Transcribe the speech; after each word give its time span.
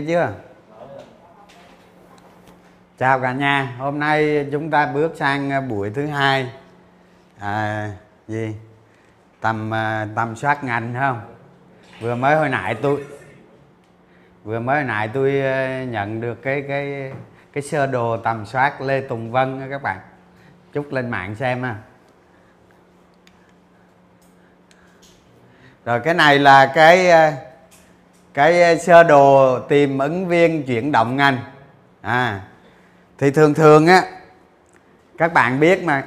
chưa? 0.00 0.32
Chào 2.98 3.20
cả 3.20 3.32
nhà 3.32 3.74
hôm 3.78 3.98
nay 3.98 4.46
chúng 4.52 4.70
ta 4.70 4.86
bước 4.86 5.12
sang 5.16 5.52
à, 5.52 5.60
buổi 5.60 5.90
thứ 5.90 6.06
hai. 6.06 6.52
À, 7.38 7.90
gì? 8.28 8.56
Tầm 9.40 9.74
à, 9.74 10.06
tầm 10.16 10.36
soát 10.36 10.64
ngành 10.64 10.94
không? 10.98 11.20
Vừa 12.00 12.14
mới 12.14 12.36
hồi 12.36 12.48
nãy 12.48 12.74
tôi 12.74 13.04
vừa 14.44 14.60
mới 14.60 14.76
hồi 14.76 14.84
nãy 14.84 15.10
tôi 15.14 15.40
à, 15.40 15.84
nhận 15.84 16.20
được 16.20 16.42
cái 16.42 16.64
cái 16.68 17.12
cái 17.52 17.62
sơ 17.62 17.86
đồ 17.86 18.16
tầm 18.16 18.46
soát 18.46 18.80
lê 18.80 19.00
tùng 19.00 19.32
vân 19.32 19.70
các 19.70 19.82
bạn. 19.82 19.98
Chút 20.72 20.92
lên 20.92 21.10
mạng 21.10 21.34
xem 21.34 21.62
ha. 21.62 21.76
Rồi 25.84 26.00
cái 26.00 26.14
này 26.14 26.38
là 26.38 26.72
cái 26.74 27.10
cái 28.34 28.62
ờ, 28.62 28.76
sơ 28.76 29.02
đồ 29.02 29.58
tìm 29.58 29.98
ứng 29.98 30.28
viên 30.28 30.62
chuyển 30.62 30.92
động 30.92 31.16
ngành. 31.16 31.38
À 32.00 32.40
thì 33.18 33.30
thường 33.30 33.54
thường 33.54 33.86
á, 33.86 34.04
các 35.18 35.32
bạn 35.32 35.60
biết 35.60 35.84
mà, 35.84 36.04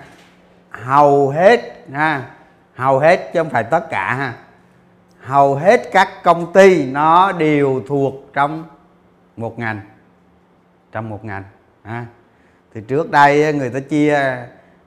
hầu 0.70 1.30
hết, 1.30 1.60
ha, 1.94 2.24
hầu 2.76 3.00
hết 3.00 3.30
chứ 3.34 3.40
không 3.40 3.50
phải 3.50 3.64
tất 3.64 3.90
cả 3.90 4.14
ha, 4.14 4.34
hầu 5.20 5.56
hết 5.56 5.82
các 5.92 6.10
công 6.24 6.54
ty 6.54 6.86
nó 6.86 7.32
đều 7.32 7.82
thuộc 7.88 8.14
trong 8.34 8.64
một 9.38 9.60
ngành, 9.60 9.82
trong 10.92 11.10
một 11.10 11.26
ngành, 11.26 11.44
ha. 11.84 12.06
Thì 12.74 12.82
trước 12.88 13.12
đây 13.12 13.54
người 13.54 13.70
ta 13.70 13.80
chia, 13.80 14.38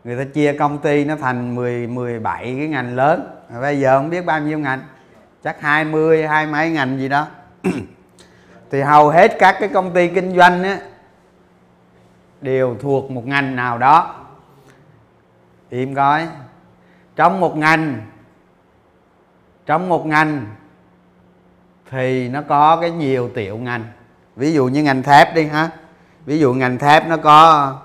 người 0.05 0.25
ta 0.25 0.31
chia 0.35 0.53
công 0.53 0.79
ty 0.79 1.05
nó 1.05 1.17
thành 1.17 1.55
10 1.55 1.87
17 1.87 2.45
cái 2.45 2.69
ngành 2.69 2.97
lớn. 2.97 3.31
Bây 3.61 3.81
giờ 3.81 3.99
không 3.99 4.11
biết 4.11 4.27
bao 4.27 4.41
nhiêu 4.41 4.59
ngành 4.59 4.81
chắc 5.45 5.61
20 5.61 6.27
hai 6.27 6.47
mấy 6.47 6.71
ngành 6.71 6.99
gì 6.99 7.09
đó. 7.09 7.27
Thì 8.71 8.81
hầu 8.81 9.09
hết 9.09 9.37
các 9.39 9.57
cái 9.61 9.69
công 9.69 9.95
ty 9.95 10.09
kinh 10.09 10.37
doanh 10.37 10.63
á, 10.63 10.79
đều 12.41 12.77
thuộc 12.81 13.11
một 13.11 13.27
ngành 13.27 13.57
nào 13.57 13.79
đó. 13.79 14.15
Im 15.71 15.95
coi. 15.95 16.29
Trong 17.17 17.41
một 17.41 17.57
ngành, 17.57 18.07
trong 19.67 19.89
một 19.89 20.07
ngành 20.07 20.47
thì 21.91 22.29
nó 22.29 22.43
có 22.49 22.79
cái 22.81 22.91
nhiều 22.91 23.31
tiểu 23.35 23.59
ngành. 23.59 23.85
Ví 24.37 24.53
dụ 24.53 24.67
như 24.67 24.83
ngành 24.83 25.03
thép 25.03 25.35
đi 25.35 25.47
ha. 25.47 25.71
Ví 26.27 26.39
dụ 26.39 26.55
ngành 26.55 26.79
thép 26.79 27.07
nó 27.07 27.17
có 27.17 27.77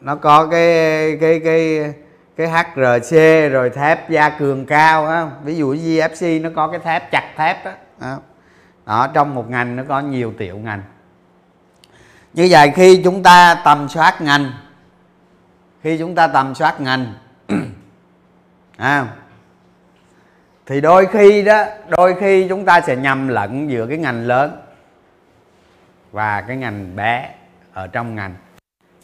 nó 0.00 0.16
có 0.16 0.46
cái 0.46 1.16
cái 1.20 1.40
cái 1.44 1.94
cái 2.36 2.48
HRC 2.48 3.16
rồi 3.52 3.70
thép 3.70 4.10
gia 4.10 4.30
cường 4.30 4.66
cao 4.66 5.06
á 5.06 5.26
ví 5.44 5.56
dụ 5.56 5.74
GFC 5.74 6.42
nó 6.42 6.50
có 6.56 6.68
cái 6.68 6.80
thép 6.80 7.10
chặt 7.10 7.32
thép 7.36 7.64
đó, 7.64 7.72
đó. 8.00 8.18
đó 8.86 9.08
trong 9.14 9.34
một 9.34 9.50
ngành 9.50 9.76
nó 9.76 9.82
có 9.88 10.00
nhiều 10.00 10.34
tiểu 10.38 10.58
ngành. 10.58 10.82
Như 12.32 12.48
vậy 12.50 12.72
khi 12.74 13.00
chúng 13.04 13.22
ta 13.22 13.62
tầm 13.64 13.88
soát 13.88 14.20
ngành 14.20 14.52
khi 15.82 15.98
chúng 15.98 16.14
ta 16.14 16.26
tầm 16.26 16.54
soát 16.54 16.80
ngành 16.80 17.14
à, 18.76 19.06
thì 20.66 20.80
đôi 20.80 21.06
khi 21.06 21.42
đó 21.42 21.64
đôi 21.88 22.14
khi 22.20 22.46
chúng 22.48 22.64
ta 22.64 22.80
sẽ 22.80 22.96
nhầm 22.96 23.28
lẫn 23.28 23.70
giữa 23.70 23.86
cái 23.86 23.98
ngành 23.98 24.26
lớn 24.26 24.60
và 26.12 26.40
cái 26.40 26.56
ngành 26.56 26.96
bé 26.96 27.30
ở 27.72 27.86
trong 27.86 28.14
ngành. 28.14 28.34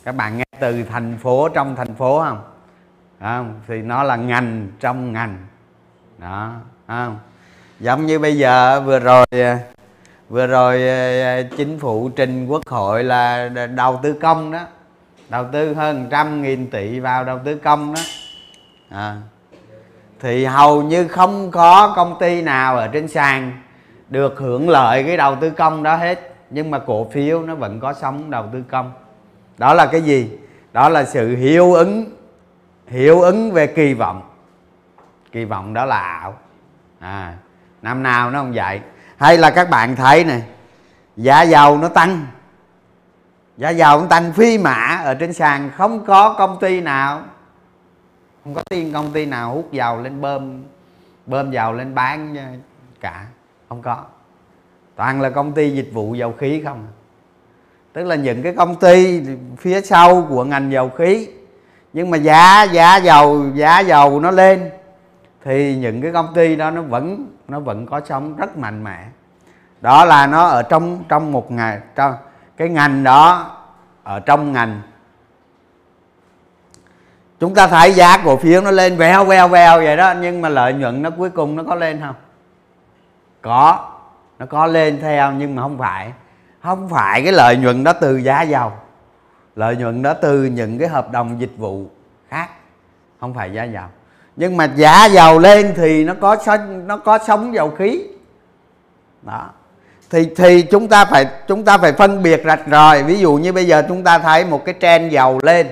Các 0.04 0.14
bạn 0.14 0.36
nghe 0.36 0.44
từ 0.60 0.84
thành 0.84 1.18
phố 1.18 1.48
trong 1.48 1.76
thành 1.76 1.94
phố 1.94 2.20
không? 2.20 2.42
Không? 3.20 3.60
Thì 3.68 3.82
nó 3.82 4.02
là 4.02 4.16
ngành 4.16 4.68
trong 4.80 5.12
ngành. 5.12 5.38
Đó, 6.18 6.52
không? 6.86 7.18
Giống 7.80 8.06
như 8.06 8.18
bây 8.18 8.38
giờ, 8.38 8.80
vừa 8.80 8.98
rồi 8.98 9.26
à, 9.30 9.58
vừa 10.28 10.46
rồi 10.46 10.88
à, 10.88 11.36
à, 11.36 11.42
chính 11.56 11.78
phủ 11.78 12.08
trình 12.08 12.46
quốc 12.46 12.66
hội 12.66 13.04
là 13.04 13.48
đầu 13.74 14.00
tư 14.02 14.12
công 14.12 14.52
đó. 14.52 14.60
Đầu 15.28 15.44
tư 15.52 15.74
hơn 15.74 16.06
trăm 16.10 16.42
nghìn 16.42 16.70
tỷ 16.70 17.00
vào 17.00 17.24
đầu 17.24 17.38
tư 17.44 17.56
công 17.56 17.94
đó. 17.94 18.00
À. 18.90 19.16
thì 20.20 20.44
hầu 20.44 20.82
như 20.82 21.08
không 21.08 21.50
có 21.50 21.92
công 21.96 22.16
ty 22.20 22.42
nào 22.42 22.76
ở 22.76 22.88
trên 22.88 23.08
sàn 23.08 23.52
được 24.08 24.38
hưởng 24.38 24.68
lợi 24.68 25.04
cái 25.04 25.16
đầu 25.16 25.36
tư 25.40 25.50
công 25.50 25.82
đó 25.82 25.96
hết. 25.96 26.34
Nhưng 26.50 26.70
mà 26.70 26.78
cổ 26.78 27.10
phiếu 27.12 27.42
nó 27.42 27.54
vẫn 27.54 27.80
có 27.80 27.92
sống 27.92 28.30
đầu 28.30 28.44
tư 28.52 28.62
công. 28.70 28.92
Đó 29.58 29.74
là 29.74 29.86
cái 29.86 30.00
gì? 30.00 30.30
Đó 30.72 30.88
là 30.88 31.04
sự 31.04 31.36
hiệu 31.36 31.74
ứng 31.74 32.19
hiệu 32.90 33.20
ứng 33.20 33.52
về 33.52 33.66
kỳ 33.66 33.94
vọng. 33.94 34.22
Kỳ 35.32 35.44
vọng 35.44 35.74
đó 35.74 35.84
là 35.84 35.98
ảo. 35.98 36.38
À 36.98 37.34
năm 37.82 38.02
nào 38.02 38.30
nó 38.30 38.38
không 38.38 38.52
vậy. 38.54 38.80
Hay 39.16 39.38
là 39.38 39.50
các 39.50 39.70
bạn 39.70 39.96
thấy 39.96 40.24
này 40.24 40.42
giá 41.16 41.42
dầu 41.42 41.78
nó 41.78 41.88
tăng. 41.88 42.26
Giá 43.56 43.70
dầu 43.70 44.00
nó 44.00 44.06
tăng 44.06 44.32
phi 44.32 44.58
mã 44.58 45.00
ở 45.04 45.14
trên 45.14 45.32
sàn 45.32 45.70
không 45.76 46.04
có 46.04 46.34
công 46.38 46.58
ty 46.60 46.80
nào, 46.80 47.22
không 48.44 48.54
có 48.54 48.62
tiên 48.70 48.92
công 48.92 49.12
ty 49.12 49.26
nào 49.26 49.54
hút 49.54 49.72
dầu 49.72 50.00
lên 50.02 50.20
bơm 50.20 50.62
bơm 51.26 51.50
dầu 51.50 51.72
lên 51.72 51.94
bán 51.94 52.36
ờ, 52.36 52.44
cả. 53.00 53.26
Không 53.68 53.82
có. 53.82 54.04
Toàn 54.96 55.20
là 55.20 55.30
công 55.30 55.52
ty 55.52 55.70
dịch 55.70 55.90
vụ 55.92 56.14
dầu 56.14 56.32
khí 56.32 56.62
không 56.64 56.86
à. 56.88 56.92
tức 57.92 58.04
là 58.04 58.14
những 58.14 58.42
cái 58.42 58.54
công 58.54 58.76
ty 58.76 59.22
phía 59.58 59.80
sau 59.80 60.26
của 60.28 60.44
ngành 60.44 60.72
dầu 60.72 60.88
khí 60.88 61.28
nhưng 61.92 62.10
mà 62.10 62.16
giá 62.16 62.62
giá 62.62 62.96
dầu 62.96 63.46
giá 63.54 63.80
dầu 63.80 64.20
nó 64.20 64.30
lên, 64.30 64.70
thì 65.44 65.76
những 65.76 66.02
cái 66.02 66.12
công 66.12 66.34
ty 66.34 66.56
đó 66.56 66.70
nó 66.70 66.82
vẫn 66.82 67.26
nó 67.48 67.60
vẫn 67.60 67.86
có 67.86 68.00
sống 68.08 68.36
rất 68.36 68.58
mạnh 68.58 68.84
mẽ. 68.84 69.06
Đó 69.80 70.04
là 70.04 70.26
nó 70.26 70.44
ở 70.44 70.62
trong 70.62 71.04
trong 71.08 71.32
một 71.32 71.50
ngày 71.50 71.80
trong 71.94 72.14
cái 72.56 72.68
ngành 72.68 73.04
đó 73.04 73.50
ở 74.02 74.20
trong 74.20 74.52
ngành. 74.52 74.82
Chúng 77.40 77.54
ta 77.54 77.66
thấy 77.66 77.92
giá 77.92 78.18
cổ 78.24 78.36
phiếu 78.36 78.60
nó 78.60 78.70
lên 78.70 78.96
veo 78.96 79.24
veo 79.24 79.48
veo 79.48 79.76
vậy 79.76 79.96
đó, 79.96 80.14
nhưng 80.20 80.40
mà 80.40 80.48
lợi 80.48 80.72
nhuận 80.72 81.02
nó 81.02 81.10
cuối 81.10 81.30
cùng 81.30 81.56
nó 81.56 81.62
có 81.62 81.74
lên 81.74 82.00
không? 82.00 82.14
Có, 83.42 83.90
nó 84.38 84.46
có 84.46 84.66
lên 84.66 84.98
theo, 85.00 85.32
nhưng 85.32 85.54
mà 85.54 85.62
không 85.62 85.78
phải. 85.78 86.12
Không 86.62 86.88
phải 86.88 87.22
cái 87.22 87.32
lợi 87.32 87.56
nhuận 87.56 87.84
đó 87.84 87.92
từ 87.92 88.16
giá 88.16 88.42
dầu 88.42 88.72
lợi 89.60 89.76
nhuận 89.76 90.02
đó 90.02 90.14
từ 90.14 90.44
những 90.44 90.78
cái 90.78 90.88
hợp 90.88 91.12
đồng 91.12 91.40
dịch 91.40 91.52
vụ 91.56 91.86
khác 92.28 92.48
không 93.20 93.34
phải 93.34 93.52
giá 93.52 93.64
dầu. 93.64 93.84
Nhưng 94.36 94.56
mà 94.56 94.64
giá 94.64 95.06
dầu 95.06 95.38
lên 95.38 95.72
thì 95.76 96.04
nó 96.04 96.14
có 96.20 96.36
nó 96.86 96.96
có 96.96 97.18
sống 97.26 97.54
dầu 97.54 97.70
khí. 97.70 98.02
Đó. 99.22 99.50
Thì 100.10 100.28
thì 100.36 100.62
chúng 100.62 100.88
ta 100.88 101.04
phải 101.04 101.26
chúng 101.48 101.64
ta 101.64 101.78
phải 101.78 101.92
phân 101.92 102.22
biệt 102.22 102.42
rạch 102.44 102.60
ròi. 102.70 103.02
ví 103.02 103.18
dụ 103.18 103.34
như 103.34 103.52
bây 103.52 103.66
giờ 103.66 103.82
chúng 103.88 104.04
ta 104.04 104.18
thấy 104.18 104.44
một 104.44 104.64
cái 104.64 104.74
trend 104.80 105.12
dầu 105.12 105.38
lên. 105.42 105.66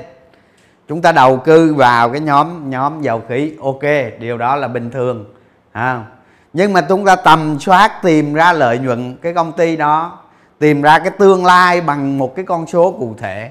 Chúng 0.88 1.02
ta 1.02 1.12
đầu 1.12 1.42
tư 1.44 1.74
vào 1.74 2.10
cái 2.10 2.20
nhóm 2.20 2.70
nhóm 2.70 3.02
dầu 3.02 3.22
khí. 3.28 3.52
Ok 3.62 3.82
điều 4.18 4.38
đó 4.38 4.56
là 4.56 4.68
bình 4.68 4.90
thường 4.90 5.24
à, 5.72 6.04
nhưng 6.52 6.72
mà 6.72 6.80
chúng 6.80 7.04
ta 7.04 7.16
tầm 7.16 7.58
soát 7.60 8.02
tìm 8.02 8.34
ra 8.34 8.52
lợi 8.52 8.78
nhuận 8.78 9.16
cái 9.22 9.34
công 9.34 9.52
ty 9.52 9.76
đó 9.76 10.18
tìm 10.58 10.82
ra 10.82 10.98
cái 10.98 11.10
tương 11.10 11.46
lai 11.46 11.80
bằng 11.80 12.18
một 12.18 12.36
cái 12.36 12.44
con 12.44 12.66
số 12.66 12.92
cụ 12.98 13.14
thể 13.18 13.50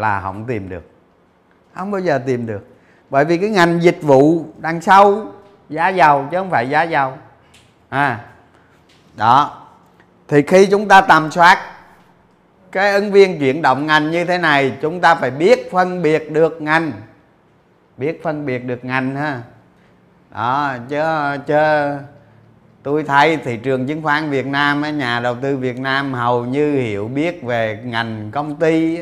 là 0.00 0.20
không 0.20 0.44
tìm 0.46 0.68
được. 0.68 0.90
Không 1.74 1.90
bao 1.90 2.00
giờ 2.00 2.18
tìm 2.26 2.46
được. 2.46 2.66
Bởi 3.10 3.24
vì 3.24 3.38
cái 3.38 3.50
ngành 3.50 3.82
dịch 3.82 3.98
vụ 4.02 4.44
đằng 4.58 4.80
sau, 4.80 5.26
giá 5.68 5.88
dầu 5.88 6.28
chứ 6.30 6.38
không 6.38 6.50
phải 6.50 6.68
giá 6.68 6.82
dầu 6.82 7.12
à 7.88 8.20
đó. 9.16 9.66
Thì 10.28 10.42
khi 10.42 10.66
chúng 10.66 10.88
ta 10.88 11.00
tầm 11.00 11.30
soát 11.30 11.58
cái 12.72 12.92
ứng 12.92 13.12
viên 13.12 13.38
chuyển 13.38 13.62
động 13.62 13.86
ngành 13.86 14.10
như 14.10 14.24
thế 14.24 14.38
này, 14.38 14.72
chúng 14.82 15.00
ta 15.00 15.14
phải 15.14 15.30
biết 15.30 15.70
phân 15.70 16.02
biệt 16.02 16.32
được 16.32 16.62
ngành. 16.62 16.92
Biết 17.96 18.20
phân 18.22 18.46
biệt 18.46 18.58
được 18.58 18.84
ngành 18.84 19.16
ha. 19.16 19.42
Đó, 20.34 20.74
chứ 20.88 21.02
chứ 21.46 21.56
tôi 22.82 23.02
thấy 23.02 23.36
thị 23.36 23.56
trường 23.56 23.86
chứng 23.86 24.02
khoán 24.02 24.30
Việt 24.30 24.46
Nam 24.46 24.98
nhà 24.98 25.20
đầu 25.20 25.34
tư 25.34 25.56
Việt 25.56 25.78
Nam 25.78 26.14
hầu 26.14 26.44
như 26.44 26.74
hiểu 26.74 27.08
biết 27.08 27.42
về 27.42 27.80
ngành 27.84 28.30
công 28.32 28.56
ty 28.56 28.98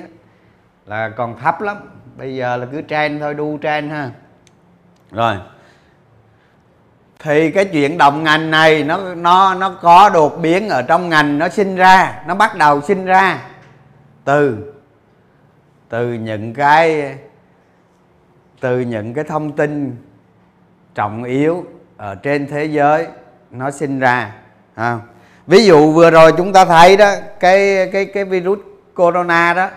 là 0.89 1.09
còn 1.09 1.37
thấp 1.39 1.61
lắm. 1.61 1.77
Bây 2.17 2.37
giờ 2.37 2.57
là 2.57 2.67
cứ 2.73 2.83
trend 2.89 3.21
thôi, 3.21 3.35
đu 3.35 3.59
trend 3.63 3.93
ha. 3.93 4.11
Rồi. 5.11 5.37
Thì 7.19 7.51
cái 7.51 7.65
chuyện 7.65 7.99
động 7.99 8.25
ngành 8.25 8.51
này, 8.51 8.85
nó 8.85 9.15
nó 9.15 9.55
nó 9.55 9.71
có 9.71 10.11
đột 10.15 10.39
biến 10.41 10.69
ở 10.69 10.83
trong 10.83 11.09
ngành 11.09 11.39
nó 11.39 11.49
sinh 11.49 11.77
ra, 11.77 12.23
nó 12.27 12.35
bắt 12.35 12.57
đầu 12.57 12.81
sinh 12.81 13.05
ra. 13.05 13.43
Từ 14.25 14.73
từ 15.89 16.13
những 16.13 16.55
cái, 16.55 17.15
từ 18.61 18.81
những 18.81 19.15
cái 19.15 19.25
thông 19.25 19.53
tin 19.53 19.97
trọng 20.95 21.25
yếu 21.25 21.65
ở 21.97 22.15
trên 22.15 22.47
thế 22.47 22.65
giới 22.65 23.07
nó 23.51 23.71
sinh 23.71 23.99
ra 23.99 24.33
à. 24.75 24.99
ví 25.47 25.67
dụ 25.67 25.93
vừa 25.93 26.11
rồi 26.11 26.33
chúng 26.37 26.53
ta 26.53 26.65
thấy 26.65 26.97
đó, 26.97 27.15
cái 27.41 27.89
cái 27.93 28.05
cái 28.05 28.25
virus 28.25 28.59
corona 28.95 29.55
đó 29.55 29.69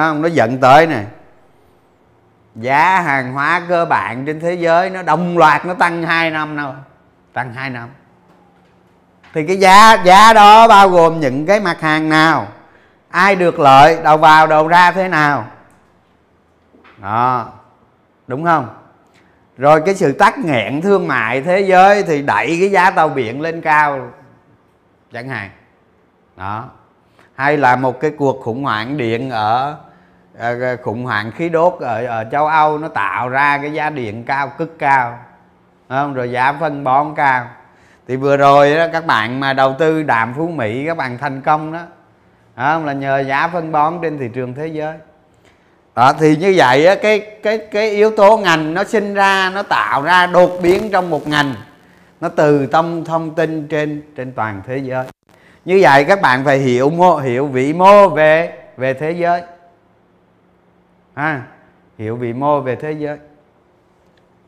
không? 0.00 0.22
nó 0.22 0.28
dẫn 0.28 0.58
tới 0.60 0.86
này 0.86 1.06
giá 2.54 3.00
hàng 3.00 3.32
hóa 3.32 3.62
cơ 3.68 3.84
bản 3.84 4.24
trên 4.26 4.40
thế 4.40 4.54
giới 4.54 4.90
nó 4.90 5.02
đồng 5.02 5.38
loạt 5.38 5.66
nó 5.66 5.74
tăng 5.74 6.02
2 6.02 6.30
năm 6.30 6.56
nào. 6.56 6.74
Tăng 7.32 7.54
2 7.54 7.70
năm. 7.70 7.88
Thì 9.34 9.46
cái 9.46 9.56
giá 9.56 10.02
giá 10.04 10.32
đó 10.32 10.68
bao 10.68 10.88
gồm 10.88 11.20
những 11.20 11.46
cái 11.46 11.60
mặt 11.60 11.80
hàng 11.80 12.08
nào? 12.08 12.48
Ai 13.08 13.36
được 13.36 13.58
lợi, 13.58 13.98
đầu 14.04 14.16
vào, 14.16 14.46
đầu 14.46 14.68
ra 14.68 14.92
thế 14.92 15.08
nào? 15.08 15.46
Đó. 16.98 17.52
Đúng 18.26 18.44
không? 18.44 18.68
Rồi 19.56 19.82
cái 19.86 19.94
sự 19.94 20.12
tắc 20.12 20.38
nghẽn 20.38 20.80
thương 20.80 21.08
mại 21.08 21.42
thế 21.42 21.60
giới 21.60 22.02
thì 22.02 22.22
đẩy 22.22 22.56
cái 22.60 22.70
giá 22.70 22.90
tàu 22.90 23.08
biển 23.08 23.40
lên 23.40 23.60
cao 23.60 24.10
chẳng 25.12 25.28
hạn. 25.28 25.50
Đó 26.36 26.64
hay 27.34 27.56
là 27.56 27.76
một 27.76 28.00
cái 28.00 28.10
cuộc 28.10 28.40
khủng 28.42 28.62
hoảng 28.62 28.96
điện 28.96 29.30
ở 29.30 29.76
ờ, 30.38 30.60
ờ, 30.60 30.76
khủng 30.82 31.04
hoảng 31.04 31.30
khí 31.30 31.48
đốt 31.48 31.76
ở, 31.80 32.06
ở 32.06 32.24
châu 32.32 32.46
Âu 32.46 32.78
nó 32.78 32.88
tạo 32.88 33.28
ra 33.28 33.58
cái 33.58 33.72
giá 33.72 33.90
điện 33.90 34.24
cao 34.24 34.52
cực 34.58 34.78
cao. 34.78 35.18
Không? 35.88 36.14
Rồi 36.14 36.30
giá 36.30 36.52
phân 36.60 36.84
bón 36.84 37.14
cao. 37.16 37.46
Thì 38.08 38.16
vừa 38.16 38.36
rồi 38.36 38.76
đó 38.76 38.86
các 38.92 39.06
bạn 39.06 39.40
mà 39.40 39.52
đầu 39.52 39.74
tư 39.78 40.02
đạm 40.02 40.34
phú 40.34 40.48
mỹ 40.48 40.84
các 40.86 40.96
bạn 40.96 41.18
thành 41.18 41.40
công 41.40 41.72
đó. 41.72 41.82
Không? 42.56 42.84
Là 42.84 42.92
nhờ 42.92 43.20
giá 43.20 43.48
phân 43.48 43.72
bón 43.72 43.98
trên 44.02 44.18
thị 44.18 44.28
trường 44.34 44.54
thế 44.54 44.66
giới. 44.66 44.94
Đó, 45.94 46.12
thì 46.12 46.36
như 46.36 46.54
vậy 46.56 46.86
á, 46.86 46.94
cái 46.94 47.20
cái 47.42 47.58
cái 47.58 47.90
yếu 47.90 48.10
tố 48.10 48.38
ngành 48.38 48.74
nó 48.74 48.84
sinh 48.84 49.14
ra 49.14 49.50
nó 49.54 49.62
tạo 49.62 50.02
ra 50.02 50.26
đột 50.26 50.58
biến 50.62 50.90
trong 50.92 51.10
một 51.10 51.28
ngành. 51.28 51.54
Nó 52.20 52.28
từ 52.28 52.66
tâm 52.66 53.04
thông 53.04 53.34
tin 53.34 53.68
trên 53.68 54.02
trên 54.16 54.32
toàn 54.32 54.62
thế 54.66 54.78
giới 54.78 55.04
như 55.64 55.78
vậy 55.82 56.04
các 56.04 56.20
bạn 56.20 56.44
phải 56.44 56.58
hiểu 56.58 56.90
mô, 56.90 57.16
hiểu 57.16 57.46
vĩ 57.46 57.72
mô 57.72 58.08
về 58.08 58.58
về 58.76 58.94
thế 58.94 59.10
giới 59.10 59.42
ha, 61.14 61.42
hiểu 61.98 62.16
vĩ 62.16 62.32
mô 62.32 62.60
về 62.60 62.76
thế 62.76 62.92
giới 62.92 63.18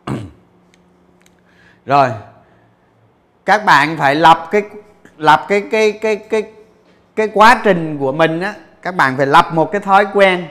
rồi, 1.86 2.10
các 3.44 3.64
bạn 3.64 3.96
phải 3.96 4.14
lập 4.14 4.48
cái 4.50 4.62
lập 5.16 5.44
cái 5.48 5.60
cái 5.70 5.92
cái 5.92 6.16
cái 6.16 6.42
cái 7.16 7.28
quá 7.34 7.60
trình 7.64 7.98
của 7.98 8.12
mình 8.12 8.40
á, 8.40 8.54
các 8.82 8.96
bạn 8.96 9.16
phải 9.16 9.26
lập 9.26 9.46
một 9.52 9.72
cái 9.72 9.80
thói 9.80 10.06
quen 10.14 10.44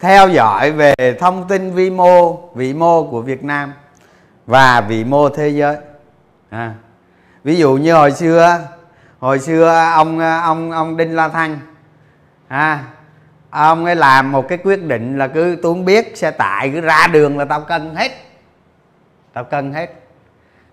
theo 0.00 0.28
dõi 0.28 0.72
về 0.72 0.94
thông 1.20 1.48
tin 1.48 1.70
vi 1.70 1.90
mô, 1.90 2.48
vĩ 2.54 2.72
mô 2.72 3.04
của 3.04 3.22
Việt 3.22 3.44
Nam 3.44 3.72
và 4.46 4.80
vĩ 4.80 5.04
mô 5.04 5.28
thế 5.28 5.48
giới 5.48 5.76
à. 6.50 6.74
ví 7.44 7.56
dụ 7.56 7.76
như 7.76 7.94
hồi 7.94 8.12
xưa 8.12 8.58
hồi 9.26 9.38
xưa 9.38 9.90
ông 9.94 10.18
ông 10.42 10.70
ông 10.70 10.96
Đinh 10.96 11.16
La 11.16 11.28
Thăng 11.28 11.58
à, 12.48 12.84
ông 13.50 13.84
ấy 13.84 13.96
làm 13.96 14.32
một 14.32 14.48
cái 14.48 14.58
quyết 14.58 14.82
định 14.82 15.18
là 15.18 15.26
cứ 15.26 15.58
tôi 15.62 15.74
không 15.74 15.84
biết 15.84 16.16
xe 16.16 16.30
tải 16.30 16.70
cứ 16.70 16.80
ra 16.80 17.06
đường 17.06 17.38
là 17.38 17.44
tao 17.44 17.60
cân 17.60 17.94
hết 17.94 18.12
tao 19.32 19.44
cân 19.44 19.72
hết. 19.72 19.86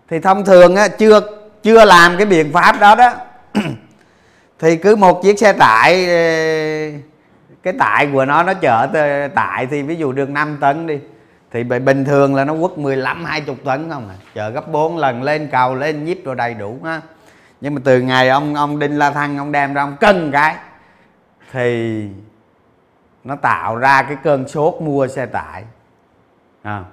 Thì 0.09 0.19
thông 0.19 0.45
thường 0.45 0.75
á 0.75 0.88
chưa 0.88 1.19
chưa 1.63 1.85
làm 1.85 2.17
cái 2.17 2.25
biện 2.25 2.53
pháp 2.53 2.79
đó 2.79 2.95
đó 2.95 3.13
thì 4.59 4.77
cứ 4.77 4.95
một 4.95 5.23
chiếc 5.23 5.39
xe 5.39 5.53
tải 5.53 6.05
ờ, 6.05 7.00
cái 7.63 7.73
tải 7.79 8.07
của 8.13 8.25
nó 8.25 8.44
nó 8.44 8.53
chở 8.53 8.88
tải 9.35 9.65
thì 9.65 9.81
ví 9.81 9.95
dụ 9.95 10.11
được 10.11 10.29
5 10.29 10.57
tấn 10.61 10.88
đi 10.88 11.00
thì 11.51 11.63
bình 11.63 12.05
thường 12.05 12.35
là 12.35 12.45
nó 12.45 12.55
quất 12.59 12.77
15 12.77 13.25
20 13.25 13.55
tấn 13.65 13.89
không 13.89 14.09
à 14.09 14.15
chở 14.33 14.50
gấp 14.50 14.71
4 14.71 14.97
lần 14.97 15.23
lên 15.23 15.47
cầu 15.51 15.75
lên 15.75 16.05
nhíp 16.05 16.25
rồi 16.25 16.35
đầy 16.35 16.53
đủ 16.53 16.79
ha 16.83 17.01
nhưng 17.63 17.75
mà 17.75 17.81
từ 17.83 18.01
ngày 18.01 18.30
ông 18.30 18.56
ông 18.56 18.80
Đinh 18.80 18.98
La 18.98 19.12
Thăng 19.12 19.38
ông 19.38 19.51
đem 19.51 19.74
ra 19.74 19.83
ông 19.83 19.95
cân 20.00 20.31
cái 20.31 20.56
thì 21.51 22.07
nó 23.24 23.36
tạo 23.36 23.75
ra 23.75 24.04
cái 24.04 24.18
cơn 24.24 24.48
sốt 24.48 24.81
mua 24.81 25.07
xe 25.07 25.25
tải. 25.25 25.63
À, 26.62 26.83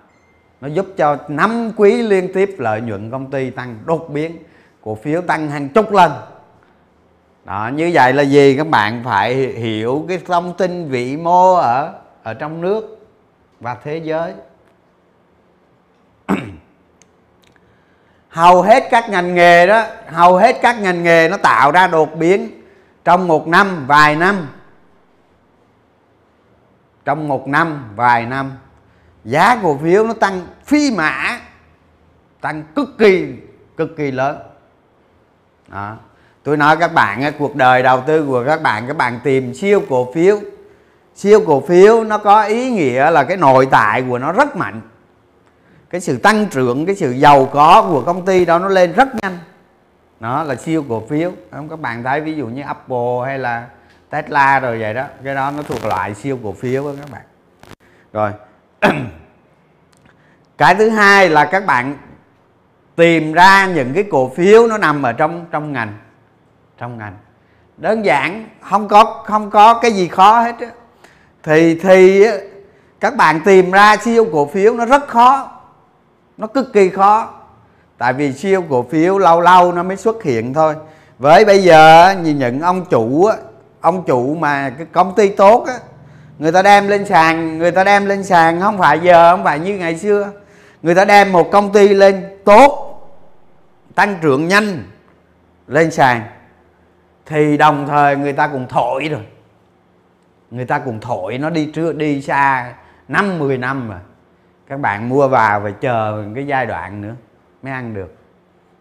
nó 0.60 0.68
giúp 0.68 0.86
cho 0.96 1.16
năm 1.28 1.72
quý 1.76 2.02
liên 2.02 2.32
tiếp 2.34 2.54
lợi 2.58 2.80
nhuận 2.80 3.10
công 3.10 3.30
ty 3.30 3.50
tăng 3.50 3.78
đột 3.84 4.08
biến 4.10 4.38
cổ 4.82 4.94
phiếu 4.94 5.22
tăng 5.22 5.48
hàng 5.48 5.68
chục 5.68 5.92
lần. 5.92 6.12
Đó 7.44 7.70
như 7.74 7.90
vậy 7.94 8.12
là 8.12 8.22
gì? 8.22 8.56
Các 8.56 8.68
bạn 8.68 9.02
phải 9.04 9.34
hiểu 9.34 10.04
cái 10.08 10.20
thông 10.26 10.54
tin 10.56 10.88
vĩ 10.88 11.16
mô 11.16 11.54
ở 11.54 11.94
ở 12.22 12.34
trong 12.34 12.60
nước 12.60 13.06
và 13.60 13.76
thế 13.84 13.96
giới. 13.98 14.34
Hầu 18.30 18.62
hết 18.62 18.88
các 18.90 19.10
ngành 19.10 19.34
nghề 19.34 19.66
đó, 19.66 19.84
hầu 20.08 20.36
hết 20.36 20.56
các 20.62 20.80
ngành 20.80 21.02
nghề 21.02 21.28
nó 21.28 21.36
tạo 21.36 21.70
ra 21.70 21.86
đột 21.86 22.14
biến 22.16 22.50
trong 23.04 23.28
một 23.28 23.48
năm, 23.48 23.84
vài 23.86 24.16
năm. 24.16 24.48
Trong 27.04 27.28
một 27.28 27.48
năm, 27.48 27.84
vài 27.96 28.26
năm, 28.26 28.52
giá 29.24 29.58
cổ 29.62 29.78
phiếu 29.82 30.06
nó 30.06 30.12
tăng 30.12 30.40
phi 30.64 30.90
mã, 30.90 31.40
tăng 32.40 32.62
cực 32.76 32.88
kỳ 32.98 33.34
cực 33.76 33.96
kỳ 33.96 34.10
lớn. 34.10 34.38
Đó. 35.68 35.96
Tôi 36.42 36.56
nói 36.56 36.76
các 36.76 36.94
bạn 36.94 37.32
cuộc 37.38 37.56
đời 37.56 37.82
đầu 37.82 38.02
tư 38.06 38.26
của 38.26 38.44
các 38.46 38.62
bạn 38.62 38.86
các 38.86 38.96
bạn 38.96 39.20
tìm 39.24 39.54
siêu 39.54 39.82
cổ 39.88 40.12
phiếu. 40.14 40.38
Siêu 41.14 41.40
cổ 41.46 41.60
phiếu 41.60 42.04
nó 42.04 42.18
có 42.18 42.42
ý 42.42 42.70
nghĩa 42.70 43.10
là 43.10 43.24
cái 43.24 43.36
nội 43.36 43.68
tại 43.70 44.04
của 44.08 44.18
nó 44.18 44.32
rất 44.32 44.56
mạnh 44.56 44.80
cái 45.90 46.00
sự 46.00 46.18
tăng 46.18 46.46
trưởng, 46.46 46.86
cái 46.86 46.94
sự 46.94 47.10
giàu 47.10 47.46
có 47.52 47.86
của 47.90 48.02
công 48.02 48.24
ty 48.24 48.44
đó 48.44 48.58
nó 48.58 48.68
lên 48.68 48.92
rất 48.92 49.08
nhanh. 49.22 49.38
Nó 50.20 50.42
là 50.42 50.54
siêu 50.54 50.84
cổ 50.88 51.02
phiếu. 51.08 51.32
Không 51.50 51.68
các 51.68 51.80
bạn 51.80 52.02
thấy 52.02 52.20
ví 52.20 52.34
dụ 52.34 52.46
như 52.46 52.62
Apple 52.62 53.20
hay 53.24 53.38
là 53.38 53.66
Tesla 54.10 54.60
rồi 54.60 54.78
vậy 54.80 54.94
đó. 54.94 55.04
Cái 55.24 55.34
đó 55.34 55.50
nó 55.56 55.62
thuộc 55.62 55.84
loại 55.84 56.14
siêu 56.14 56.38
cổ 56.42 56.52
phiếu 56.52 56.84
đó 56.84 56.92
các 57.00 57.10
bạn. 57.10 57.22
Rồi. 58.12 58.32
Cái 60.58 60.74
thứ 60.74 60.88
hai 60.88 61.28
là 61.28 61.44
các 61.44 61.66
bạn 61.66 61.96
tìm 62.96 63.32
ra 63.32 63.66
những 63.66 63.94
cái 63.94 64.04
cổ 64.10 64.32
phiếu 64.36 64.66
nó 64.66 64.78
nằm 64.78 65.02
ở 65.02 65.12
trong 65.12 65.46
trong 65.50 65.72
ngành. 65.72 65.98
Trong 66.78 66.98
ngành. 66.98 67.16
Đơn 67.76 68.04
giản, 68.04 68.48
không 68.60 68.88
có 68.88 69.22
không 69.26 69.50
có 69.50 69.74
cái 69.74 69.92
gì 69.92 70.08
khó 70.08 70.40
hết 70.40 70.54
á. 70.60 70.68
Thì 71.42 71.78
thì 71.82 72.26
các 73.00 73.16
bạn 73.16 73.40
tìm 73.44 73.70
ra 73.70 73.96
siêu 73.96 74.26
cổ 74.32 74.46
phiếu 74.46 74.74
nó 74.74 74.84
rất 74.84 75.08
khó 75.08 75.59
nó 76.40 76.46
cực 76.46 76.72
kỳ 76.72 76.88
khó. 76.88 77.30
Tại 77.98 78.12
vì 78.12 78.32
siêu 78.32 78.64
cổ 78.70 78.86
phiếu 78.90 79.18
lâu 79.18 79.40
lâu 79.40 79.72
nó 79.72 79.82
mới 79.82 79.96
xuất 79.96 80.22
hiện 80.22 80.54
thôi. 80.54 80.74
Với 81.18 81.44
bây 81.44 81.62
giờ 81.62 82.14
nhìn 82.22 82.38
những 82.38 82.60
ông 82.60 82.84
chủ 82.90 83.30
ông 83.80 84.04
chủ 84.06 84.34
mà 84.34 84.70
cái 84.70 84.86
công 84.92 85.14
ty 85.14 85.28
tốt 85.28 85.64
á, 85.66 85.74
người 86.38 86.52
ta 86.52 86.62
đem 86.62 86.88
lên 86.88 87.06
sàn, 87.06 87.58
người 87.58 87.70
ta 87.70 87.84
đem 87.84 88.06
lên 88.06 88.24
sàn, 88.24 88.60
không 88.60 88.78
phải 88.78 89.00
giờ, 89.00 89.30
không 89.30 89.44
phải 89.44 89.60
như 89.60 89.78
ngày 89.78 89.98
xưa. 89.98 90.30
Người 90.82 90.94
ta 90.94 91.04
đem 91.04 91.32
một 91.32 91.50
công 91.52 91.72
ty 91.72 91.88
lên 91.88 92.38
tốt, 92.44 93.00
tăng 93.94 94.16
trưởng 94.22 94.48
nhanh, 94.48 94.84
lên 95.66 95.90
sàn, 95.90 96.22
thì 97.26 97.56
đồng 97.56 97.86
thời 97.88 98.16
người 98.16 98.32
ta 98.32 98.46
cũng 98.46 98.66
thổi 98.68 99.08
rồi. 99.08 99.22
Người 100.50 100.64
ta 100.64 100.78
cũng 100.78 101.00
thổi, 101.00 101.38
nó 101.38 101.50
đi 101.50 101.66
trước, 101.66 101.96
đi 101.96 102.22
xa, 102.22 102.72
năm 103.08 103.38
10 103.38 103.58
năm 103.58 103.88
mà 103.88 104.00
các 104.70 104.80
bạn 104.80 105.08
mua 105.08 105.28
vào 105.28 105.60
phải 105.60 105.72
chờ 105.80 106.24
cái 106.34 106.46
giai 106.46 106.66
đoạn 106.66 107.00
nữa 107.00 107.14
mới 107.62 107.72
ăn 107.72 107.94
được. 107.94 108.14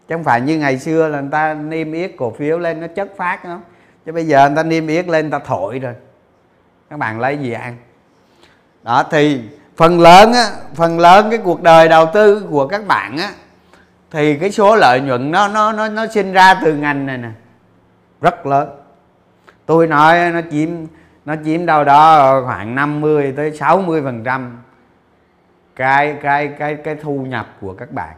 Chứ 0.08 0.14
không 0.14 0.24
phải 0.24 0.40
như 0.40 0.58
ngày 0.58 0.78
xưa 0.78 1.08
là 1.08 1.20
người 1.20 1.30
ta 1.32 1.54
niêm 1.54 1.92
yết 1.92 2.12
cổ 2.18 2.30
phiếu 2.30 2.58
lên 2.58 2.80
nó 2.80 2.86
chất 2.86 3.08
phát 3.16 3.44
nó, 3.44 3.60
chứ 4.06 4.12
bây 4.12 4.26
giờ 4.26 4.48
người 4.48 4.56
ta 4.56 4.62
niêm 4.62 4.86
yết 4.86 5.08
lên 5.08 5.24
người 5.24 5.40
ta 5.40 5.46
thổi 5.46 5.78
rồi. 5.78 5.94
Các 6.90 6.98
bạn 6.98 7.20
lấy 7.20 7.38
gì 7.38 7.52
ăn? 7.52 7.76
Đó 8.82 9.04
thì 9.10 9.42
phần 9.76 10.00
lớn 10.00 10.32
á 10.32 10.46
phần 10.74 10.98
lớn 10.98 11.26
cái 11.30 11.38
cuộc 11.38 11.62
đời 11.62 11.88
đầu 11.88 12.06
tư 12.14 12.46
của 12.50 12.66
các 12.66 12.86
bạn 12.86 13.18
á 13.18 13.30
thì 14.10 14.36
cái 14.36 14.50
số 14.50 14.76
lợi 14.76 15.00
nhuận 15.00 15.30
nó 15.30 15.48
nó 15.48 15.72
nó 15.72 15.88
nó 15.88 16.06
sinh 16.06 16.32
ra 16.32 16.54
từ 16.54 16.74
ngành 16.74 17.06
này 17.06 17.18
nè. 17.18 17.30
Rất 18.20 18.46
lớn. 18.46 18.68
Tôi 19.66 19.86
nói 19.86 20.30
nó 20.30 20.40
chiếm 20.50 20.68
nó 21.24 21.34
chiếm 21.44 21.66
đâu 21.66 21.84
đó 21.84 22.42
khoảng 22.46 22.74
50 22.74 23.34
tới 23.36 23.56
60 23.56 24.02
phần 24.04 24.24
trăm 24.24 24.58
cái 25.76 26.18
cái 26.22 26.48
cái 26.58 26.74
cái 26.74 26.94
thu 26.94 27.18
nhập 27.18 27.46
của 27.60 27.74
các 27.74 27.92
bạn. 27.92 28.16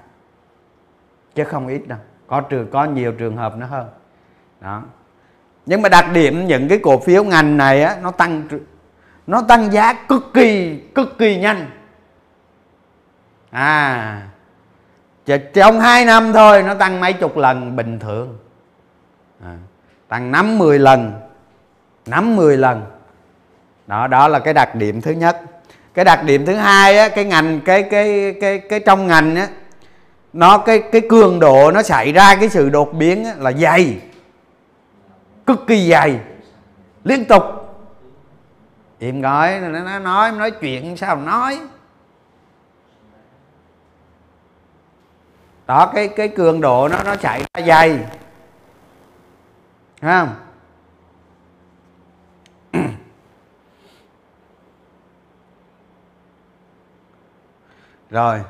Chứ 1.34 1.44
không 1.44 1.68
ít 1.68 1.88
đâu. 1.88 1.98
Có 2.26 2.40
trường 2.40 2.70
có 2.70 2.84
nhiều 2.84 3.12
trường 3.12 3.36
hợp 3.36 3.56
nó 3.56 3.66
hơn. 3.66 3.88
Đó. 4.60 4.82
Nhưng 5.66 5.82
mà 5.82 5.88
đặc 5.88 6.04
điểm 6.12 6.46
những 6.46 6.68
cái 6.68 6.80
cổ 6.82 6.98
phiếu 6.98 7.24
ngành 7.24 7.56
này 7.56 7.82
á 7.82 7.96
nó 8.02 8.10
tăng 8.10 8.42
nó 9.26 9.42
tăng 9.48 9.72
giá 9.72 9.92
cực 9.92 10.30
kỳ 10.34 10.80
cực 10.94 11.18
kỳ 11.18 11.40
nhanh. 11.40 11.66
À 13.50 14.22
trong 15.54 15.80
2 15.80 16.04
năm 16.04 16.32
thôi 16.32 16.62
nó 16.62 16.74
tăng 16.74 17.00
mấy 17.00 17.12
chục 17.12 17.36
lần 17.36 17.76
bình 17.76 17.98
thường. 17.98 18.38
À, 19.44 19.56
tăng 20.08 20.30
5 20.30 20.58
10 20.58 20.78
lần 20.78 21.12
5 22.06 22.36
10 22.36 22.56
lần. 22.56 22.82
Đó 23.86 24.06
đó 24.06 24.28
là 24.28 24.38
cái 24.38 24.54
đặc 24.54 24.74
điểm 24.74 25.00
thứ 25.00 25.10
nhất 25.10 25.40
cái 25.94 26.04
đặc 26.04 26.24
điểm 26.24 26.46
thứ 26.46 26.54
hai 26.54 26.98
á 26.98 27.08
cái 27.08 27.24
ngành 27.24 27.60
cái 27.60 27.82
cái 27.82 28.34
cái 28.40 28.58
cái 28.58 28.80
trong 28.80 29.06
ngành 29.06 29.36
á 29.36 29.48
nó 30.32 30.58
cái 30.58 30.82
cái 30.92 31.00
cường 31.08 31.40
độ 31.40 31.70
nó 31.70 31.82
xảy 31.82 32.12
ra 32.12 32.36
cái 32.36 32.48
sự 32.48 32.70
đột 32.70 32.92
biến 32.92 33.24
á, 33.24 33.34
là 33.38 33.52
dày 33.52 34.00
cực 35.46 35.66
kỳ 35.66 35.90
dày 35.90 36.20
liên 37.04 37.24
tục. 37.24 37.42
Im 38.98 39.20
gọi 39.20 39.60
nó 39.60 39.98
nói 39.98 40.32
nói 40.32 40.50
chuyện 40.50 40.96
sao 40.96 41.16
nói. 41.16 41.60
Đó 45.66 45.90
cái 45.94 46.08
cái 46.08 46.28
cường 46.28 46.60
độ 46.60 46.88
nó 46.88 47.02
nó 47.04 47.16
chạy 47.16 47.44
ra 47.54 47.66
dày. 47.66 47.98
Thấy 50.00 50.12
không? 50.20 50.34
Rồi. 58.12 58.40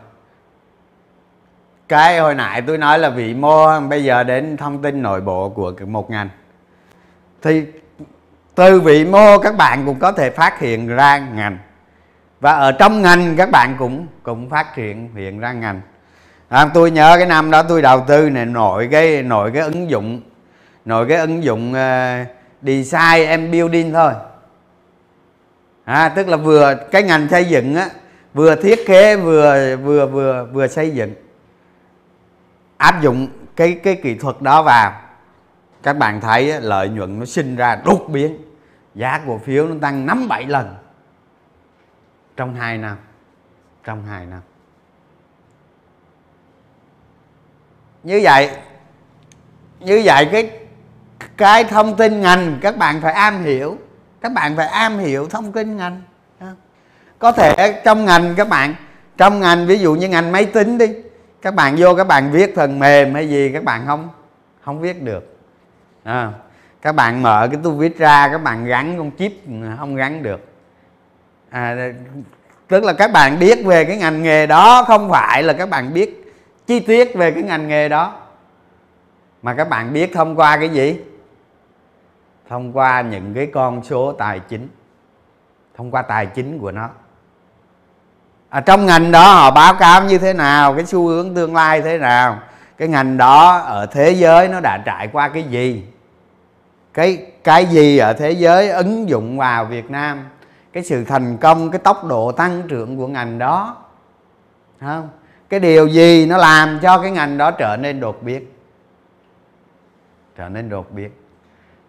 Cái 1.89 2.19
hồi 2.19 2.35
nãy 2.35 2.63
tôi 2.63 2.79
nói 2.79 2.99
là 2.99 3.11
vị 3.11 3.35
mô 3.35 3.81
bây 3.81 4.05
giờ 4.05 4.25
đến 4.25 4.57
thông 4.57 4.83
tin 4.83 5.03
nội 5.03 5.21
bộ 5.21 5.49
của 5.49 5.73
một 5.87 6.11
ngành. 6.11 6.29
Thì 7.43 7.65
từ 8.55 8.81
vị 8.81 9.05
mô 9.05 9.39
các 9.39 9.57
bạn 9.57 9.87
cũng 9.87 9.99
có 9.99 10.13
thể 10.13 10.31
phát 10.31 10.59
hiện 10.59 10.89
ra 10.89 11.19
ngành. 11.19 11.59
Và 12.41 12.53
ở 12.53 12.73
trong 12.73 13.03
ngành 13.03 13.37
các 13.37 13.51
bạn 13.51 13.77
cũng 13.79 14.07
cũng 14.23 14.51
phát 14.51 14.75
triển 14.75 15.15
hiện 15.15 15.41
ra 15.41 15.53
ngành. 15.53 15.81
À, 16.49 16.71
tôi 16.75 16.91
nhớ 16.91 17.15
cái 17.19 17.27
năm 17.27 17.51
đó 17.51 17.63
tôi 17.63 17.83
đầu 17.83 18.05
tư 18.07 18.31
này 18.31 18.47
nội 18.47 18.89
cái 18.93 19.23
nội 19.23 19.51
cái 19.55 19.63
ứng 19.63 19.91
dụng 19.91 20.21
nội 20.85 21.07
cái 21.09 21.19
ứng 21.19 21.45
dụng 21.45 21.73
uh, 21.73 22.29
design 22.63 23.27
and 23.29 23.53
building 23.53 23.93
thôi. 23.93 24.13
À, 25.85 26.09
tức 26.09 26.29
là 26.29 26.37
vừa 26.37 26.75
cái 26.91 27.03
ngành 27.03 27.29
xây 27.29 27.45
dựng 27.45 27.77
á 27.77 27.89
vừa 28.35 28.57
thiết 28.57 28.87
kế, 28.87 29.17
vừa 29.17 29.77
vừa 29.77 30.07
vừa 30.07 30.47
vừa 30.53 30.67
xây 30.67 30.91
dựng. 30.91 31.15
Áp 32.77 33.03
dụng 33.03 33.29
cái 33.57 33.81
cái 33.83 34.01
kỹ 34.03 34.15
thuật 34.15 34.43
đó 34.43 34.63
vào, 34.63 35.01
các 35.83 35.93
bạn 35.93 36.21
thấy 36.21 36.61
lợi 36.61 36.89
nhuận 36.89 37.19
nó 37.19 37.25
sinh 37.25 37.57
ra 37.57 37.77
đột 37.85 38.07
biến. 38.09 38.39
Giá 38.95 39.21
cổ 39.27 39.39
phiếu 39.39 39.69
nó 39.69 39.75
tăng 39.81 40.07
năm 40.07 40.29
bảy 40.29 40.47
lần 40.47 40.75
trong 42.37 42.55
2 42.55 42.79
năm, 42.79 42.97
trong 43.85 44.05
2 44.07 44.27
năm. 44.27 44.41
Như 48.03 48.21
vậy 48.23 48.51
như 49.81 50.03
vậy 50.05 50.29
cái 50.33 50.51
cái 51.37 51.65
thông 51.65 51.97
tin 51.97 52.21
ngành 52.21 52.59
các 52.63 52.77
bạn 52.77 53.01
phải 53.01 53.13
am 53.13 53.43
hiểu. 53.43 53.79
Các 54.21 54.33
bạn 54.33 54.57
phải 54.57 54.67
am 54.67 54.99
hiểu 54.99 55.29
thông 55.29 55.53
tin 55.53 55.77
ngành 55.77 56.03
có 57.23 57.33
thể 57.33 57.81
trong 57.85 58.05
ngành 58.05 58.35
các 58.37 58.49
bạn 58.49 58.75
trong 59.17 59.41
ngành 59.41 59.67
ví 59.67 59.79
dụ 59.79 59.95
như 59.95 60.09
ngành 60.09 60.33
máy 60.33 60.47
tính 60.47 60.79
đi 60.79 60.87
các 61.43 61.55
bạn 61.55 61.75
vô 61.79 61.95
các 61.95 62.07
bạn 62.07 62.31
viết 62.31 62.57
phần 62.57 62.79
mềm 62.79 63.15
hay 63.15 63.29
gì 63.29 63.51
các 63.53 63.65
bạn 63.65 63.83
không 63.87 64.09
không 64.65 64.81
viết 64.81 65.03
được. 65.03 65.37
À, 66.05 66.33
các 66.83 66.93
bạn 66.93 67.23
mở 67.23 67.49
cái 67.53 67.61
tu 67.63 67.71
viết 67.71 67.99
ra 67.99 68.29
các 68.29 68.39
bạn 68.39 68.65
gắn 68.65 68.99
con 68.99 69.11
chip 69.19 69.33
không 69.79 69.97
gắn 69.97 70.23
được. 70.23 70.41
À, 71.51 71.93
tức 72.69 72.85
là 72.85 72.93
các 72.93 73.13
bạn 73.13 73.39
biết 73.39 73.65
về 73.65 73.85
cái 73.85 73.97
ngành 73.97 74.23
nghề 74.23 74.47
đó 74.47 74.85
không 74.85 75.11
phải 75.11 75.43
là 75.43 75.53
các 75.53 75.71
bạn 75.71 75.95
biết 75.95 76.35
chi 76.67 76.81
tiết 76.81 77.15
về 77.15 77.31
cái 77.31 77.43
ngành 77.43 77.69
nghề 77.69 77.89
đó. 77.89 78.21
Mà 79.43 79.55
các 79.55 79.69
bạn 79.69 79.93
biết 79.93 80.13
thông 80.15 80.37
qua 80.37 80.57
cái 80.57 80.69
gì? 80.69 81.01
Thông 82.49 82.73
qua 82.73 83.01
những 83.01 83.35
cái 83.35 83.47
con 83.47 83.85
số 83.85 84.13
tài 84.13 84.41
chính 84.41 84.69
thông 85.77 85.91
qua 85.91 86.03
tài 86.03 86.27
chính 86.27 86.59
của 86.59 86.73
nó 86.73 86.89
à, 88.53 88.61
trong 88.61 88.87
ngành 88.87 89.13
đó 89.13 89.33
họ 89.35 89.51
báo 89.51 89.75
cáo 89.75 90.05
như 90.05 90.19
thế 90.19 90.33
nào 90.33 90.75
cái 90.75 90.87
xu 90.87 91.07
hướng 91.07 91.35
tương 91.35 91.55
lai 91.55 91.83
thế 91.83 91.99
nào 91.99 92.39
cái 92.79 92.89
ngành 92.89 93.17
đó 93.17 93.59
ở 93.59 93.87
thế 93.87 94.11
giới 94.11 94.49
nó 94.49 94.61
đã 94.61 94.79
trải 94.85 95.09
qua 95.13 95.29
cái 95.29 95.43
gì 95.43 95.83
cái 96.95 97.27
cái 97.45 97.67
gì 97.67 97.99
ở 97.99 98.13
thế 98.13 98.31
giới 98.31 98.71
ứng 98.71 99.09
dụng 99.09 99.39
vào 99.39 99.65
Việt 99.65 99.91
Nam 99.91 100.25
cái 100.73 100.83
sự 100.83 101.05
thành 101.05 101.37
công 101.37 101.71
cái 101.71 101.79
tốc 101.79 102.05
độ 102.05 102.33
tăng 102.33 102.63
trưởng 102.69 102.97
của 102.97 103.07
ngành 103.07 103.39
đó 103.39 103.77
không? 104.81 105.09
Cái 105.49 105.61
điều 105.61 105.87
gì 105.87 106.27
nó 106.27 106.37
làm 106.37 106.79
cho 106.83 106.99
cái 106.99 107.11
ngành 107.11 107.39
đó 107.39 107.51
trở 107.51 107.77
nên 107.77 108.01
đột 108.01 108.23
biến? 108.23 108.47
Trở 110.39 110.49
nên 110.49 110.69
đột 110.69 110.93
biến. 110.93 111.11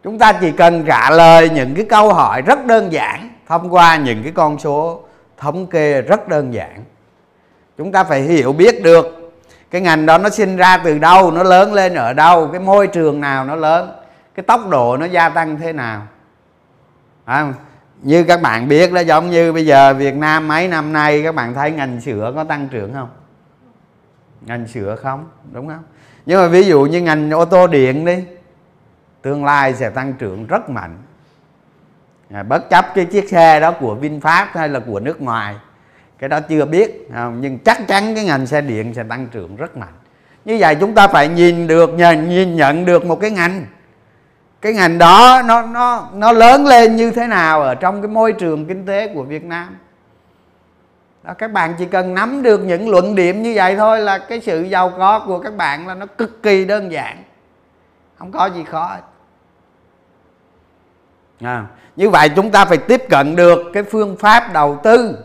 Chúng 0.04 0.20
ta 0.20 0.34
chỉ 0.34 0.52
cần 0.52 0.84
trả 0.86 1.10
lời 1.10 1.50
những 1.50 1.76
cái 1.76 1.86
câu 1.90 2.14
hỏi 2.14 2.42
rất 2.42 2.66
đơn 2.66 2.94
giản 2.94 3.30
thông 3.48 3.74
qua 3.74 3.98
những 3.98 4.24
cái 4.24 4.32
con 4.32 4.60
số 4.60 5.04
thống 5.38 5.68
kê 5.68 6.02
rất 6.02 6.28
đơn 6.28 6.54
giản. 6.54 6.84
Chúng 7.78 7.92
ta 7.92 8.04
phải 8.04 8.22
hiểu 8.22 8.54
biết 8.54 8.84
được 8.84 9.34
cái 9.72 9.82
ngành 9.82 10.06
đó 10.06 10.18
nó 10.18 10.30
sinh 10.30 10.58
ra 10.58 10.78
từ 10.78 11.00
đâu 11.00 11.32
nó 11.32 11.44
lớn 11.44 11.74
lên 11.74 11.94
ở 11.94 12.14
đâu 12.14 12.50
cái 12.52 12.62
môi 12.62 12.88
trường 12.88 13.22
nào 13.22 13.46
nó 13.46 13.56
lớn 13.56 13.92
cái 14.36 14.44
tốc 14.44 14.70
độ 14.70 14.98
nó 14.98 15.06
gia 15.06 15.30
tăng 15.30 15.58
thế 15.58 15.74
nào. 15.74 16.08
À, 17.26 17.54
như 18.02 18.24
các 18.24 18.42
bạn 18.42 18.68
biết 18.68 18.94
đó 18.94 19.02
giống 19.02 19.30
như 19.30 19.54
bây 19.54 19.66
giờ 19.66 19.94
Việt 19.94 20.16
Nam 20.16 20.48
mấy 20.48 20.68
năm 20.68 20.94
nay 20.94 21.24
các 21.24 21.36
bạn 21.36 21.54
thấy 21.54 21.72
ngành 21.72 22.02
sữa 22.02 22.32
có 22.36 22.44
tăng 22.44 22.68
trưởng 22.68 22.94
không? 22.94 23.10
Ngành 24.42 24.68
sữa 24.68 24.96
không 25.02 25.30
đúng 25.52 25.68
không? 25.68 25.84
Nhưng 26.26 26.42
mà 26.42 26.48
ví 26.48 26.64
dụ 26.64 26.82
như 26.82 27.02
ngành 27.02 27.32
ô 27.32 27.46
tô 27.46 27.68
điện 27.68 28.06
đi 28.06 28.24
tương 29.22 29.46
lai 29.46 29.74
sẽ 29.74 29.90
tăng 29.90 30.14
trưởng 30.14 30.48
rất 30.48 30.70
mạnh 30.70 30.98
à, 32.34 32.44
bất 32.44 32.70
chấp 32.70 32.96
cái 32.96 33.06
chiếc 33.06 33.30
xe 33.30 33.60
đó 33.60 33.72
của 33.72 33.98
VinFast 34.02 34.46
hay 34.52 34.70
là 34.70 34.80
của 34.80 35.00
nước 35.00 35.22
ngoài 35.22 35.56
cái 36.20 36.30
đó 36.30 36.40
chưa 36.40 36.66
biết 36.66 37.08
không? 37.14 37.42
nhưng 37.42 37.60
chắc 37.60 37.88
chắn 37.88 38.16
cái 38.16 38.26
ngành 38.26 38.48
xe 38.48 38.62
điện 38.62 38.94
sẽ 38.94 39.04
tăng 39.10 39.28
trưởng 39.28 39.56
rất 39.56 39.78
mạnh. 39.78 39.94
Như 40.46 40.58
vậy 40.60 40.76
chúng 40.80 40.96
ta 40.96 41.08
phải 41.08 41.28
nhìn 41.28 41.68
được 41.68 41.90
nhìn 42.28 42.56
nhận 42.56 42.86
được 42.86 43.06
một 43.06 43.20
cái 43.22 43.32
ngành. 43.32 43.66
Cái 44.62 44.74
ngành 44.74 44.98
đó 44.98 45.42
nó 45.46 45.62
nó 45.62 46.10
nó 46.14 46.32
lớn 46.32 46.66
lên 46.66 46.96
như 46.96 47.12
thế 47.12 47.28
nào 47.28 47.62
ở 47.62 47.76
trong 47.76 48.02
cái 48.02 48.10
môi 48.10 48.34
trường 48.34 48.66
kinh 48.66 48.86
tế 48.86 49.14
của 49.14 49.24
Việt 49.24 49.44
Nam? 49.44 49.78
Đó, 51.24 51.34
các 51.34 51.52
bạn 51.52 51.74
chỉ 51.78 51.86
cần 51.86 52.14
nắm 52.14 52.42
được 52.42 52.64
những 52.64 52.90
luận 52.90 53.16
điểm 53.16 53.44
như 53.44 53.54
vậy 53.56 53.76
thôi 53.76 54.02
là 54.02 54.18
cái 54.18 54.40
sự 54.42 54.62
giàu 54.62 54.90
có 54.98 55.20
của 55.28 55.40
các 55.40 55.58
bạn 55.58 55.88
là 55.88 55.94
nó 55.94 56.06
cực 56.06 56.44
kỳ 56.44 56.66
đơn 56.66 56.92
giản. 56.92 57.24
Không 58.18 58.32
có 58.32 58.46
gì 58.46 58.64
khó 58.64 58.98
à, 61.42 61.66
như 61.96 62.10
vậy 62.10 62.30
chúng 62.36 62.52
ta 62.52 62.66
phải 62.66 62.78
tiếp 62.78 63.02
cận 63.10 63.36
được 63.36 63.72
cái 63.74 63.84
phương 63.84 64.18
pháp 64.18 64.54
đầu 64.54 64.80
tư. 64.84 65.18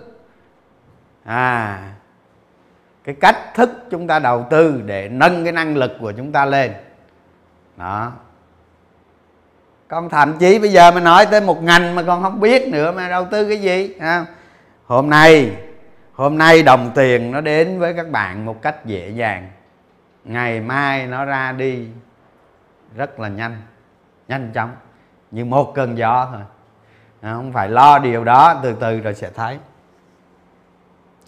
À 1.25 1.81
cái 3.09 3.15
cách 3.15 3.55
thức 3.55 3.71
chúng 3.91 4.07
ta 4.07 4.19
đầu 4.19 4.47
tư 4.51 4.83
để 4.87 5.09
nâng 5.09 5.45
cái 5.45 5.53
năng 5.53 5.77
lực 5.77 5.93
của 6.01 6.13
chúng 6.13 6.33
ta 6.33 6.45
lên. 6.45 6.73
Đó. 7.77 8.13
Con 9.89 10.09
thậm 10.09 10.39
chí 10.39 10.59
bây 10.59 10.73
giờ 10.73 10.91
mà 10.91 11.01
nói 11.01 11.27
tới 11.27 11.41
một 11.41 11.63
ngành 11.63 11.95
mà 11.95 12.03
con 12.03 12.23
không 12.23 12.41
biết 12.41 12.69
nữa 12.69 12.93
mà 12.93 13.09
đầu 13.09 13.27
tư 13.31 13.49
cái 13.49 13.61
gì 13.61 13.95
à, 14.01 14.27
hôm 14.87 15.11
nay 15.11 15.57
hôm 16.13 16.39
nay 16.39 16.63
đồng 16.63 16.91
tiền 16.95 17.31
nó 17.31 17.41
đến 17.41 17.79
với 17.79 17.95
các 17.95 18.11
bạn 18.11 18.45
một 18.45 18.63
cách 18.63 18.85
dễ 18.85 19.11
dàng. 19.11 19.51
Ngày 20.25 20.61
mai 20.61 21.07
nó 21.07 21.25
ra 21.25 21.53
đi 21.53 21.87
rất 22.97 23.21
là 23.21 23.29
nhanh 23.29 23.63
nhanh 24.29 24.51
chóng 24.55 24.71
như 25.31 25.45
một 25.45 25.75
cơn 25.75 25.99
gió 25.99 26.29
thôi. 26.33 26.43
Không 27.23 27.53
phải 27.53 27.69
lo 27.69 27.99
điều 27.99 28.25
đó, 28.25 28.61
từ 28.63 28.77
từ 28.81 29.01
rồi 29.01 29.15
sẽ 29.15 29.31
thấy. 29.35 29.59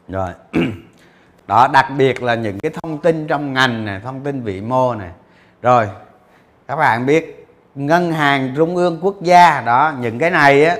Rồi. 0.08 0.30
Đó, 1.46 1.68
đặc 1.72 1.86
biệt 1.98 2.22
là 2.22 2.34
những 2.34 2.58
cái 2.58 2.72
thông 2.82 2.98
tin 2.98 3.26
trong 3.26 3.52
ngành 3.52 3.84
này, 3.84 4.00
thông 4.04 4.20
tin 4.20 4.42
vĩ 4.42 4.60
mô 4.60 4.94
này. 4.94 5.10
Rồi, 5.62 5.88
các 6.68 6.76
bạn 6.76 7.06
biết, 7.06 7.46
ngân 7.74 8.12
hàng 8.12 8.54
trung 8.56 8.76
ương 8.76 8.98
quốc 9.02 9.22
gia, 9.22 9.60
đó, 9.60 9.92
những 10.00 10.18
cái 10.18 10.30
này 10.30 10.64
á, 10.64 10.76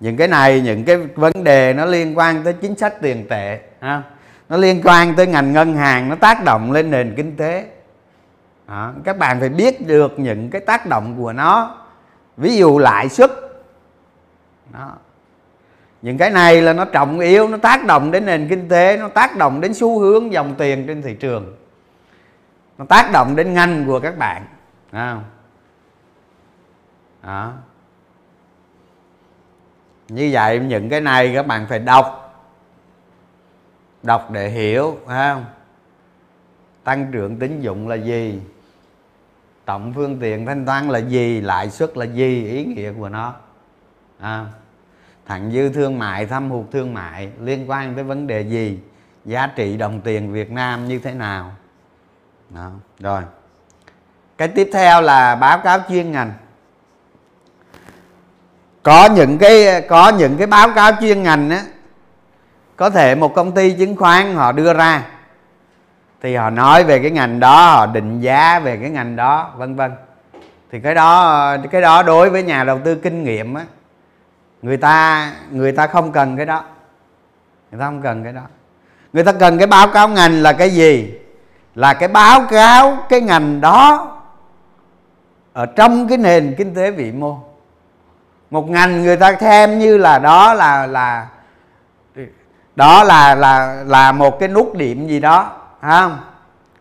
những 0.00 0.16
cái 0.16 0.28
này, 0.28 0.60
những 0.60 0.84
cái 0.84 0.96
vấn 0.96 1.44
đề 1.44 1.72
nó 1.72 1.84
liên 1.84 2.18
quan 2.18 2.44
tới 2.44 2.52
chính 2.52 2.74
sách 2.74 2.94
tiền 3.00 3.28
tệ, 3.28 3.60
ha. 3.80 4.02
Nó 4.48 4.56
liên 4.56 4.80
quan 4.84 5.14
tới 5.14 5.26
ngành 5.26 5.52
ngân 5.52 5.74
hàng, 5.76 6.08
nó 6.08 6.16
tác 6.16 6.44
động 6.44 6.72
lên 6.72 6.90
nền 6.90 7.14
kinh 7.16 7.36
tế. 7.36 7.66
Đó. 8.68 8.92
các 9.04 9.18
bạn 9.18 9.40
phải 9.40 9.48
biết 9.48 9.86
được 9.86 10.18
những 10.18 10.50
cái 10.50 10.60
tác 10.60 10.86
động 10.86 11.14
của 11.18 11.32
nó 11.32 11.83
ví 12.36 12.56
dụ 12.56 12.78
lãi 12.78 13.08
suất 13.08 13.30
đó. 14.72 14.92
Những 16.02 16.18
cái 16.18 16.30
này 16.30 16.62
là 16.62 16.72
nó 16.72 16.84
trọng 16.84 17.20
yếu, 17.20 17.48
nó 17.48 17.56
tác 17.56 17.84
động 17.84 18.10
đến 18.10 18.26
nền 18.26 18.48
kinh 18.48 18.68
tế, 18.68 18.96
nó 18.96 19.08
tác 19.08 19.36
động 19.36 19.60
đến 19.60 19.74
xu 19.74 19.98
hướng 19.98 20.32
dòng 20.32 20.54
tiền 20.58 20.86
trên 20.86 21.02
thị 21.02 21.14
trường. 21.14 21.56
Nó 22.78 22.84
tác 22.84 23.10
động 23.12 23.36
đến 23.36 23.54
ngành 23.54 23.86
của 23.86 24.00
các 24.00 24.18
bạn 24.18 24.46
Đấy 24.92 25.16
đó. 27.22 27.52
Như 30.08 30.30
vậy 30.32 30.58
những 30.58 30.88
cái 30.88 31.00
này 31.00 31.32
các 31.34 31.46
bạn 31.46 31.66
phải 31.68 31.78
đọc. 31.78 32.20
Đọc 34.02 34.30
để 34.30 34.48
hiểu 34.48 34.98
phải 35.06 35.34
không? 35.34 35.44
Tăng 36.84 37.12
trưởng 37.12 37.38
tín 37.38 37.60
dụng 37.60 37.88
là 37.88 37.94
gì? 37.94 38.40
Tổng 39.64 39.92
phương 39.94 40.18
tiện 40.20 40.46
thanh 40.46 40.66
toán 40.66 40.88
là 40.88 40.98
gì 40.98 41.40
lãi 41.40 41.70
suất 41.70 41.96
là 41.96 42.04
gì 42.04 42.48
ý 42.50 42.64
nghĩa 42.64 42.92
của 42.92 43.08
nó. 43.08 43.34
À, 44.20 44.46
thặng 45.26 45.50
dư 45.52 45.68
thương 45.68 45.98
mại 45.98 46.26
thâm 46.26 46.50
hụt 46.50 46.66
thương 46.72 46.94
mại 46.94 47.30
liên 47.40 47.70
quan 47.70 47.94
tới 47.94 48.04
vấn 48.04 48.26
đề 48.26 48.40
gì 48.40 48.78
giá 49.24 49.46
trị 49.46 49.76
đồng 49.76 50.00
tiền 50.00 50.32
Việt 50.32 50.50
Nam 50.50 50.88
như 50.88 50.98
thế 50.98 51.14
nào. 51.14 51.52
Đó. 52.50 52.70
rồi. 52.98 53.22
Cái 54.38 54.48
tiếp 54.48 54.70
theo 54.72 55.00
là 55.02 55.36
báo 55.36 55.58
cáo 55.58 55.78
chuyên 55.88 56.12
ngành. 56.12 56.32
Có 58.82 59.08
những 59.14 59.38
cái 59.38 59.82
có 59.88 60.08
những 60.08 60.36
cái 60.36 60.46
báo 60.46 60.68
cáo 60.74 60.92
chuyên 61.00 61.22
ngành 61.22 61.50
á 61.50 61.64
có 62.76 62.90
thể 62.90 63.14
một 63.14 63.34
công 63.34 63.52
ty 63.52 63.70
chứng 63.70 63.96
khoán 63.96 64.34
họ 64.34 64.52
đưa 64.52 64.74
ra 64.74 65.06
thì 66.24 66.36
họ 66.36 66.50
nói 66.50 66.84
về 66.84 66.98
cái 66.98 67.10
ngành 67.10 67.40
đó, 67.40 67.70
họ 67.70 67.86
định 67.86 68.20
giá 68.20 68.58
về 68.58 68.76
cái 68.76 68.90
ngành 68.90 69.16
đó, 69.16 69.52
vân 69.56 69.76
vân. 69.76 69.92
Thì 70.72 70.80
cái 70.80 70.94
đó 70.94 71.56
cái 71.70 71.80
đó 71.80 72.02
đối 72.02 72.30
với 72.30 72.42
nhà 72.42 72.64
đầu 72.64 72.80
tư 72.84 72.94
kinh 72.94 73.24
nghiệm 73.24 73.54
á, 73.54 73.64
người 74.62 74.76
ta 74.76 75.32
người 75.50 75.72
ta 75.72 75.86
không 75.86 76.12
cần 76.12 76.36
cái 76.36 76.46
đó. 76.46 76.64
Người 77.70 77.80
ta 77.80 77.86
không 77.86 78.02
cần 78.02 78.24
cái 78.24 78.32
đó. 78.32 78.40
Người 79.12 79.24
ta 79.24 79.32
cần 79.32 79.58
cái 79.58 79.66
báo 79.66 79.88
cáo 79.88 80.08
ngành 80.08 80.42
là 80.42 80.52
cái 80.52 80.70
gì? 80.70 81.14
Là 81.74 81.94
cái 81.94 82.08
báo 82.08 82.40
cáo 82.50 82.98
cái 83.08 83.20
ngành 83.20 83.60
đó 83.60 84.10
ở 85.52 85.66
trong 85.66 86.08
cái 86.08 86.18
nền 86.18 86.54
kinh 86.58 86.74
tế 86.74 86.90
vĩ 86.90 87.12
mô. 87.12 87.38
Một 88.50 88.68
ngành 88.68 89.02
người 89.02 89.16
ta 89.16 89.36
xem 89.40 89.78
như 89.78 89.96
là 89.96 90.18
đó 90.18 90.54
là 90.54 90.86
là, 90.86 91.26
đó 92.76 93.04
là 93.04 93.34
là 93.34 93.82
là 93.86 94.12
một 94.12 94.38
cái 94.40 94.48
nút 94.48 94.74
điểm 94.74 95.06
gì 95.06 95.20
đó 95.20 95.60
không? 95.90 96.18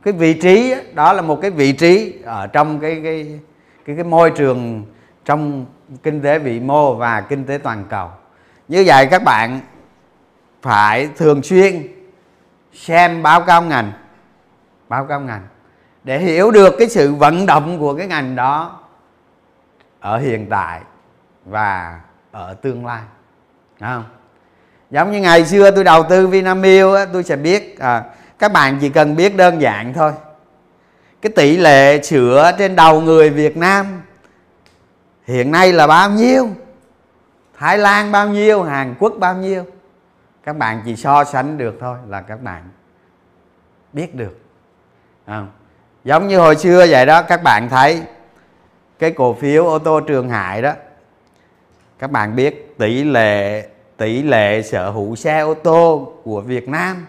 Cái 0.03 0.13
vị 0.13 0.33
trí 0.33 0.75
đó 0.93 1.13
là 1.13 1.21
một 1.21 1.39
cái 1.41 1.51
vị 1.51 1.71
trí 1.71 2.13
ở 2.23 2.47
trong 2.47 2.79
cái 2.79 3.01
cái 3.03 3.39
cái 3.85 3.95
cái 3.95 4.05
môi 4.05 4.31
trường 4.31 4.85
trong 5.25 5.65
kinh 6.03 6.21
tế 6.21 6.39
vĩ 6.39 6.59
mô 6.59 6.95
và 6.95 7.21
kinh 7.21 7.45
tế 7.45 7.57
toàn 7.57 7.83
cầu. 7.89 8.09
Như 8.67 8.83
vậy 8.87 9.07
các 9.11 9.23
bạn 9.23 9.59
phải 10.61 11.09
thường 11.17 11.43
xuyên 11.43 11.87
xem 12.73 13.23
báo 13.23 13.41
cáo 13.41 13.61
ngành 13.61 13.91
báo 14.89 15.05
cáo 15.05 15.19
ngành 15.19 15.47
để 16.03 16.19
hiểu 16.19 16.51
được 16.51 16.75
cái 16.79 16.89
sự 16.89 17.13
vận 17.13 17.45
động 17.45 17.79
của 17.79 17.95
cái 17.95 18.07
ngành 18.07 18.35
đó 18.35 18.79
ở 19.99 20.19
hiện 20.19 20.47
tại 20.49 20.81
và 21.45 21.99
ở 22.31 22.53
tương 22.53 22.85
lai. 22.85 23.01
Đúng 23.79 23.89
không? 23.89 24.03
Giống 24.91 25.11
như 25.11 25.21
ngày 25.21 25.45
xưa 25.45 25.71
tôi 25.71 25.83
đầu 25.83 26.03
tư 26.09 26.27
Vinamilk 26.27 26.95
á, 26.95 27.05
tôi 27.13 27.23
sẽ 27.23 27.35
biết 27.35 27.79
à, 27.79 28.03
các 28.43 28.51
bạn 28.51 28.77
chỉ 28.81 28.89
cần 28.89 29.15
biết 29.15 29.35
đơn 29.35 29.61
giản 29.61 29.93
thôi. 29.93 30.11
Cái 31.21 31.31
tỷ 31.35 31.57
lệ 31.57 32.01
sữa 32.01 32.51
trên 32.57 32.75
đầu 32.75 33.01
người 33.01 33.29
Việt 33.29 33.57
Nam 33.57 34.01
hiện 35.25 35.51
nay 35.51 35.73
là 35.73 35.87
bao 35.87 36.09
nhiêu? 36.09 36.49
Thái 37.57 37.77
Lan 37.77 38.11
bao 38.11 38.27
nhiêu? 38.27 38.63
Hàn 38.63 38.95
Quốc 38.99 39.13
bao 39.19 39.35
nhiêu? 39.35 39.63
Các 40.43 40.57
bạn 40.57 40.81
chỉ 40.85 40.95
so 40.95 41.23
sánh 41.23 41.57
được 41.57 41.77
thôi 41.79 41.97
là 42.07 42.21
các 42.21 42.41
bạn 42.41 42.63
biết 43.93 44.15
được. 44.15 44.39
À, 45.25 45.45
giống 46.03 46.27
như 46.27 46.39
hồi 46.39 46.55
xưa 46.55 46.85
vậy 46.89 47.05
đó 47.05 47.21
các 47.21 47.43
bạn 47.43 47.69
thấy 47.69 48.03
cái 48.99 49.11
cổ 49.11 49.33
phiếu 49.33 49.67
ô 49.67 49.79
tô 49.79 49.99
Trường 49.99 50.29
Hải 50.29 50.61
đó 50.61 50.73
các 51.99 52.11
bạn 52.11 52.35
biết 52.35 52.75
tỷ 52.77 53.03
lệ 53.03 53.67
tỷ 53.97 54.23
lệ 54.23 54.61
sở 54.61 54.89
hữu 54.89 55.15
xe 55.15 55.39
ô 55.39 55.53
tô 55.53 56.13
của 56.23 56.41
Việt 56.41 56.69
Nam 56.69 57.05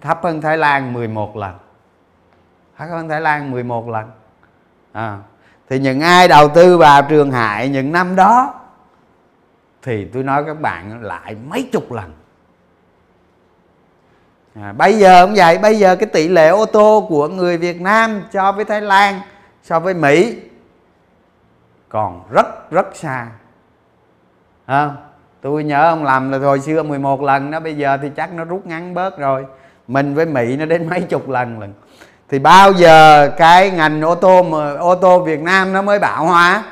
thấp 0.00 0.20
hơn 0.22 0.40
Thái 0.40 0.58
Lan 0.58 0.92
11 0.92 1.36
lần. 1.36 1.54
Thấp 2.78 2.88
hơn 2.90 3.08
Thái 3.08 3.20
Lan 3.20 3.50
11 3.50 3.88
lần. 3.88 4.10
À, 4.92 5.18
thì 5.68 5.78
những 5.78 6.00
ai 6.00 6.28
đầu 6.28 6.48
tư 6.48 6.78
vào 6.78 7.02
Trường 7.02 7.30
Hải 7.30 7.68
những 7.68 7.92
năm 7.92 8.16
đó 8.16 8.54
thì 9.82 10.04
tôi 10.04 10.22
nói 10.22 10.44
các 10.44 10.60
bạn 10.60 11.02
lại 11.02 11.36
mấy 11.48 11.68
chục 11.72 11.92
lần. 11.92 12.12
À, 14.54 14.72
bây 14.72 14.98
giờ 14.98 15.26
cũng 15.26 15.34
vậy 15.34 15.58
bây 15.58 15.78
giờ 15.78 15.96
cái 15.96 16.08
tỷ 16.12 16.28
lệ 16.28 16.48
ô 16.48 16.66
tô 16.66 17.06
của 17.08 17.28
người 17.28 17.56
Việt 17.58 17.80
Nam 17.80 18.22
so 18.32 18.52
với 18.52 18.64
Thái 18.64 18.80
Lan 18.80 19.20
so 19.62 19.80
với 19.80 19.94
Mỹ 19.94 20.38
còn 21.88 22.22
rất 22.30 22.70
rất 22.70 22.96
xa. 22.96 23.26
À, 24.66 24.90
tôi 25.40 25.64
nhớ 25.64 25.88
ông 25.88 26.04
làm 26.04 26.30
là 26.32 26.38
hồi 26.38 26.60
xưa 26.60 26.82
11 26.82 27.22
lần 27.22 27.50
đó 27.50 27.60
bây 27.60 27.76
giờ 27.76 27.98
thì 28.02 28.10
chắc 28.16 28.32
nó 28.32 28.44
rút 28.44 28.66
ngắn 28.66 28.94
bớt 28.94 29.18
rồi 29.18 29.46
mình 29.88 30.14
với 30.14 30.26
Mỹ 30.26 30.56
nó 30.56 30.64
đến 30.64 30.88
mấy 30.88 31.00
chục 31.00 31.28
lần 31.28 31.60
lần 31.60 31.74
thì 32.28 32.38
bao 32.38 32.72
giờ 32.72 33.30
cái 33.36 33.70
ngành 33.70 34.02
ô 34.02 34.14
tô 34.14 34.42
mà 34.42 34.72
ô 34.74 34.94
tô 34.94 35.20
Việt 35.20 35.40
Nam 35.40 35.72
nó 35.72 35.82
mới 35.82 35.98
bạo 35.98 36.24
hóa? 36.24 36.62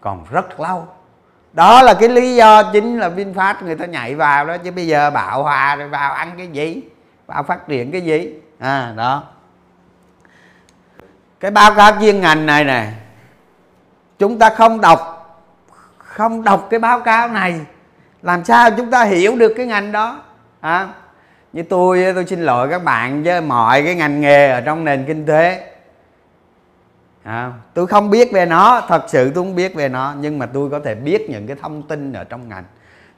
Còn 0.00 0.24
rất 0.30 0.60
lâu. 0.60 0.88
Đó 1.52 1.82
là 1.82 1.94
cái 1.94 2.08
lý 2.08 2.36
do 2.36 2.62
chính 2.72 2.98
là 2.98 3.08
VinFast 3.08 3.54
người 3.60 3.74
ta 3.74 3.86
nhảy 3.86 4.14
vào 4.14 4.46
đó 4.46 4.56
chứ 4.56 4.70
bây 4.70 4.86
giờ 4.86 5.10
bạo 5.10 5.42
hòa 5.42 5.76
rồi 5.76 5.88
vào 5.88 6.12
ăn 6.12 6.32
cái 6.36 6.46
gì? 6.46 6.82
Vào 7.26 7.42
phát 7.42 7.68
triển 7.68 7.92
cái 7.92 8.00
gì? 8.00 8.34
À 8.58 8.92
đó. 8.96 9.22
Cái 11.40 11.50
báo 11.50 11.74
cáo 11.74 11.92
chuyên 12.00 12.20
ngành 12.20 12.46
này 12.46 12.64
nè 12.64 12.92
chúng 14.18 14.38
ta 14.38 14.50
không 14.50 14.80
đọc 14.80 15.12
không 15.98 16.44
đọc 16.44 16.66
cái 16.70 16.80
báo 16.80 17.00
cáo 17.00 17.28
này. 17.28 17.60
Làm 18.22 18.44
sao 18.44 18.70
chúng 18.70 18.90
ta 18.90 19.04
hiểu 19.04 19.36
được 19.36 19.54
cái 19.56 19.66
ngành 19.66 19.92
đó? 19.92 20.18
À, 20.60 20.88
như 21.56 21.62
tôi 21.62 22.12
tôi 22.14 22.26
xin 22.26 22.40
lỗi 22.40 22.68
các 22.70 22.84
bạn 22.84 23.22
với 23.22 23.40
mọi 23.40 23.82
cái 23.82 23.94
ngành 23.94 24.20
nghề 24.20 24.50
ở 24.50 24.60
trong 24.60 24.84
nền 24.84 25.04
kinh 25.06 25.26
tế. 25.26 25.72
À, 27.22 27.52
tôi 27.74 27.86
không 27.86 28.10
biết 28.10 28.32
về 28.32 28.46
nó 28.46 28.82
thật 28.88 29.04
sự 29.06 29.24
tôi 29.34 29.44
không 29.44 29.54
biết 29.54 29.74
về 29.74 29.88
nó 29.88 30.14
nhưng 30.20 30.38
mà 30.38 30.46
tôi 30.46 30.70
có 30.70 30.80
thể 30.84 30.94
biết 30.94 31.30
những 31.30 31.46
cái 31.46 31.56
thông 31.62 31.82
tin 31.82 32.12
ở 32.12 32.24
trong 32.24 32.48
ngành. 32.48 32.64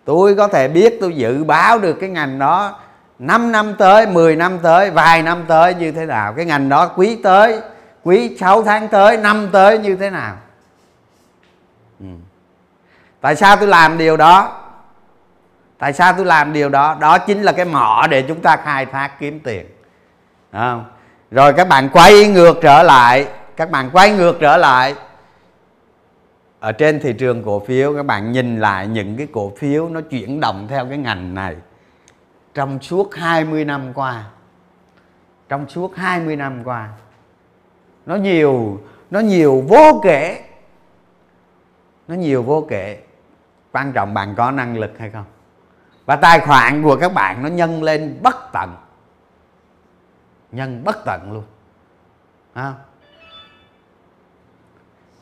Tôi 0.04 0.34
có 0.34 0.48
thể 0.48 0.68
biết 0.68 0.98
tôi 1.00 1.14
dự 1.14 1.44
báo 1.44 1.78
được 1.78 1.92
cái 2.00 2.10
ngành 2.10 2.38
đó 2.38 2.80
5 3.18 3.52
năm 3.52 3.74
tới 3.78 4.06
10 4.06 4.36
năm 4.36 4.58
tới 4.62 4.90
vài 4.90 5.22
năm 5.22 5.44
tới 5.48 5.74
như 5.74 5.92
thế 5.92 6.06
nào. 6.06 6.32
Cái 6.32 6.44
ngành 6.44 6.68
đó 6.68 6.92
quý 6.96 7.18
tới 7.22 7.60
quý 8.04 8.36
6 8.40 8.62
tháng 8.62 8.88
tới 8.88 9.16
năm 9.16 9.48
tới 9.52 9.78
như 9.78 9.96
thế 9.96 10.10
nào. 10.10 10.36
Ừ. 12.00 12.06
tại 13.20 13.36
sao 13.36 13.56
tôi 13.56 13.68
làm 13.68 13.98
điều 13.98 14.16
đó? 14.16 14.67
Tại 15.78 15.92
sao 15.92 16.12
tôi 16.12 16.26
làm 16.26 16.52
điều 16.52 16.68
đó? 16.68 16.96
Đó 17.00 17.18
chính 17.18 17.42
là 17.42 17.52
cái 17.52 17.64
mỏ 17.64 18.06
để 18.10 18.22
chúng 18.22 18.40
ta 18.40 18.56
khai 18.56 18.86
thác 18.86 19.20
kiếm 19.20 19.40
tiền. 19.40 19.66
Không? 20.52 20.84
rồi 21.30 21.52
các 21.52 21.68
bạn 21.68 21.88
quay 21.92 22.28
ngược 22.28 22.58
trở 22.62 22.82
lại, 22.82 23.28
các 23.56 23.70
bạn 23.70 23.90
quay 23.92 24.10
ngược 24.10 24.36
trở 24.40 24.56
lại. 24.56 24.94
Ở 26.60 26.72
trên 26.72 27.00
thị 27.00 27.12
trường 27.12 27.44
cổ 27.44 27.60
phiếu, 27.60 27.96
các 27.96 28.06
bạn 28.06 28.32
nhìn 28.32 28.60
lại 28.60 28.86
những 28.86 29.16
cái 29.16 29.28
cổ 29.32 29.52
phiếu 29.58 29.88
nó 29.88 30.00
chuyển 30.00 30.40
động 30.40 30.66
theo 30.70 30.86
cái 30.86 30.98
ngành 30.98 31.34
này. 31.34 31.56
Trong 32.54 32.82
suốt 32.82 33.14
20 33.14 33.64
năm 33.64 33.92
qua, 33.94 34.24
trong 35.48 35.68
suốt 35.68 35.96
20 35.96 36.36
năm 36.36 36.64
qua, 36.64 36.88
nó 38.06 38.16
nhiều 38.16 38.80
nó 39.10 39.20
nhiều 39.20 39.64
vô 39.68 40.00
kể. 40.04 40.44
Nó 42.08 42.14
nhiều 42.14 42.42
vô 42.42 42.66
kể. 42.70 42.98
Quan 43.72 43.92
trọng 43.92 44.14
bạn 44.14 44.34
có 44.36 44.50
năng 44.50 44.78
lực 44.78 44.98
hay 44.98 45.10
không? 45.10 45.24
Và 46.08 46.16
tài 46.16 46.40
khoản 46.40 46.82
của 46.82 46.96
các 46.96 47.14
bạn 47.14 47.42
nó 47.42 47.48
nhân 47.48 47.82
lên 47.82 48.18
bất 48.22 48.52
tận. 48.52 48.76
Nhân 50.52 50.84
bất 50.84 51.04
tận 51.04 51.32
luôn. 51.32 51.44
À. 52.54 52.72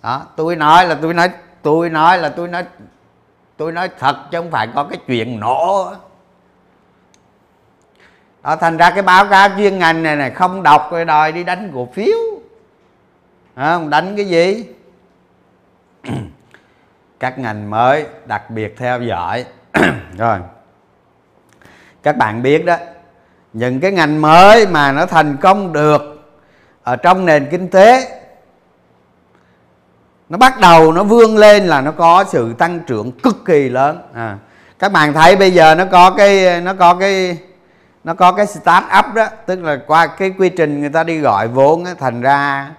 đó, 0.03 0.22
tôi 0.37 0.57
nói 0.57 0.88
là 0.88 0.99
tôi 1.03 1.14
nói 1.14 1.31
tôi 1.62 1.90
nói 1.90 2.18
là 2.18 2.29
tôi 2.29 2.49
nói 2.49 2.64
tôi 3.57 3.72
nói 3.72 3.90
thật 3.99 4.16
chứ 4.31 4.38
không 4.38 4.51
phải 4.51 4.68
có 4.75 4.85
cái 4.85 4.99
chuyện 5.07 5.40
nổ. 5.40 5.92
Đó, 8.42 8.57
thành 8.57 8.77
ra 8.77 8.90
cái 8.90 9.03
báo 9.03 9.27
cáo 9.31 9.49
chuyên 9.57 9.79
ngành 9.79 10.03
này 10.03 10.16
này, 10.16 10.31
không 10.31 10.62
đọc 10.62 10.88
rồi 10.90 11.05
đòi 11.05 11.33
đi 11.33 11.44
đánh 11.44 11.70
cổ 11.75 11.88
phiếu. 11.94 12.18
Không? 13.57 13.90
Đánh 13.90 14.16
cái 14.16 14.25
gì? 14.25 14.68
Các 17.20 17.38
ngành 17.38 17.70
mới, 17.70 18.07
đặc 18.27 18.51
biệt 18.51 18.75
theo 18.77 19.03
dõi. 19.03 19.44
Rồi 20.18 20.38
các 22.07 22.16
bạn 22.16 22.42
biết 22.42 22.64
đó 22.64 22.77
những 23.53 23.81
cái 23.81 23.92
ngành 23.92 24.23
mới 24.23 24.66
mà 24.66 24.92
nó 24.92 25.07
thành 25.07 25.37
công 25.37 25.73
được 25.73 26.03
ở 26.83 26.97
trong 26.97 27.27
nền 27.27 27.49
kinh 27.51 27.69
tế 27.69 28.21
nó 30.29 30.38
bắt 30.38 30.61
đầu 30.61 30.92
nó 30.92 31.05
vươn 31.05 31.37
lên 31.37 31.66
là 31.66 31.81
nó 31.81 31.92
có 31.92 32.25
sự 32.29 32.53
tăng 32.53 32.81
trưởng 32.81 33.12
cực 33.12 33.45
kỳ 33.45 33.69
lớn. 33.69 34.03
À, 34.14 34.38
các 34.79 34.92
bạn 34.92 35.12
thấy 35.12 35.37
bây 35.37 35.51
giờ 35.51 35.75
nó 35.75 35.85
có 35.85 36.11
cái 36.11 36.61
nó 36.61 36.75
có 36.75 36.95
cái 36.95 37.38
nó 38.05 38.14
có 38.14 38.33
cái 38.33 38.47
start 38.47 38.85
up 38.99 39.14
đó 39.14 39.27
tức 39.47 39.62
là 39.62 39.79
qua 39.87 40.07
cái 40.07 40.35
quy 40.38 40.49
trình 40.49 40.81
người 40.81 40.90
ta 40.90 41.05
đi 41.05 41.19
gọi 41.19 41.49
vốn 41.49 41.85
á, 41.85 41.95
thành 41.99 42.21
ra 42.21 42.71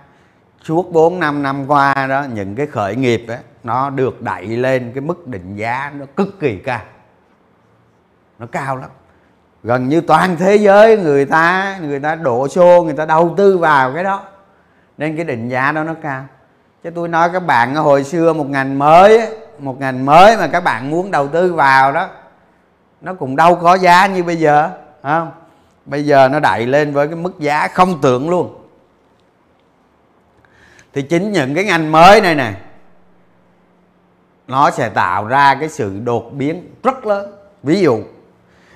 suốt 0.63 0.91
4 0.91 1.19
năm 1.19 1.43
năm 1.43 1.67
qua 1.67 2.07
đó 2.09 2.25
những 2.33 2.55
cái 2.55 2.67
khởi 2.67 2.95
nghiệp 2.95 3.25
đó 3.27 3.35
nó 3.63 3.89
được 3.89 4.21
đẩy 4.21 4.47
lên 4.47 4.91
cái 4.95 5.01
mức 5.01 5.27
định 5.27 5.55
giá 5.55 5.91
nó 5.95 6.05
cực 6.15 6.39
kỳ 6.39 6.57
cao 6.57 6.81
nó 8.39 8.45
cao 8.51 8.75
lắm 8.75 8.89
gần 9.63 9.89
như 9.89 10.01
toàn 10.01 10.37
thế 10.37 10.55
giới 10.55 10.97
người 10.97 11.25
ta 11.25 11.77
người 11.81 11.99
ta 11.99 12.15
đổ 12.15 12.47
xô, 12.47 12.83
người 12.83 12.93
ta 12.93 13.05
đầu 13.05 13.33
tư 13.37 13.57
vào 13.57 13.93
cái 13.93 14.03
đó. 14.03 14.23
Nên 14.97 15.15
cái 15.15 15.25
định 15.25 15.49
giá 15.49 15.71
đó 15.71 15.83
nó 15.83 15.93
cao. 16.01 16.25
Chứ 16.83 16.89
tôi 16.95 17.07
nói 17.07 17.29
các 17.33 17.39
bạn, 17.39 17.75
hồi 17.75 18.03
xưa 18.03 18.33
một 18.33 18.49
ngành 18.49 18.79
mới 18.79 19.27
một 19.59 19.79
ngành 19.79 20.05
mới 20.05 20.37
mà 20.37 20.47
các 20.47 20.63
bạn 20.63 20.89
muốn 20.89 21.11
đầu 21.11 21.27
tư 21.27 21.53
vào 21.53 21.91
đó, 21.91 22.09
nó 23.01 23.13
cũng 23.13 23.35
đâu 23.35 23.55
có 23.55 23.75
giá 23.75 24.07
như 24.07 24.23
bây 24.23 24.35
giờ 24.35 24.69
không? 25.03 25.31
Bây 25.85 26.05
giờ 26.05 26.29
nó 26.29 26.39
đẩy 26.39 26.65
lên 26.65 26.93
với 26.93 27.07
cái 27.07 27.15
mức 27.15 27.39
giá 27.39 27.67
không 27.67 28.01
tưởng 28.01 28.29
luôn. 28.29 28.63
Thì 30.93 31.01
chính 31.01 31.31
những 31.31 31.55
cái 31.55 31.63
ngành 31.63 31.91
mới 31.91 32.21
này 32.21 32.35
nè, 32.35 32.53
nó 34.47 34.71
sẽ 34.71 34.89
tạo 34.89 35.27
ra 35.27 35.55
cái 35.59 35.69
sự 35.69 35.99
đột 36.03 36.31
biến 36.33 36.69
rất 36.83 37.05
lớn. 37.05 37.31
Ví 37.63 37.81
dụ 37.81 38.03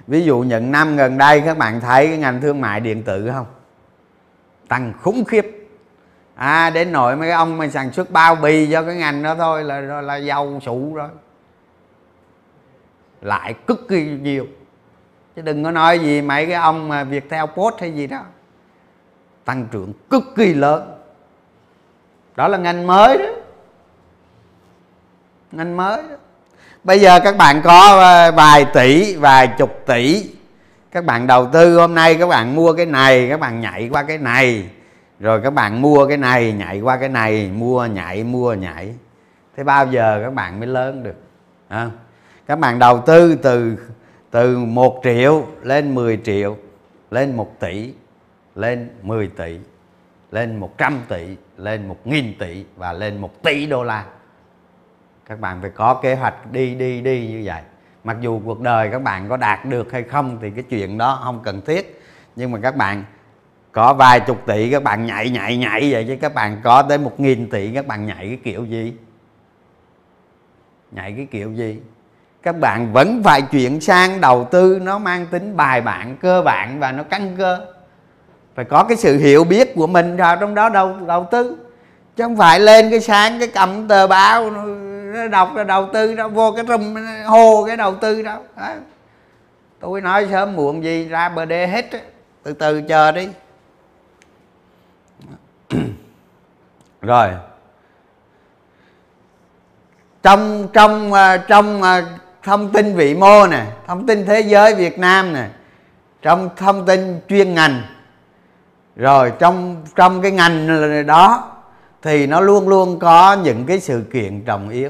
ví 0.07 0.23
dụ 0.23 0.39
những 0.39 0.71
năm 0.71 0.97
gần 0.97 1.17
đây 1.17 1.41
các 1.45 1.57
bạn 1.57 1.81
thấy 1.81 2.07
cái 2.07 2.17
ngành 2.17 2.41
thương 2.41 2.61
mại 2.61 2.79
điện 2.79 3.03
tử 3.03 3.31
không? 3.33 3.45
Tăng 4.67 4.93
khủng 5.01 5.23
khiếp. 5.25 5.69
À 6.35 6.69
đến 6.69 6.91
nội 6.91 7.15
mấy 7.15 7.31
ông 7.31 7.57
mà 7.57 7.67
sản 7.67 7.91
xuất 7.91 8.11
bao 8.11 8.35
bì 8.35 8.71
cho 8.71 8.83
cái 8.83 8.95
ngành 8.95 9.23
đó 9.23 9.35
thôi 9.35 9.63
là 9.63 9.81
là, 9.81 10.01
là 10.01 10.15
giàu 10.15 10.59
sụ 10.65 10.93
rồi. 10.95 11.09
Lại 13.21 13.55
cực 13.67 13.87
kỳ 13.87 14.05
nhiều. 14.05 14.47
Chứ 15.35 15.41
đừng 15.41 15.63
có 15.63 15.71
nói 15.71 15.99
gì 15.99 16.21
mấy 16.21 16.45
cái 16.45 16.55
ông 16.55 16.87
mà 16.87 17.03
việc 17.03 17.29
theo 17.29 17.47
post 17.47 17.75
hay 17.79 17.93
gì 17.93 18.07
đó. 18.07 18.21
Tăng 19.45 19.67
trưởng 19.71 19.93
cực 20.09 20.23
kỳ 20.35 20.53
lớn. 20.53 20.97
Đó 22.35 22.47
là 22.47 22.57
ngành 22.57 22.87
mới 22.87 23.17
đó. 23.17 23.25
Ngành 25.51 25.77
mới 25.77 26.03
đó 26.09 26.15
bây 26.83 26.99
giờ 26.99 27.19
các 27.19 27.37
bạn 27.37 27.61
có 27.63 27.99
ờ, 27.99 28.31
vài 28.31 28.65
tỷ 28.73 29.15
vài 29.15 29.47
chục 29.57 29.83
tỷ. 29.85 30.29
Các 30.91 31.05
bạn 31.05 31.27
đầu 31.27 31.47
tư 31.53 31.77
hôm 31.77 31.95
nay 31.95 32.15
các 32.15 32.27
bạn 32.27 32.55
mua 32.55 32.73
cái 32.73 32.85
này 32.85 33.29
các 33.29 33.39
bạn 33.39 33.61
nhảy 33.61 33.89
qua 33.91 34.03
cái 34.03 34.17
này. 34.17 34.69
Rồi 35.19 35.41
các 35.43 35.53
bạn 35.53 35.81
mua 35.81 36.07
cái 36.07 36.17
này 36.17 36.53
nhảy 36.53 36.81
qua 36.81 36.97
cái 36.97 37.09
này 37.09 37.49
mua 37.53 37.85
nhảy 37.85 38.23
mua 38.23 38.53
nhảy. 38.53 38.95
Thế 39.57 39.63
bao 39.63 39.87
giờ 39.87 40.21
các 40.23 40.33
bạn 40.33 40.59
mới 40.59 40.67
lớn 40.67 41.03
được 41.03 41.15
à, 41.67 41.89
các 42.47 42.59
bạn 42.59 42.79
đầu 42.79 43.03
tư 43.05 43.35
từ 43.35 43.77
từ 44.31 44.57
1 44.57 45.01
triệu 45.03 45.45
lên 45.63 45.95
10 45.95 46.19
triệu 46.23 46.57
lên 47.11 47.35
1 47.35 47.59
tỷ 47.59 47.93
lên 48.55 48.89
10 49.01 49.27
tỷ 49.27 49.59
lên 50.31 50.59
100 50.59 51.01
tỷ 51.07 51.35
lên 51.57 51.89
1.000 52.05 52.33
tỷ 52.39 52.65
và 52.75 52.93
lên 52.93 53.17
1 53.17 53.43
tỷ 53.43 53.65
đô 53.65 53.83
la 53.83 54.05
các 55.25 55.39
bạn 55.39 55.61
phải 55.61 55.69
có 55.69 55.93
kế 55.93 56.15
hoạch 56.15 56.51
đi 56.51 56.75
đi 56.75 57.01
đi 57.01 57.27
như 57.27 57.41
vậy. 57.45 57.61
Mặc 58.03 58.17
dù 58.21 58.41
cuộc 58.45 58.61
đời 58.61 58.89
các 58.91 59.01
bạn 59.01 59.29
có 59.29 59.37
đạt 59.37 59.65
được 59.65 59.91
hay 59.91 60.03
không 60.03 60.37
thì 60.41 60.49
cái 60.51 60.63
chuyện 60.69 60.97
đó 60.97 61.21
không 61.23 61.39
cần 61.43 61.61
thiết. 61.61 62.01
Nhưng 62.35 62.51
mà 62.51 62.59
các 62.63 62.75
bạn 62.75 63.03
có 63.71 63.93
vài 63.93 64.19
chục 64.19 64.45
tỷ, 64.45 64.71
các 64.71 64.83
bạn 64.83 65.05
nhảy 65.05 65.29
nhảy 65.29 65.57
nhảy 65.57 65.91
vậy 65.91 66.05
chứ 66.07 66.17
các 66.21 66.33
bạn 66.33 66.61
có 66.63 66.81
tới 66.81 66.97
một 66.97 67.19
nghìn 67.19 67.49
tỷ, 67.49 67.71
các 67.73 67.87
bạn 67.87 68.05
nhảy 68.05 68.27
cái 68.27 68.39
kiểu 68.43 68.65
gì? 68.65 68.93
Nhảy 70.91 71.13
cái 71.17 71.27
kiểu 71.31 71.53
gì? 71.53 71.81
Các 72.43 72.59
bạn 72.59 72.93
vẫn 72.93 73.23
phải 73.23 73.41
chuyển 73.41 73.81
sang 73.81 74.21
đầu 74.21 74.47
tư, 74.51 74.79
nó 74.81 74.97
mang 74.97 75.25
tính 75.25 75.57
bài 75.57 75.81
bản, 75.81 76.17
cơ 76.21 76.41
bản 76.41 76.79
và 76.79 76.91
nó 76.91 77.03
căn 77.03 77.35
cơ. 77.37 77.67
Phải 78.55 78.65
có 78.65 78.83
cái 78.83 78.97
sự 78.97 79.17
hiểu 79.17 79.43
biết 79.43 79.75
của 79.75 79.87
mình 79.87 80.17
vào 80.17 80.35
trong 80.35 80.55
đó 80.55 80.69
đầu 80.69 80.97
đầu 81.07 81.27
tư 81.31 81.57
chứ 82.21 82.25
không 82.25 82.37
phải 82.37 82.59
lên 82.59 82.89
cái 82.89 82.99
sáng 82.99 83.39
cái 83.39 83.47
cầm 83.47 83.87
tờ 83.87 84.07
báo 84.07 84.51
nó 84.51 85.27
đọc 85.27 85.55
là 85.55 85.63
đầu 85.63 85.89
tư 85.93 86.15
đâu 86.15 86.29
vô 86.29 86.51
cái 86.55 86.65
room 86.65 86.95
hô 87.25 87.65
cái 87.65 87.77
đầu 87.77 87.95
tư 87.95 88.21
đâu 88.21 88.43
đó. 88.57 88.67
tôi 89.79 90.01
nói 90.01 90.27
sớm 90.31 90.55
muộn 90.55 90.83
gì 90.83 91.07
ra 91.07 91.29
bờ 91.29 91.45
đê 91.45 91.67
hết 91.67 91.85
từ 92.43 92.53
từ 92.53 92.81
chờ 92.81 93.11
đi. 93.11 93.29
Rồi. 97.01 97.29
Trong 100.23 100.67
trong 100.73 101.13
ờ, 101.13 101.37
trong 101.37 101.81
ờ, 101.81 102.03
thông 102.43 102.71
tin 102.71 102.95
vĩ 102.95 103.13
mô 103.13 103.47
nè 103.47 103.65
thông 103.87 104.07
tin 104.07 104.25
thế 104.25 104.39
giới 104.41 104.75
việt 104.75 104.99
nam 104.99 105.33
nè 105.33 105.47
trong 106.21 106.49
thông 106.57 106.85
tin 106.85 107.19
chuyên 107.29 107.53
ngành. 107.53 107.81
Rồi 108.95 109.33
trong 109.39 109.85
trong 109.95 110.21
cái 110.21 110.31
ngành 110.31 110.67
đó 111.07 111.51
thì 112.01 112.27
nó 112.27 112.39
luôn 112.39 112.67
luôn 112.67 112.99
có 112.99 113.37
những 113.43 113.65
cái 113.65 113.79
sự 113.79 114.03
kiện 114.13 114.41
trọng 114.45 114.69
yếu. 114.69 114.89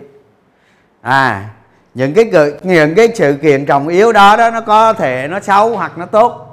À 1.02 1.50
những 1.94 2.14
cái 2.14 2.32
những 2.64 2.96
cái 2.96 3.08
sự 3.16 3.38
kiện 3.42 3.66
trọng 3.66 3.88
yếu 3.88 4.12
đó 4.12 4.38
đó 4.38 4.52
nó 4.52 4.62
có 4.62 4.94
thể 4.94 5.28
nó 5.28 5.40
xấu 5.40 5.78
hoặc 5.78 5.98
nó 5.98 6.06
tốt 6.06 6.48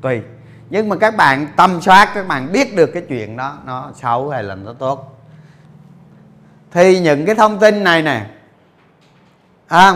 tùy. 0.00 0.20
Nhưng 0.70 0.88
mà 0.88 0.96
các 0.96 1.16
bạn 1.16 1.46
tâm 1.56 1.80
soát 1.80 2.10
các 2.14 2.28
bạn 2.28 2.52
biết 2.52 2.76
được 2.76 2.86
cái 2.86 3.02
chuyện 3.08 3.36
đó 3.36 3.58
nó 3.66 3.90
xấu 3.94 4.28
hay 4.28 4.42
là 4.42 4.54
nó 4.54 4.72
tốt. 4.72 5.16
Thì 6.72 7.00
những 7.00 7.26
cái 7.26 7.34
thông 7.34 7.58
tin 7.58 7.84
này 7.84 8.02
nè 8.02 8.26
à, 9.68 9.94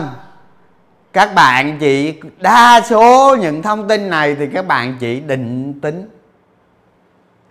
các 1.13 1.35
bạn 1.35 1.77
chỉ 1.79 2.19
đa 2.39 2.81
số 2.81 3.35
những 3.39 3.61
thông 3.61 3.87
tin 3.87 4.09
này 4.09 4.35
thì 4.35 4.47
các 4.47 4.67
bạn 4.67 4.97
chỉ 4.99 5.19
định 5.19 5.79
tính. 5.81 6.09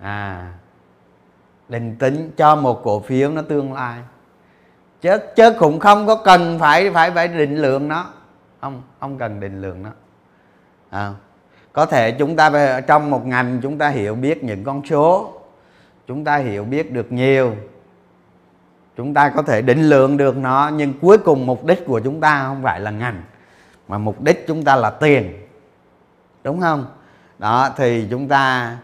À 0.01 0.53
định 1.69 1.97
tính 1.99 2.31
cho 2.37 2.57
một 2.57 2.81
cổ 2.85 3.01
phiếu 3.01 3.31
nó 3.31 3.43
tương 3.43 3.73
lai. 3.73 3.99
Chứ 5.01 5.19
chứ 5.37 5.53
cũng 5.59 5.79
không 5.79 6.07
có 6.07 6.17
cần 6.17 6.59
phải 6.59 6.91
phải 6.91 7.11
phải 7.11 7.29
định 7.29 7.57
lượng 7.57 7.89
nó. 7.89 8.07
Không 8.61 8.83
không 9.01 9.19
cần 9.19 9.41
định 9.41 9.63
lượng 9.63 9.83
nó. 9.83 9.91
À, 10.91 11.13
có 11.73 11.87
thể 11.87 12.11
chúng 12.11 12.37
ta 12.37 12.81
trong 12.81 13.11
một 13.11 13.27
ngành 13.27 13.61
chúng 13.63 13.79
ta 13.79 13.89
hiểu 13.89 14.15
biết 14.15 14.45
những 14.45 14.65
con 14.65 14.87
số. 14.87 15.33
Chúng 16.07 16.25
ta 16.25 16.37
hiểu 16.37 16.65
biết 16.65 16.93
được 16.93 17.13
nhiều. 17.13 17.57
Chúng 18.97 19.15
ta 19.15 19.29
có 19.29 19.43
thể 19.43 19.63
định 19.63 19.83
lượng 19.83 20.17
được 20.17 20.37
nó 20.37 20.71
nhưng 20.75 20.93
cuối 21.01 21.19
cùng 21.19 21.47
mục 21.47 21.65
đích 21.65 21.87
của 21.87 22.01
chúng 22.01 22.21
ta 22.21 22.45
không 22.45 22.63
phải 22.63 22.81
là 22.81 22.91
ngành 22.91 23.23
mà 23.89 23.99
mục 23.99 24.23
đích 24.23 24.45
chúng 24.47 24.65
ta 24.65 24.77
là 24.77 24.91
tiền. 24.91 25.47
Đúng 26.45 26.61
không? 26.61 26.87
Đó 27.39 27.71
thì 27.77 28.07
chúng 28.11 28.29
ta 28.29 28.77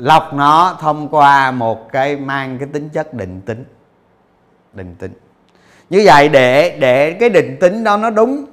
lọc 0.00 0.34
nó 0.34 0.76
thông 0.80 1.08
qua 1.08 1.50
một 1.50 1.92
cái 1.92 2.16
mang 2.16 2.58
cái 2.58 2.68
tính 2.72 2.88
chất 2.88 3.14
định 3.14 3.40
tính. 3.40 3.64
Định 4.72 4.94
tính. 4.98 5.12
Như 5.90 6.02
vậy 6.04 6.28
để 6.28 6.76
để 6.80 7.12
cái 7.12 7.28
định 7.28 7.56
tính 7.60 7.84
đó 7.84 7.96
nó 7.96 8.10
đúng 8.10 8.44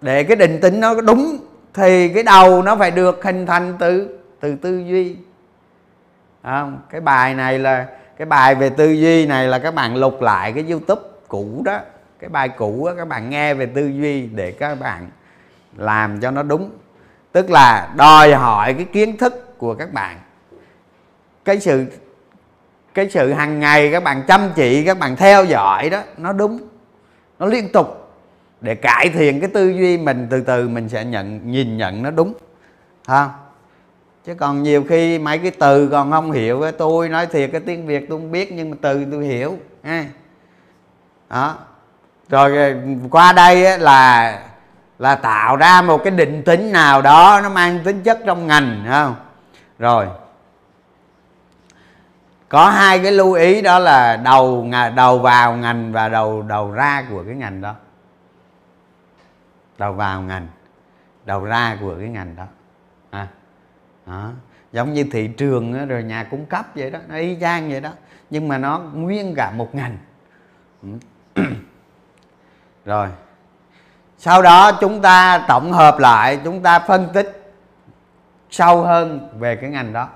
để 0.00 0.24
cái 0.24 0.36
định 0.36 0.60
tính 0.60 0.80
nó 0.80 1.00
đúng 1.00 1.38
thì 1.74 2.08
cái 2.08 2.22
đầu 2.22 2.62
nó 2.62 2.76
phải 2.76 2.90
được 2.90 3.24
hình 3.24 3.46
thành 3.46 3.76
từ 3.78 4.18
từ 4.40 4.56
tư 4.56 4.78
duy. 4.78 5.16
À, 6.42 6.66
cái 6.90 7.00
bài 7.00 7.34
này 7.34 7.58
là 7.58 7.86
cái 8.16 8.26
bài 8.26 8.54
về 8.54 8.68
tư 8.68 8.92
duy 8.92 9.26
này 9.26 9.46
là 9.48 9.58
các 9.58 9.74
bạn 9.74 9.96
lục 9.96 10.22
lại 10.22 10.52
cái 10.52 10.64
youtube 10.70 11.02
cũ 11.28 11.62
đó. 11.64 11.78
Cái 12.18 12.30
bài 12.30 12.48
cũ 12.48 12.86
đó, 12.86 12.94
các 12.96 13.08
bạn 13.08 13.30
nghe 13.30 13.54
về 13.54 13.66
tư 13.66 13.86
duy 13.86 14.26
để 14.26 14.52
các 14.52 14.80
bạn 14.80 15.10
làm 15.76 16.20
cho 16.20 16.30
nó 16.30 16.42
đúng. 16.42 16.70
Tức 17.32 17.50
là 17.50 17.88
đòi 17.96 18.34
hỏi 18.34 18.74
cái 18.74 18.84
kiến 18.84 19.16
thức 19.16 19.45
của 19.58 19.74
các 19.74 19.92
bạn. 19.92 20.20
Cái 21.44 21.60
sự 21.60 21.84
cái 22.94 23.10
sự 23.10 23.32
hàng 23.32 23.60
ngày 23.60 23.92
các 23.92 24.02
bạn 24.02 24.22
chăm 24.28 24.40
chỉ, 24.54 24.84
các 24.84 24.98
bạn 24.98 25.16
theo 25.16 25.44
dõi 25.44 25.90
đó, 25.90 26.02
nó 26.16 26.32
đúng, 26.32 26.58
nó 27.38 27.46
liên 27.46 27.72
tục. 27.72 28.02
Để 28.60 28.74
cải 28.74 29.08
thiện 29.08 29.40
cái 29.40 29.50
tư 29.54 29.68
duy 29.68 29.98
mình, 29.98 30.26
từ 30.30 30.40
từ 30.40 30.68
mình 30.68 30.88
sẽ 30.88 31.04
nhận, 31.04 31.50
nhìn 31.50 31.76
nhận 31.76 32.02
nó 32.02 32.10
đúng, 32.10 32.34
ha. 33.06 33.28
Chứ 34.24 34.34
còn 34.34 34.62
nhiều 34.62 34.84
khi 34.88 35.18
mấy 35.18 35.38
cái 35.38 35.50
từ 35.50 35.88
còn 35.88 36.10
không 36.10 36.32
hiểu, 36.32 36.60
cái 36.62 36.72
tôi 36.72 37.08
nói 37.08 37.26
thiệt, 37.26 37.50
cái 37.52 37.60
tiếng 37.60 37.86
việt 37.86 38.06
tôi 38.08 38.18
không 38.18 38.32
biết, 38.32 38.52
nhưng 38.52 38.70
mà 38.70 38.76
từ 38.80 39.06
tôi 39.12 39.24
hiểu, 39.24 39.58
ha. 39.82 40.04
Đó. 41.30 41.58
Rồi 42.28 42.56
ờ, 42.56 42.74
qua 43.10 43.32
đây 43.32 43.78
là 43.78 44.38
là 44.98 45.14
tạo 45.14 45.56
ra 45.56 45.82
một 45.82 45.98
cái 46.04 46.10
định 46.10 46.42
tính 46.42 46.72
nào 46.72 47.02
đó, 47.02 47.40
nó 47.42 47.48
mang 47.48 47.80
tính 47.84 48.02
chất 48.02 48.18
trong 48.26 48.46
ngành 48.46 48.84
không? 48.90 49.14
Rồi. 49.78 50.06
Có 52.48 52.70
hai 52.70 52.98
cái 52.98 53.12
lưu 53.12 53.32
ý 53.32 53.62
đó 53.62 53.78
là 53.78 54.16
đầu 54.16 54.66
đầu 54.96 55.18
vào 55.18 55.56
ngành 55.56 55.92
và 55.92 56.08
đầu 56.08 56.42
đầu 56.42 56.70
ra 56.70 57.04
của 57.10 57.22
cái 57.26 57.34
ngành 57.34 57.60
đó. 57.60 57.74
Đầu 59.78 59.92
vào 59.92 60.22
ngành 60.22 60.48
đầu 61.24 61.44
ra 61.44 61.76
của 61.80 61.94
cái 61.98 62.08
ngành 62.08 62.36
đó. 62.36 62.44
À, 63.10 63.28
đó. 64.06 64.30
giống 64.72 64.92
như 64.92 65.04
thị 65.12 65.28
trường 65.28 65.78
đó, 65.78 65.84
rồi 65.84 66.02
nhà 66.02 66.24
cung 66.24 66.46
cấp 66.46 66.66
vậy 66.74 66.90
đó 66.90 66.98
nó 67.08 67.16
y 67.16 67.36
chang 67.40 67.70
vậy 67.70 67.80
đó. 67.80 67.90
Nhưng 68.30 68.48
mà 68.48 68.58
nó 68.58 68.78
nguyên 68.78 69.34
cả 69.34 69.50
một 69.50 69.74
ngành. 69.74 69.98
Rồi. 72.84 73.08
Sau 74.18 74.42
đó 74.42 74.72
chúng 74.72 75.02
ta 75.02 75.44
tổng 75.48 75.72
hợp 75.72 75.98
lại 75.98 76.40
chúng 76.44 76.62
ta 76.62 76.78
phân 76.78 77.08
tích 77.12 77.45
sâu 78.56 78.82
hơn 78.82 79.28
về 79.38 79.56
cái 79.56 79.70
ngành 79.70 79.92
đó. 79.92 80.08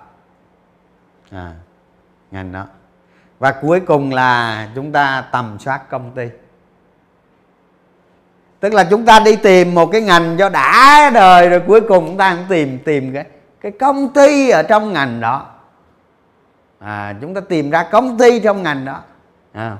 À 1.30 1.52
ngành 2.30 2.52
đó. 2.52 2.66
Và 3.38 3.52
cuối 3.52 3.80
cùng 3.80 4.12
là 4.12 4.68
chúng 4.74 4.92
ta 4.92 5.24
tầm 5.32 5.58
soát 5.58 5.90
công 5.90 6.10
ty. 6.14 6.28
Tức 8.60 8.72
là 8.72 8.84
chúng 8.90 9.04
ta 9.04 9.20
đi 9.20 9.36
tìm 9.36 9.74
một 9.74 9.86
cái 9.86 10.00
ngành 10.00 10.36
cho 10.38 10.48
đã 10.48 11.10
đời 11.14 11.48
rồi 11.48 11.62
cuối 11.66 11.80
cùng 11.80 12.06
chúng 12.06 12.16
ta 12.16 12.34
cũng 12.34 12.46
tìm 12.48 12.78
tìm 12.84 13.12
cái 13.14 13.24
cái 13.60 13.72
công 13.72 14.12
ty 14.12 14.50
ở 14.50 14.62
trong 14.62 14.92
ngành 14.92 15.20
đó. 15.20 15.46
À, 16.78 17.14
chúng 17.20 17.34
ta 17.34 17.40
tìm 17.40 17.70
ra 17.70 17.88
công 17.92 18.18
ty 18.18 18.40
trong 18.40 18.62
ngành 18.62 18.84
đó. 18.84 19.00
À. 19.52 19.76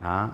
đó 0.00 0.28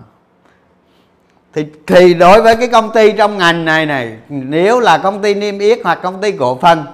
thì 1.53 1.65
thì 1.87 2.13
đối 2.13 2.41
với 2.41 2.55
cái 2.55 2.67
công 2.67 2.91
ty 2.93 3.11
trong 3.11 3.37
ngành 3.37 3.65
này 3.65 3.85
này 3.85 4.17
nếu 4.29 4.79
là 4.79 4.97
công 4.97 5.21
ty 5.21 5.33
niêm 5.33 5.59
yết 5.59 5.79
hoặc 5.83 5.99
công 6.03 6.21
ty 6.21 6.31
cổ 6.31 6.57
phần 6.61 6.85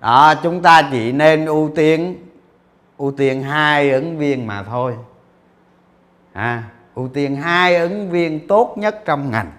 đó 0.00 0.34
chúng 0.42 0.62
ta 0.62 0.82
chỉ 0.92 1.12
nên 1.12 1.46
ưu 1.46 1.70
tiên 1.76 2.26
ưu 3.00 3.12
tiên 3.12 3.42
hai 3.42 3.90
ứng 3.90 4.18
viên 4.18 4.46
mà 4.46 4.62
thôi. 4.62 4.94
À, 6.32 6.62
ưu 6.94 7.08
tiên 7.08 7.36
hai 7.36 7.76
ứng 7.76 8.10
viên 8.10 8.46
tốt 8.48 8.74
nhất 8.76 9.02
trong 9.04 9.30
ngành. 9.30 9.52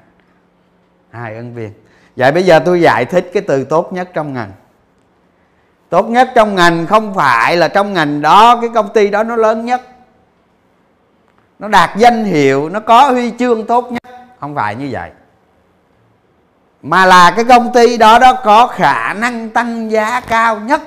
Hai 1.10 1.36
ứng 1.36 1.54
viên. 1.54 1.72
Vậy 2.16 2.32
bây 2.32 2.44
giờ 2.44 2.60
tôi 2.66 2.82
giải 2.82 3.06
thích 3.06 3.30
cái 3.34 3.44
từ 3.48 3.64
tốt 3.64 3.94
nhất 3.94 4.10
trong 4.14 4.34
ngành. 4.34 4.52
Tốt 5.90 6.10
nhất 6.10 6.32
trong 6.36 6.56
ngành 6.56 6.88
không 6.88 7.14
phải 7.14 7.58
là 7.58 7.68
trong 7.68 7.94
ngành 7.94 8.22
đó 8.22 8.58
cái 8.62 8.70
công 8.74 8.90
ty 8.94 9.10
đó 9.10 9.24
nó 9.24 9.36
lớn 9.36 9.66
nhất. 9.66 9.82
Nó 11.60 11.68
đạt 11.68 11.98
danh 11.98 12.24
hiệu 12.24 12.70
nó 12.70 12.80
có 12.80 13.12
huy 13.12 13.32
chương 13.40 13.66
tốt 13.66 13.92
nhất 13.92 14.11
không 14.42 14.56
phải 14.56 14.76
như 14.76 14.90
vậy. 14.92 15.12
Mà 16.82 17.06
là 17.06 17.32
cái 17.36 17.46
công 17.46 17.74
ty 17.74 17.98
đó 17.98 18.20
đó 18.20 18.34
có 18.44 18.68
khả 18.68 19.14
năng 19.14 19.50
tăng 19.50 19.92
giá 19.92 20.20
cao 20.20 20.60
nhất. 20.60 20.82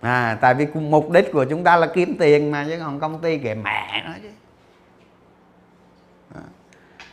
À 0.00 0.38
tại 0.40 0.54
vì 0.54 0.66
mục 0.74 1.10
đích 1.10 1.32
của 1.32 1.44
chúng 1.44 1.64
ta 1.64 1.76
là 1.76 1.86
kiếm 1.86 2.16
tiền 2.18 2.50
mà 2.50 2.64
chứ 2.68 2.76
còn 2.80 3.00
công 3.00 3.20
ty 3.20 3.38
kệ 3.38 3.54
mẹ 3.54 4.02
nó 4.06 4.12
chứ. 4.22 4.28
À, 6.34 6.42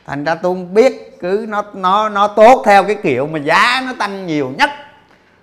thành 0.06 0.24
ra 0.24 0.36
tôi 0.36 0.56
không 0.56 0.74
biết 0.74 1.18
cứ 1.20 1.46
nó 1.50 1.64
nó 1.74 2.10
nó 2.10 2.28
tốt 2.28 2.64
theo 2.66 2.84
cái 2.84 2.96
kiểu 2.96 3.28
mà 3.28 3.40
giá 3.40 3.82
nó 3.86 3.94
tăng 4.00 4.28
nhiều 4.28 4.54
nhất 4.58 4.70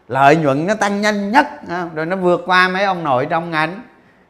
lợi 0.08 0.36
nhuận 0.36 0.66
nó 0.66 0.74
tăng 0.74 1.00
nhanh 1.00 1.30
nhất 1.30 1.46
à, 1.68 1.86
rồi 1.94 2.06
nó 2.06 2.16
vượt 2.16 2.42
qua 2.46 2.68
mấy 2.68 2.84
ông 2.84 3.04
nội 3.04 3.26
trong 3.30 3.50
ngành. 3.50 3.82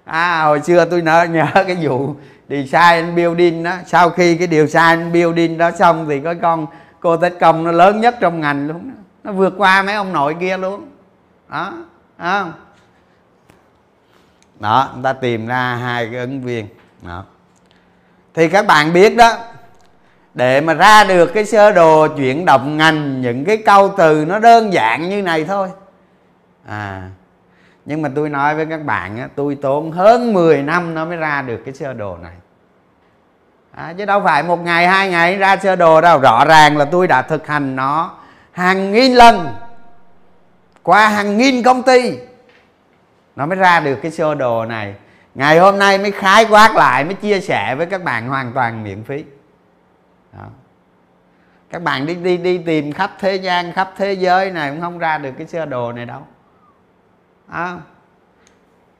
À 0.04 0.42
hồi 0.42 0.60
xưa 0.60 0.84
tôi 0.84 1.02
nhớ, 1.02 1.24
nhớ 1.30 1.46
cái 1.54 1.76
vụ 1.80 2.14
design 2.50 3.16
building 3.16 3.62
đó 3.62 3.74
sau 3.86 4.10
khi 4.10 4.36
cái 4.36 4.46
điều 4.46 4.66
design 4.66 5.12
building 5.12 5.58
đó 5.58 5.70
xong 5.70 6.06
thì 6.08 6.20
có 6.20 6.34
con 6.42 6.66
cô 7.00 7.16
tết 7.16 7.32
công 7.40 7.64
nó 7.64 7.72
lớn 7.72 8.00
nhất 8.00 8.16
trong 8.20 8.40
ngành 8.40 8.68
luôn 8.68 8.88
đó. 8.88 8.94
nó 9.24 9.32
vượt 9.32 9.54
qua 9.56 9.82
mấy 9.82 9.94
ông 9.94 10.12
nội 10.12 10.36
kia 10.40 10.56
luôn. 10.56 10.86
Đó 11.48 11.72
đó 12.18 12.52
đó 14.60 14.90
người 14.94 15.02
ta 15.02 15.12
tìm 15.12 15.46
ra 15.46 15.74
hai 15.74 16.08
cái 16.12 16.20
ứng 16.20 16.42
viên. 16.42 16.66
Đó. 17.02 17.24
Thì 18.34 18.48
các 18.48 18.66
bạn 18.66 18.92
biết 18.92 19.16
đó 19.16 19.38
để 20.34 20.60
mà 20.60 20.74
ra 20.74 21.04
được 21.04 21.26
cái 21.34 21.44
sơ 21.44 21.72
đồ 21.72 22.08
chuyển 22.16 22.44
động 22.44 22.76
ngành 22.76 23.20
những 23.20 23.44
cái 23.44 23.56
câu 23.56 23.94
từ 23.98 24.24
nó 24.28 24.38
đơn 24.38 24.72
giản 24.72 25.08
như 25.08 25.22
này 25.22 25.44
thôi. 25.44 25.68
À 26.66 27.10
nhưng 27.84 28.02
mà 28.02 28.10
tôi 28.14 28.28
nói 28.28 28.54
với 28.54 28.66
các 28.66 28.84
bạn 28.84 29.18
á, 29.18 29.28
tôi 29.34 29.54
tốn 29.54 29.92
hơn 29.92 30.32
10 30.32 30.62
năm 30.62 30.94
nó 30.94 31.04
mới 31.04 31.16
ra 31.16 31.42
được 31.42 31.62
cái 31.64 31.74
sơ 31.74 31.92
đồ 31.92 32.16
này 32.16 32.32
à, 33.70 33.94
chứ 33.98 34.04
đâu 34.04 34.22
phải 34.24 34.42
một 34.42 34.60
ngày 34.60 34.88
hai 34.88 35.08
ngày 35.08 35.36
ra 35.36 35.56
sơ 35.56 35.76
đồ 35.76 36.00
đâu. 36.00 36.18
Rõ 36.18 36.44
ràng 36.44 36.76
là 36.76 36.84
tôi 36.84 37.06
đã 37.06 37.22
thực 37.22 37.46
hành 37.46 37.76
nó 37.76 38.14
hàng 38.52 38.92
nghìn 38.92 39.14
lần 39.14 39.48
qua 40.82 41.08
hàng 41.08 41.38
nghìn 41.38 41.62
công 41.62 41.82
ty. 41.82 42.18
Nó 43.36 43.46
mới 43.46 43.58
ra 43.58 43.80
được 43.80 43.98
cái 44.02 44.10
sơ 44.10 44.34
đồ 44.34 44.64
này. 44.64 44.94
Ngày 45.34 45.58
hôm 45.58 45.78
nay 45.78 45.98
mới 45.98 46.10
khái 46.10 46.44
quát 46.44 46.76
lại 46.76 47.04
mới 47.04 47.14
chia 47.14 47.40
sẻ 47.40 47.74
với 47.74 47.86
các 47.86 48.04
bạn 48.04 48.28
hoàn 48.28 48.52
toàn 48.52 48.84
miễn 48.84 49.04
phí. 49.04 49.24
Đó. 50.32 50.44
các 51.70 51.82
bạn 51.82 52.06
đi 52.06 52.14
đi 52.14 52.36
đi 52.36 52.58
tìm 52.58 52.92
khắp 52.92 53.10
thế 53.18 53.34
gian 53.34 53.72
khắp 53.72 53.92
thế 53.96 54.12
giới 54.12 54.50
này 54.50 54.70
cũng 54.70 54.80
không 54.80 54.98
ra 54.98 55.18
được 55.18 55.32
cái 55.38 55.46
sơ 55.46 55.66
đồ 55.66 55.92
này 55.92 56.06
đâu. 56.06 56.26
Đó, 57.48 57.78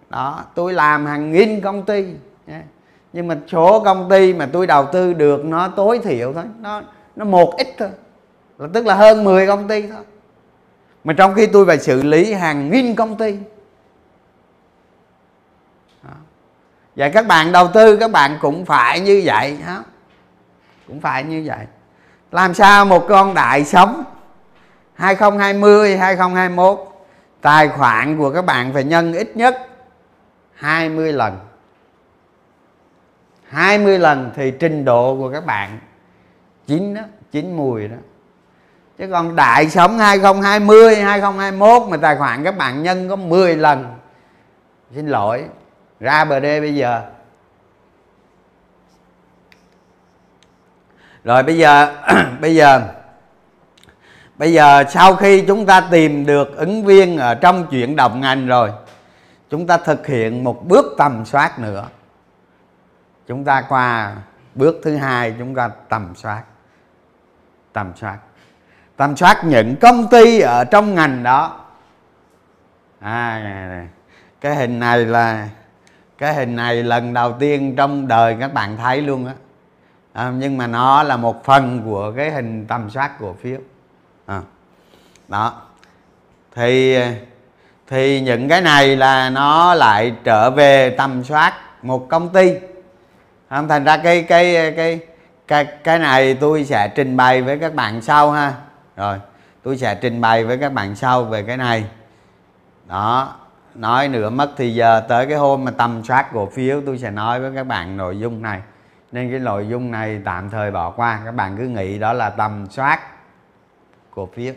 đó 0.09 0.45
tôi 0.55 0.73
làm 0.73 1.07
hàng 1.07 1.33
nghìn 1.33 1.61
công 1.61 1.85
ty 1.85 2.15
nhưng 3.13 3.29
mà 3.29 3.37
số 3.53 3.81
công 3.85 4.11
ty 4.11 4.35
mà 4.35 4.49
tôi 4.53 4.67
đầu 4.67 4.87
tư 4.93 5.13
được 5.13 5.45
nó 5.45 5.69
tối 5.69 5.99
thiểu 5.99 6.33
thôi. 6.33 6.45
Nó 6.61 6.83
nó 7.17 7.25
một 7.25 7.55
ít 7.57 7.69
thôi. 7.79 7.89
Là 8.59 8.69
tức 8.73 8.87
là 8.87 8.95
hơn 8.95 9.25
10 9.25 9.47
công 9.47 9.69
ty 9.69 9.87
thôi. 9.87 10.05
Mà 11.05 11.13
trong 11.13 11.35
khi 11.35 11.47
tôi 11.47 11.67
phải 11.67 11.79
xử 11.79 12.03
lý 12.03 12.33
hàng 12.33 12.71
nghìn 12.71 12.95
công 12.95 13.17
ty. 13.17 13.37
Đó. 16.03 16.11
vậy 16.97 17.11
các 17.11 17.27
bạn 17.27 17.53
đầu 17.53 17.69
tư, 17.69 17.97
các 17.97 18.11
bạn 18.11 18.39
cũng 18.41 18.65
phải 18.65 19.01
như 19.01 19.23
vậy, 19.25 19.57
hả? 19.57 19.83
Cũng 20.87 21.01
phải 21.01 21.25
như 21.25 21.43
vậy. 21.47 21.67
Làm 22.33 22.55
sao 22.55 22.85
một 22.85 23.07
con 23.09 23.35
đại 23.35 23.65
sống? 23.65 24.05
2020 24.95 25.97
2021 25.97 26.79
tài 27.41 27.69
khoản 27.69 28.19
của 28.19 28.31
các 28.31 28.45
bạn 28.45 28.73
phải 28.73 28.85
nhân 28.85 29.13
ít 29.13 29.37
nhất 29.37 29.67
20 30.55 31.13
lần. 31.13 31.39
20 33.51 33.99
lần 33.99 34.31
thì 34.35 34.51
trình 34.51 34.85
độ 34.85 35.17
của 35.17 35.31
các 35.33 35.47
bạn 35.47 35.79
chín 36.67 36.95
đó, 36.95 37.03
chín 37.33 37.57
mùi 37.57 37.89
đó. 37.89 37.97
Chứ 38.99 39.09
còn 39.11 39.37
đại 39.37 39.71
sống 39.71 39.99
2020 39.99 40.97
2021 40.97 41.83
mà 41.91 41.97
tài 41.97 42.17
khoản 42.17 42.45
các 42.45 42.57
bạn 42.57 42.83
nhân 42.83 43.09
có 43.09 43.17
10 43.17 43.57
lần, 43.57 43.95
xin 44.95 45.07
lỗi, 45.07 45.45
ra 46.01 46.25
bờ 46.25 46.41
đê 46.41 46.61
bây 46.61 46.75
giờ. 46.75 47.03
Rồi 51.25 51.43
bây 51.43 51.59
giờ 51.59 51.95
bây 52.41 52.55
giờ 52.55 52.83
bây 54.37 54.53
giờ 54.53 54.85
sau 54.91 55.17
khi 55.17 55.45
chúng 55.47 55.67
ta 55.67 55.81
tìm 55.81 56.27
được 56.27 56.57
ứng 56.57 56.85
viên 56.85 57.19
ở 57.19 57.35
trong 57.35 57.67
chuyển 57.71 57.97
động 57.97 58.21
ngành 58.21 58.47
rồi, 58.47 58.71
chúng 59.51 59.67
ta 59.67 59.77
thực 59.77 60.07
hiện 60.07 60.45
một 60.45 60.67
bước 60.67 60.95
tầm 60.99 61.25
soát 61.25 61.59
nữa 61.59 61.85
chúng 63.31 63.45
ta 63.45 63.63
qua 63.69 64.17
bước 64.55 64.81
thứ 64.83 64.97
hai 64.97 65.35
chúng 65.39 65.55
ta 65.55 65.71
tầm 65.89 66.15
soát. 66.15 66.43
Tầm 67.73 67.93
soát. 67.97 68.19
Tầm 68.97 69.17
soát 69.17 69.45
những 69.45 69.77
công 69.77 70.09
ty 70.09 70.41
ở 70.41 70.65
trong 70.65 70.95
ngành 70.95 71.23
đó. 71.23 71.61
À 73.01 73.41
này, 73.45 73.69
này. 73.69 73.89
cái 74.41 74.55
hình 74.55 74.79
này 74.79 75.05
là 75.05 75.49
cái 76.19 76.35
hình 76.35 76.57
này 76.57 76.83
lần 76.83 77.15
đầu 77.15 77.33
tiên 77.33 77.77
trong 77.77 78.09
đời 78.09 78.37
các 78.41 78.55
bạn 78.55 78.77
thấy 78.77 79.03
luôn 79.03 79.27
á. 79.27 79.35
À, 80.13 80.33
nhưng 80.37 80.57
mà 80.57 80.67
nó 80.67 81.03
là 81.03 81.17
một 81.17 81.45
phần 81.45 81.83
của 81.85 82.13
cái 82.17 82.31
hình 82.31 82.67
tầm 82.67 82.91
soát 82.91 83.11
cổ 83.21 83.35
phiếu. 83.43 83.59
À, 84.27 84.41
đó. 85.29 85.63
Thì 86.55 86.99
thì 87.87 88.21
những 88.21 88.49
cái 88.49 88.61
này 88.61 88.97
là 88.97 89.31
nó 89.31 89.75
lại 89.75 90.15
trở 90.25 90.51
về 90.51 90.91
tầm 90.91 91.25
soát 91.25 91.53
một 91.83 92.09
công 92.09 92.29
ty 92.29 92.55
không, 93.51 93.69
thành 93.69 93.85
ra 93.85 93.97
cái 93.97 94.23
cái 94.23 94.73
cái 94.77 95.01
cái 95.49 95.65
cái 95.85 95.99
này 95.99 96.35
tôi 96.35 96.65
sẽ 96.65 96.89
trình 96.89 97.17
bày 97.17 97.43
với 97.43 97.59
các 97.59 97.75
bạn 97.75 98.03
sau 98.03 98.31
ha. 98.31 98.55
Rồi, 98.97 99.19
tôi 99.63 99.77
sẽ 99.77 99.95
trình 99.95 100.21
bày 100.21 100.45
với 100.45 100.59
các 100.59 100.73
bạn 100.73 100.97
sau 100.97 101.25
về 101.25 101.43
cái 101.43 101.57
này. 101.57 101.85
Đó, 102.87 103.35
nói 103.75 104.09
nữa 104.09 104.31
mất 104.31 104.51
thì 104.57 104.75
giờ 104.75 105.01
tới 105.09 105.27
cái 105.27 105.37
hôm 105.37 105.65
mà 105.65 105.71
tầm 105.71 106.05
soát 106.05 106.27
cổ 106.33 106.47
phiếu, 106.47 106.83
tôi 106.87 106.99
sẽ 106.99 107.11
nói 107.11 107.41
với 107.41 107.53
các 107.55 107.67
bạn 107.67 107.97
nội 107.97 108.19
dung 108.19 108.43
này. 108.43 108.61
Nên 109.13 109.31
cái 109.31 109.41
nội 109.41 109.69
dung 109.69 109.91
này 109.91 110.21
tạm 110.25 110.51
thời 110.51 110.71
bỏ 110.71 110.91
qua, 110.91 111.21
các 111.25 111.35
bạn 111.35 111.57
cứ 111.59 111.69
nghĩ 111.69 111.99
đó 111.99 112.13
là 112.13 112.31
tầm 112.31 112.67
soát 112.71 113.01
cổ 114.11 114.29
phiếu. 114.35 114.55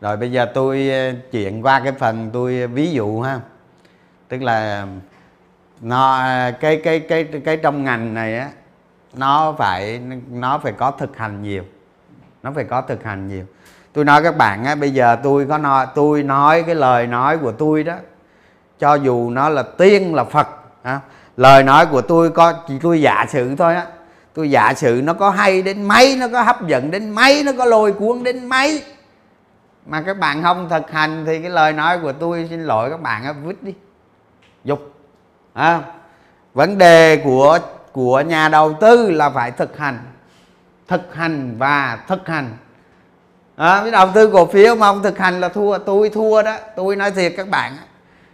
Rồi 0.00 0.16
bây 0.16 0.32
giờ 0.32 0.46
tôi 0.54 0.88
eh, 0.88 1.14
chuyển 1.32 1.62
qua 1.62 1.80
cái 1.80 1.92
phần 1.92 2.30
tôi 2.32 2.54
eh, 2.54 2.70
ví 2.70 2.92
dụ 2.92 3.20
ha. 3.20 3.40
Tức 4.28 4.42
là 4.42 4.86
nó 5.80 6.22
cái 6.60 6.80
cái 6.84 7.00
cái 7.00 7.28
cái 7.44 7.56
trong 7.56 7.84
ngành 7.84 8.14
này 8.14 8.38
á 8.38 8.48
nó 9.14 9.54
phải 9.58 10.00
nó 10.30 10.58
phải 10.58 10.72
có 10.72 10.90
thực 10.90 11.16
hành 11.16 11.42
nhiều. 11.42 11.64
Nó 12.42 12.52
phải 12.54 12.64
có 12.64 12.80
thực 12.80 13.04
hành 13.04 13.28
nhiều. 13.28 13.44
Tôi 13.92 14.04
nói 14.04 14.22
các 14.22 14.36
bạn 14.36 14.64
á 14.64 14.74
bây 14.74 14.90
giờ 14.90 15.16
tôi 15.22 15.46
có 15.46 15.58
nói 15.58 15.86
tôi 15.94 16.22
nói 16.22 16.62
cái 16.62 16.74
lời 16.74 17.06
nói 17.06 17.38
của 17.38 17.52
tôi 17.52 17.82
đó 17.82 17.94
cho 18.78 18.94
dù 18.94 19.30
nó 19.30 19.48
là 19.48 19.62
tiên 19.62 20.14
là 20.14 20.24
phật 20.24 20.48
á, 20.82 21.00
lời 21.36 21.62
nói 21.62 21.86
của 21.86 22.00
tôi 22.00 22.30
có 22.30 22.52
chỉ 22.68 22.74
tôi 22.82 23.00
giả 23.00 23.26
sử 23.28 23.56
thôi 23.56 23.74
á 23.74 23.86
tôi 24.34 24.50
giả 24.50 24.74
sử 24.74 25.00
nó 25.04 25.14
có 25.14 25.30
hay 25.30 25.62
đến 25.62 25.82
mấy 25.82 26.16
nó 26.16 26.28
có 26.28 26.42
hấp 26.42 26.66
dẫn 26.66 26.90
đến 26.90 27.10
mấy 27.10 27.42
nó 27.44 27.52
có 27.58 27.64
lôi 27.64 27.92
cuốn 27.92 28.22
đến 28.22 28.46
mấy. 28.46 28.82
Mà 29.86 30.02
các 30.02 30.18
bạn 30.18 30.42
không 30.42 30.68
thực 30.68 30.90
hành 30.90 31.24
thì 31.26 31.42
cái 31.42 31.50
lời 31.50 31.72
nói 31.72 31.98
của 31.98 32.12
tôi 32.12 32.46
xin 32.50 32.64
lỗi 32.64 32.90
các 32.90 33.00
bạn 33.00 33.24
á 33.24 33.32
vứt 33.32 33.62
đi. 33.62 33.74
Dục 34.64 34.99
à, 35.52 35.80
vấn 36.54 36.78
đề 36.78 37.16
của 37.24 37.58
của 37.92 38.20
nhà 38.20 38.48
đầu 38.48 38.72
tư 38.80 39.10
là 39.10 39.30
phải 39.30 39.50
thực 39.50 39.78
hành 39.78 39.98
thực 40.88 41.14
hành 41.14 41.54
và 41.58 41.98
thực 42.08 42.28
hành. 42.28 42.56
À, 43.56 43.84
đầu 43.92 44.08
tư 44.14 44.30
cổ 44.32 44.46
phiếu 44.46 44.74
mà 44.74 44.86
không 44.86 45.02
thực 45.02 45.18
hành 45.18 45.40
là 45.40 45.48
thua 45.48 45.78
tôi 45.78 46.10
thua 46.10 46.42
đó 46.42 46.56
tôi 46.76 46.96
nói 46.96 47.10
thiệt 47.10 47.32
các 47.36 47.48
bạn 47.48 47.76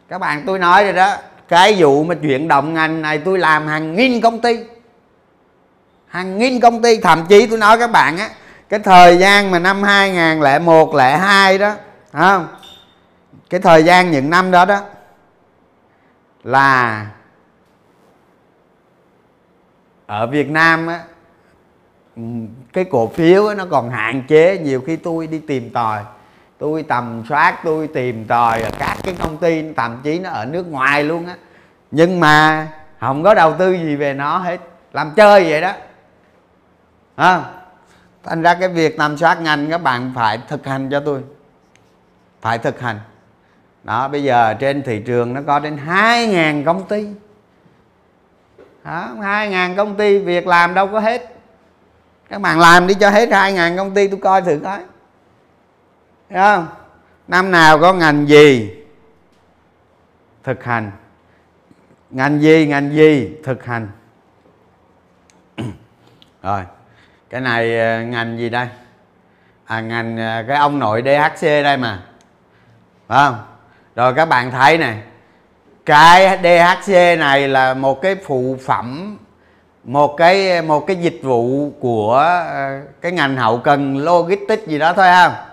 các 0.08 0.18
bạn 0.18 0.42
tôi 0.46 0.58
nói 0.58 0.84
rồi 0.84 0.92
đó 0.92 1.16
cái 1.48 1.74
vụ 1.78 2.04
mà 2.04 2.14
chuyển 2.14 2.48
động 2.48 2.74
ngành 2.74 3.02
này 3.02 3.18
tôi 3.18 3.38
làm 3.38 3.66
hàng 3.66 3.96
nghìn 3.96 4.20
công 4.20 4.40
ty. 4.40 4.58
Hàng 6.06 6.38
nghìn 6.38 6.60
công 6.60 6.82
ty 6.82 7.00
thậm 7.00 7.26
chí 7.26 7.46
tôi 7.46 7.58
nói 7.58 7.78
các 7.78 7.90
bạn 7.90 8.18
á 8.18 8.28
cái 8.68 8.80
thời 8.80 9.18
gian 9.18 9.50
mà 9.50 9.58
năm 9.58 9.82
2001 9.82 10.92
02 10.94 11.58
đó 11.58 11.74
không? 12.12 12.48
Cái 13.50 13.60
thời 13.60 13.84
gian 13.84 14.10
những 14.10 14.30
năm 14.30 14.50
đó 14.50 14.64
đó 14.64 14.80
là 16.46 17.06
ở 20.06 20.26
Việt 20.26 20.50
Nam 20.50 20.86
á 20.86 21.04
cái 22.72 22.84
cổ 22.84 23.08
phiếu 23.08 23.54
nó 23.54 23.66
còn 23.70 23.90
hạn 23.90 24.22
chế. 24.28 24.58
Nhiều 24.58 24.82
khi 24.86 24.96
tôi 24.96 25.26
đi 25.26 25.38
tìm 25.38 25.70
tòi 25.72 26.04
tôi 26.58 26.82
tầm 26.82 27.22
soát 27.28 27.58
tôi 27.64 27.88
tìm 27.88 28.24
tòi 28.24 28.62
ở 28.62 28.70
các 28.78 28.96
cái 29.02 29.14
công 29.22 29.36
ty 29.36 29.72
thậm 29.72 30.00
chí 30.02 30.18
nó 30.18 30.30
ở 30.30 30.44
nước 30.44 30.66
ngoài 30.66 31.04
luôn 31.04 31.26
á. 31.26 31.36
Nhưng 31.90 32.20
mà 32.20 32.68
không 33.00 33.22
có 33.22 33.34
đầu 33.34 33.54
tư 33.58 33.72
gì 33.72 33.96
về 33.96 34.14
nó 34.14 34.38
hết 34.38 34.60
làm 34.92 35.12
chơi 35.16 35.50
vậy 35.50 35.60
đó. 35.60 35.72
À, 37.16 37.44
thành 38.24 38.42
ra 38.42 38.54
cái 38.54 38.68
việc 38.68 38.98
tầm 38.98 39.16
soát 39.16 39.40
ngành 39.40 39.70
các 39.70 39.82
bạn 39.82 40.12
phải 40.14 40.38
thực 40.48 40.66
hành 40.66 40.90
cho 40.90 41.00
tôi 41.00 41.22
phải 42.40 42.58
thực 42.58 42.80
hành 42.80 43.00
đó 43.86 44.08
bây 44.08 44.22
giờ 44.22 44.54
trên 44.54 44.82
thị 44.82 45.02
trường 45.06 45.34
nó 45.34 45.40
có 45.46 45.58
đến 45.58 45.78
2.000 45.86 46.64
công 46.64 46.88
ty. 46.88 47.06
Đó, 48.84 49.10
2.000 49.20 49.76
công 49.76 49.96
ty 49.96 50.18
việc 50.18 50.46
làm 50.46 50.74
đâu 50.74 50.86
có 50.86 51.00
hết. 51.00 51.36
Các 52.28 52.40
bạn 52.40 52.60
làm 52.60 52.86
đi 52.86 52.94
cho 52.94 53.10
hết 53.10 53.28
2.000 53.28 53.76
công 53.76 53.94
ty 53.94 54.08
tôi 54.08 54.20
coi 54.22 54.42
thử 54.42 54.60
coi. 54.64 54.78
Thấy 56.30 56.38
không? 56.38 56.66
Năm 57.28 57.50
nào 57.50 57.78
có 57.78 57.92
ngành 57.92 58.28
gì 58.28 58.70
thực 60.44 60.64
hành? 60.64 60.90
Ngành 62.10 62.40
gì 62.40 62.66
ngành 62.66 62.94
gì 62.94 63.30
thực 63.44 63.64
hành? 63.64 63.88
Rồi 66.42 66.62
cái 67.30 67.40
này 67.40 67.78
ờ, 67.78 68.02
ngành 68.02 68.38
gì 68.38 68.48
đây? 68.48 68.68
À 69.64 69.80
ngành 69.80 70.18
ờ, 70.18 70.44
cái 70.48 70.56
ông 70.56 70.78
nội 70.78 71.02
DHC 71.02 71.42
đây 71.42 71.76
mà. 71.76 72.02
Phải 73.08 73.18
không? 73.26 73.55
Rồi 73.96 74.14
các 74.14 74.28
bạn 74.28 74.50
thấy 74.50 74.78
này 74.78 74.96
cái 75.86 76.38
DHC 76.42 77.18
này 77.18 77.48
là 77.48 77.74
một 77.74 78.02
cái 78.02 78.16
phụ 78.26 78.56
phẩm, 78.66 79.18
một 79.84 80.16
cái 80.16 80.62
một 80.62 80.86
cái 80.86 80.96
dịch 80.96 81.20
vụ 81.22 81.70
của 81.80 82.14
ờ, 82.48 82.80
cái 83.00 83.12
ngành 83.12 83.36
hậu 83.36 83.58
cần 83.58 83.98
logistics 83.98 84.66
gì 84.66 84.78
đó 84.78 84.92
thôi 84.92 85.06
ha. 85.06 85.44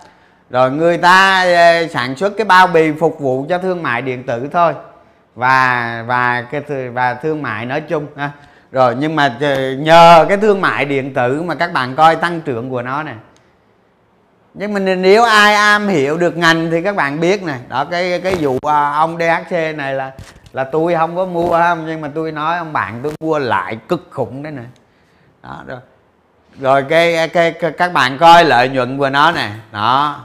Rồi 0.50 0.70
người 0.70 0.98
ta 0.98 1.42
ờ, 1.42 1.86
sản 1.88 2.16
xuất 2.16 2.32
cái 2.36 2.44
bao 2.44 2.66
bì 2.66 2.92
phục 2.92 3.20
vụ 3.20 3.46
cho 3.48 3.58
thương 3.58 3.82
mại 3.82 4.02
điện 4.02 4.22
tử 4.22 4.48
thôi. 4.52 4.72
Và 5.34 6.04
và 6.06 6.42
cái 6.42 6.88
và 6.92 7.14
thương 7.14 7.42
mại 7.42 7.66
nói 7.66 7.80
chung 7.80 8.06
ha. 8.16 8.30
Rồi 8.72 8.96
nhưng 8.98 9.16
mà 9.16 9.36
ờ, 9.40 9.72
nhờ 9.72 10.26
cái 10.28 10.36
thương 10.36 10.60
mại 10.60 10.84
điện 10.84 11.14
tử 11.14 11.42
mà 11.42 11.54
các 11.54 11.72
bạn 11.72 11.96
coi 11.96 12.16
tăng 12.16 12.40
trưởng 12.40 12.70
của 12.70 12.82
nó 12.82 13.02
này 13.02 13.14
nhưng 14.54 14.72
mình 14.72 15.02
nếu 15.02 15.22
ai 15.22 15.54
am 15.54 15.88
hiểu 15.88 16.16
được 16.16 16.36
ngành 16.36 16.70
thì 16.70 16.82
các 16.82 16.96
bạn 16.96 17.20
biết 17.20 17.42
này. 17.42 17.60
Đó 17.68 17.84
cái 17.84 18.20
cái 18.20 18.36
vụ 18.40 18.58
à, 18.62 18.92
ông 18.92 19.18
DHC 19.18 19.76
này 19.76 19.94
là 19.94 20.12
là 20.52 20.64
tôi 20.64 20.94
không 20.94 21.16
có 21.16 21.26
mua 21.26 21.50
không 21.50 21.86
nhưng 21.86 22.00
mà 22.00 22.10
tôi 22.14 22.32
nói 22.32 22.58
ông 22.58 22.72
bạn 22.72 23.00
tôi 23.02 23.12
mua 23.20 23.38
lại 23.38 23.78
cực 23.88 24.08
khủng 24.10 24.42
đấy 24.42 24.52
này 24.52 24.66
đó 25.42 25.62
rồi 25.66 25.80
rồi 26.60 26.84
cái, 26.88 27.28
cái, 27.28 27.52
cái 27.52 27.72
các 27.72 27.92
bạn 27.92 28.18
coi 28.18 28.44
lợi 28.44 28.68
nhuận 28.68 28.98
của 28.98 29.10
nó 29.10 29.32
này 29.32 29.52
đó 29.72 30.24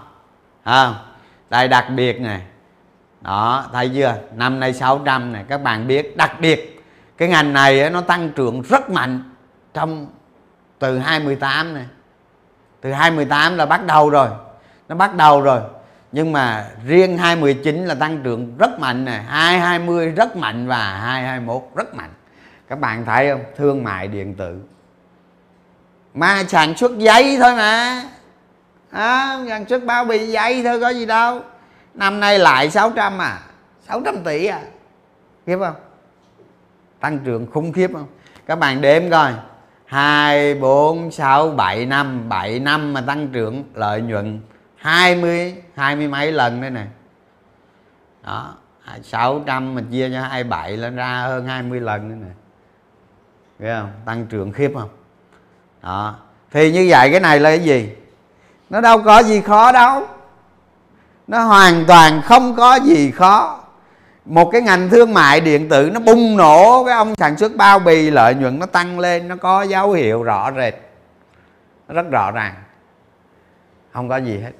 không? 0.66 0.96
Đây 1.50 1.68
đặc 1.68 1.86
biệt 1.96 2.22
này 2.22 2.42
đó 3.22 3.66
thấy 3.74 3.92
chưa? 3.96 4.16
Năm 4.36 4.60
nay 4.60 4.74
600 4.74 5.34
này 5.34 5.46
các 5.50 5.58
bạn 5.58 5.88
biết. 5.88 6.18
Đặc 6.18 6.40
biệt 6.40 6.84
cái 7.18 7.30
ngành 7.30 7.54
này 7.54 7.90
nó 7.90 8.02
tăng 8.02 8.30
trưởng 8.30 8.62
rất 8.62 8.90
mạnh 8.90 9.24
trong 9.74 10.08
từ 10.80 11.00
2018 11.00 11.74
này 11.74 11.86
từ 12.82 12.92
2018 12.92 13.58
là 13.58 13.66
bắt 13.66 13.86
đầu 13.86 14.10
rồi. 14.10 14.30
Nó 14.88 14.96
bắt 14.96 15.16
đầu 15.16 15.42
rồi. 15.42 15.62
Nhưng 16.12 16.32
mà 16.32 16.66
riêng 16.86 17.18
2019 17.18 17.86
là 17.86 17.96
tăng 17.96 18.24
trưởng 18.24 18.58
rất 18.58 18.80
mạnh 18.80 19.06
này 19.06 19.24
220 19.24 20.10
rất 20.12 20.36
mạnh 20.36 20.68
và 20.68 20.78
221 20.78 21.64
rất 21.76 21.96
mạnh. 21.96 22.10
Các 22.68 22.80
bạn 22.80 23.06
thấy 23.06 23.30
không? 23.30 23.44
Thương 23.58 23.84
mại 23.84 24.08
điện 24.08 24.36
tử. 24.36 24.60
Mà 26.14 26.44
sản 26.48 26.78
xuất 26.78 26.98
giấy 26.98 27.38
thôi 27.42 27.56
mà. 27.56 28.04
À, 28.92 29.40
sản 29.50 29.66
xuất 29.70 29.86
bao 29.86 30.06
bì 30.06 30.28
giấy 30.28 30.64
thôi 30.64 30.82
có 30.82 30.90
gì 30.90 31.06
đâu. 31.06 31.42
Năm 31.94 32.20
nay 32.20 32.40
lại 32.40 32.70
600 32.70 33.22
à. 33.22 33.40
600 33.88 34.24
tỷ 34.24 34.46
à. 34.46 34.62
Khiếp 35.46 35.58
không? 35.60 35.76
Tăng 37.00 37.20
trưởng 37.20 37.48
khủng 37.52 37.74
khiếp 37.74 37.92
không? 37.94 38.08
Các 38.46 38.56
bạn 38.56 38.82
đếm 38.82 39.10
coi. 39.10 39.34
2 39.90 40.56
4 40.56 41.12
6 41.12 41.50
7 41.50 41.86
năm 41.86 42.30
7 42.30 42.60
năm 42.60 42.94
mà 42.94 43.02
tăng 43.02 43.28
trưởng 43.28 43.64
lợi 43.74 44.02
nhuận 44.02 44.42
20 44.76 45.56
20 45.76 46.08
mấy 46.08 46.32
lần 46.32 46.62
đây 46.62 46.70
nè. 46.70 46.86
Đó 48.24 48.54
600 49.04 49.76
mà 49.76 49.82
chia 49.92 50.10
cho 50.14 50.22
27 50.22 50.78
lên 50.78 50.96
ra 50.96 51.22
hơn 51.22 51.46
20 51.46 51.80
lần 51.80 52.10
nữa 52.10 52.16
nè. 52.28 52.34
Thấy 53.60 53.82
không? 53.82 53.92
Tăng 54.06 54.26
trưởng 54.26 54.52
khiếp 54.52 54.72
không? 54.76 54.90
Đó, 55.84 56.16
thì 56.52 56.72
như 56.72 56.86
vậy 56.90 57.12
cái 57.12 57.20
này 57.20 57.40
là 57.40 57.50
cái 57.50 57.60
gì? 57.60 57.90
Nó 58.70 58.82
đâu 58.82 59.02
có 59.04 59.24
gì 59.24 59.42
khó 59.42 59.72
đâu. 59.72 60.08
Nó 61.28 61.44
hoàn 61.44 61.86
toàn 61.86 62.22
không 62.22 62.56
có 62.56 62.76
gì 62.76 63.12
khó 63.12 63.60
một 64.30 64.50
cái 64.52 64.62
ngành 64.62 64.90
thương 64.90 65.14
mại 65.14 65.42
điện 65.42 65.70
tử 65.70 65.90
nó 65.94 66.00
bùng 66.00 66.38
nổ, 66.38 66.84
cái 66.86 66.96
ông 66.96 67.16
sản 67.16 67.38
xuất 67.38 67.56
bao 67.56 67.80
bì, 67.80 68.10
lợi 68.10 68.36
nhuận 68.36 68.60
nó 68.60 68.66
tăng 68.66 69.00
lên, 69.00 69.28
nó 69.28 69.36
có 69.36 69.62
dấu 69.64 69.92
hiệu 69.92 70.24
rõ 70.24 70.52
rệt. 70.52 70.74
Rất 71.88 72.12
rõ 72.12 72.32
ràng. 72.32 72.54
Không 73.92 74.10
có 74.10 74.18
gì 74.18 74.40
hết. 74.40 74.52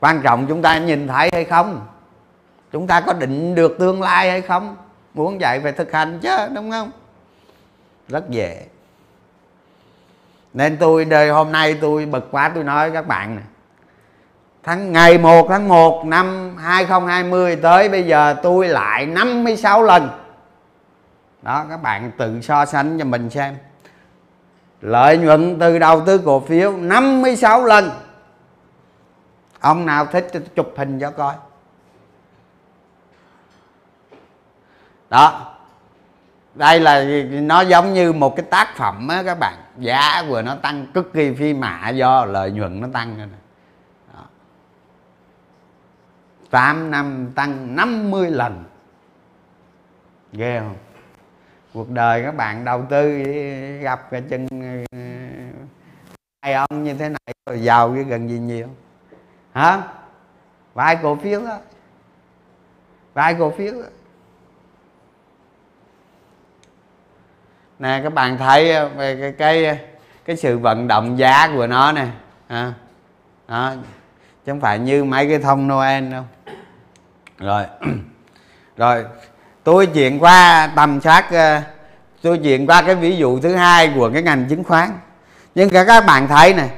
Quan 0.00 0.22
trọng 0.22 0.46
chúng 0.48 0.62
ta 0.62 0.78
nhìn 0.78 1.08
thấy 1.08 1.30
hay 1.32 1.44
không? 1.44 1.86
Chúng 2.72 2.86
ta 2.86 3.00
có 3.00 3.12
định 3.12 3.54
được 3.54 3.76
tương 3.78 4.02
lai 4.02 4.30
hay 4.30 4.40
không? 4.40 4.76
Muốn 5.14 5.38
vậy 5.38 5.60
phải 5.60 5.72
thực 5.72 5.92
hành 5.92 6.18
chứ, 6.22 6.36
đúng 6.54 6.70
không? 6.70 6.90
Rất 8.08 8.30
dễ. 8.30 8.66
Nên 10.54 10.76
tôi 10.76 11.04
đời 11.04 11.28
hôm 11.28 11.52
nay 11.52 11.78
tôi 11.80 12.06
bực 12.06 12.28
quá, 12.30 12.50
tôi 12.54 12.64
nói 12.64 12.90
với 12.90 12.94
các 12.94 13.06
bạn 13.06 13.36
này 13.36 13.44
tháng, 14.62 14.92
ngày 14.92 15.18
1 15.18 15.46
tháng 15.48 15.68
1 15.68 16.06
năm 16.06 16.56
2020 16.56 17.56
tới 17.56 17.88
bây 17.88 18.06
giờ 18.06 18.34
tôi 18.42 18.68
lại 18.68 19.06
56 19.06 19.82
lần. 19.82 20.08
Đó, 21.42 21.64
các 21.70 21.82
bạn 21.82 22.10
tự 22.18 22.40
so 22.40 22.64
sánh 22.64 22.98
cho 22.98 23.04
mình 23.04 23.30
xem. 23.30 23.56
Lợi 24.80 25.18
nhuận 25.18 25.58
từ 25.58 25.78
đầu 25.78 26.02
tư 26.06 26.18
cổ 26.24 26.40
phiếu 26.40 26.72
56 26.76 27.64
lần. 27.64 27.90
Ông 29.60 29.86
nào 29.86 30.06
thích 30.06 30.26
chụp 30.56 30.72
hình 30.76 31.00
cho 31.00 31.10
coi. 31.10 31.34
Đó. 35.10 35.46
Đây 36.54 36.80
là, 36.80 37.04
nó 37.30 37.60
giống 37.60 37.94
như 37.94 38.12
một 38.12 38.36
cái 38.36 38.46
tác 38.50 38.76
phẩm 38.76 39.08
á 39.08 39.22
các 39.26 39.38
bạn. 39.38 39.54
Giá 39.78 40.22
vừa 40.28 40.42
nó 40.42 40.54
tăng 40.54 40.86
cực 40.94 41.12
kỳ 41.12 41.34
phi 41.34 41.54
mã 41.54 41.88
do 41.88 42.24
lợi 42.24 42.50
nhuận 42.50 42.80
nó 42.80 42.88
tăng. 42.92 43.16
rồi 43.18 43.26
8 46.50 46.90
năm 46.90 47.32
tăng 47.34 47.76
50 47.76 48.30
lần. 48.30 48.64
Ghê 50.32 50.60
không? 50.60 50.76
Cuộc 51.74 51.90
đời 51.90 52.22
các 52.22 52.36
bạn 52.36 52.64
đầu 52.64 52.84
tư 52.90 53.18
gặp 53.82 54.10
cái 54.10 54.22
chân 54.30 54.46
hai 56.42 56.54
ông 56.54 56.84
như 56.84 56.94
thế 56.94 57.08
này 57.08 57.34
rồi 57.46 57.62
giàu 57.62 57.92
cái 57.94 58.04
gần 58.04 58.28
gì 58.28 58.38
nhiều. 58.38 58.68
Hả? 59.52 59.82
Vài 60.74 60.98
cổ 61.02 61.16
phiếu 61.16 61.46
đó. 61.46 61.58
Vài 63.14 63.36
cổ 63.38 63.50
phiếu 63.50 63.72
đó. 63.72 63.88
Nè 67.78 68.00
các 68.02 68.14
bạn 68.14 68.38
thấy 68.38 68.72
ờ, 68.72 68.88
về 68.88 69.16
cái 69.20 69.32
cái 69.32 69.80
cái 70.24 70.36
sự 70.36 70.58
vận 70.58 70.88
động 70.88 71.18
giá 71.18 71.48
của 71.54 71.66
nó 71.66 71.92
nè. 71.92 72.06
À, 72.48 72.72
đó. 73.48 73.72
Chứ 74.46 74.52
không 74.52 74.60
phải 74.60 74.78
như 74.78 75.04
mấy 75.04 75.28
cái 75.28 75.38
thông 75.38 75.68
Noel 75.68 76.10
đâu 76.12 76.24
rồi. 77.40 77.64
Rồi, 78.76 79.04
tôi 79.64 79.86
chuyển 79.86 80.18
qua 80.18 80.70
tầm 80.76 81.00
soát 81.00 81.32
ờ, 81.32 81.60
tôi 82.22 82.38
chuyển 82.38 82.66
qua 82.66 82.82
cái 82.82 82.94
ví 82.94 83.16
dụ 83.16 83.40
thứ 83.40 83.54
hai 83.54 83.92
của 83.94 84.10
cái 84.12 84.22
ngành 84.22 84.46
chứng 84.48 84.64
khoán. 84.64 84.90
Nhưng 85.54 85.70
cả 85.70 85.84
các 85.84 86.06
bạn 86.06 86.28
thấy 86.28 86.54
này 86.54 86.70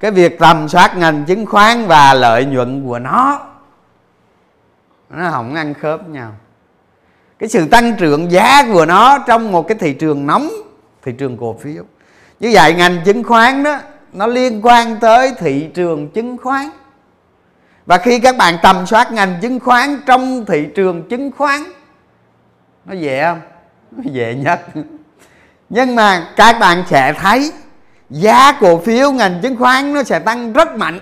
cái 0.00 0.10
việc 0.10 0.38
tầm 0.38 0.68
soát 0.68 0.96
ngành 0.96 1.24
chứng 1.24 1.46
khoán 1.46 1.86
và 1.86 2.14
lợi 2.14 2.44
nhuận 2.44 2.86
của 2.86 2.98
nó 2.98 3.40
nó 5.10 5.30
không 5.30 5.54
ăn 5.54 5.74
khớp 5.74 6.08
nhau. 6.08 6.32
Cái 7.38 7.48
sự 7.48 7.68
tăng 7.68 7.96
trưởng 7.96 8.30
giá 8.30 8.62
của 8.72 8.86
nó 8.86 9.18
trong 9.18 9.52
một 9.52 9.68
cái 9.68 9.78
thị 9.80 9.92
trường 9.92 10.26
nóng, 10.26 10.48
thị 11.02 11.12
trường 11.12 11.36
cổ 11.36 11.56
phiếu. 11.60 11.84
Như 12.40 12.50
vậy 12.52 12.74
ngành 12.74 13.00
chứng 13.04 13.24
khoán 13.24 13.62
đó, 13.62 13.78
nó 14.12 14.26
liên 14.26 14.60
quan 14.62 14.96
tới 15.00 15.32
thị 15.38 15.68
trường 15.74 16.08
chứng 16.08 16.36
khoán 16.38 16.70
và 17.88 17.98
khi 17.98 18.20
các 18.20 18.36
bạn 18.36 18.54
tầm 18.62 18.86
soát 18.86 19.12
ngành 19.12 19.38
chứng 19.42 19.60
khoán 19.60 20.00
trong 20.06 20.44
thị 20.44 20.68
trường 20.74 21.08
chứng 21.08 21.30
khoán, 21.32 21.60
nó 22.84 22.94
dễ 22.94 23.24
không? 23.24 23.40
Nó 23.90 24.02
dễ 24.04 24.34
nhất. 24.34 24.60
Nhưng 25.68 25.94
mà 25.94 26.26
các 26.36 26.56
bạn 26.60 26.82
sẽ 26.86 27.12
thấy 27.12 27.52
giá 28.10 28.52
cổ 28.60 28.78
phiếu 28.78 29.12
ngành 29.12 29.40
chứng 29.42 29.56
khoán 29.56 29.94
nó 29.94 30.02
sẽ 30.02 30.18
tăng 30.18 30.52
rất 30.52 30.76
mạnh. 30.76 31.00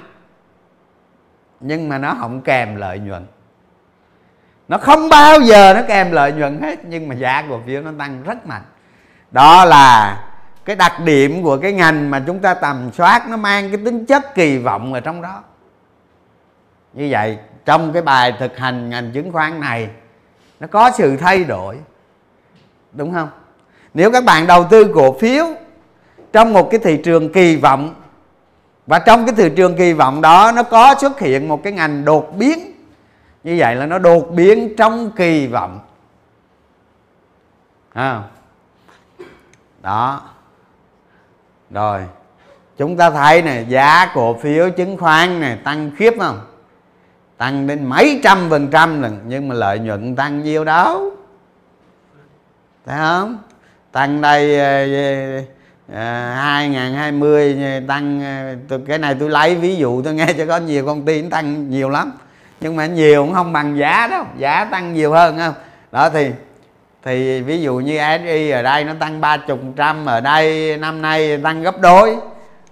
Nhưng 1.60 1.88
mà 1.88 1.98
nó 1.98 2.16
không 2.20 2.40
kèm 2.42 2.76
lợi 2.76 2.98
nhuận. 2.98 3.26
Nó 4.68 4.78
không 4.78 5.08
bao 5.08 5.40
giờ 5.40 5.74
nó 5.74 5.80
kèm 5.88 6.12
lợi 6.12 6.32
nhuận 6.32 6.62
hết, 6.62 6.84
nhưng 6.84 7.08
mà 7.08 7.14
giá 7.14 7.44
cổ 7.48 7.60
phiếu 7.66 7.82
nó 7.82 7.90
tăng 7.98 8.22
rất 8.22 8.46
mạnh. 8.46 8.62
Đó 9.30 9.64
là 9.64 10.18
cái 10.64 10.76
đặc 10.76 11.00
điểm 11.04 11.42
của 11.42 11.56
cái 11.56 11.72
ngành 11.72 12.10
mà 12.10 12.22
chúng 12.26 12.38
ta 12.38 12.54
tầm 12.54 12.90
soát, 12.96 13.28
nó 13.28 13.36
mang 13.36 13.68
cái 13.68 13.80
tính 13.84 14.06
chất 14.06 14.34
kỳ 14.34 14.58
vọng 14.58 14.92
ở 14.92 15.00
trong 15.00 15.22
đó 15.22 15.42
như 16.96 17.08
vậy, 17.10 17.38
trong 17.64 17.92
cái 17.92 18.02
bài 18.02 18.32
thực 18.38 18.58
hành 18.58 18.90
ngành 18.90 19.12
chứng 19.12 19.32
khoán 19.32 19.60
này, 19.60 19.88
nó 20.60 20.66
có 20.66 20.90
sự 20.90 21.16
thay 21.16 21.44
đổi. 21.44 21.78
Đúng 22.92 23.12
không? 23.12 23.28
Nếu 23.94 24.10
các 24.10 24.24
bạn 24.24 24.46
đầu 24.46 24.64
tư 24.70 24.92
cổ 24.94 25.18
phiếu 25.18 25.46
trong 26.32 26.52
một 26.52 26.68
cái 26.70 26.80
thị 26.84 27.00
trường 27.04 27.32
kỳ 27.32 27.56
vọng, 27.56 27.94
và 28.86 28.98
trong 28.98 29.26
cái 29.26 29.34
thị 29.34 29.50
trường 29.56 29.76
kỳ 29.76 29.92
vọng 29.92 30.20
đó 30.20 30.52
nó 30.54 30.62
có 30.62 30.94
xuất 30.98 31.20
hiện 31.20 31.48
một 31.48 31.62
cái 31.62 31.72
ngành 31.72 32.04
đột 32.04 32.36
biến, 32.36 32.72
như 33.44 33.56
vậy 33.58 33.76
là 33.76 33.86
nó 33.86 33.98
đột 33.98 34.30
biến 34.30 34.76
trong 34.76 35.10
kỳ 35.16 35.46
vọng. 35.46 35.80
À. 37.92 38.22
đó. 39.82 40.22
Rồi, 41.70 42.00
chúng 42.76 42.96
ta 42.96 43.10
thấy 43.10 43.42
nè, 43.42 43.64
giá 43.68 44.10
cổ 44.14 44.34
phiếu 44.34 44.70
chứng 44.70 44.96
khoán 44.96 45.40
này 45.40 45.58
tăng 45.64 45.90
khiếp 45.96 46.14
không? 46.18 46.40
Tăng 47.38 47.66
đến 47.66 47.84
mấy 47.84 48.20
trăm 48.24 48.50
phần 48.50 48.68
trăm 48.68 49.02
lần 49.02 49.18
nhưng 49.28 49.48
mà 49.48 49.54
lợi 49.54 49.78
nhuận 49.78 50.16
tăng 50.16 50.42
nhiêu 50.42 50.64
đó, 50.64 51.10
thấy 52.86 52.96
không? 52.98 53.38
Tăng 53.92 54.20
đây 54.20 54.58
ờ, 54.58 54.86
ờ, 55.92 56.00
à, 56.00 56.34
2020 56.36 57.58
ờ, 57.62 57.80
tăng 57.88 58.22
tôi, 58.68 58.80
cái 58.86 58.98
này 58.98 59.16
tôi 59.20 59.30
lấy 59.30 59.54
ví 59.54 59.76
dụ 59.76 60.02
tôi 60.02 60.14
nghe 60.14 60.32
cho 60.38 60.46
có 60.46 60.56
nhiều 60.56 60.86
công 60.86 61.04
ty 61.04 61.22
tăng 61.22 61.70
nhiều 61.70 61.90
lắm. 61.90 62.12
Nhưng 62.60 62.76
mà 62.76 62.86
nhiều 62.86 63.24
cũng 63.24 63.34
không 63.34 63.52
bằng 63.52 63.78
giá 63.78 64.08
đâu 64.10 64.24
giá 64.38 64.64
tăng 64.64 64.94
nhiều 64.94 65.12
hơn 65.12 65.38
không? 65.38 65.54
Đó 65.92 66.10
thì 66.10 66.30
thì 67.04 67.40
ví 67.40 67.62
dụ 67.62 67.76
như 67.76 67.98
SI 68.24 68.50
ở 68.50 68.62
đây 68.62 68.84
nó 68.84 68.92
tăng 68.98 69.20
ba 69.20 69.36
chục 69.36 69.60
trăm 69.76 70.06
ở 70.06 70.20
đây 70.20 70.76
năm 70.76 71.02
nay 71.02 71.38
tăng 71.38 71.62
gấp 71.62 71.80
đôi 71.80 72.16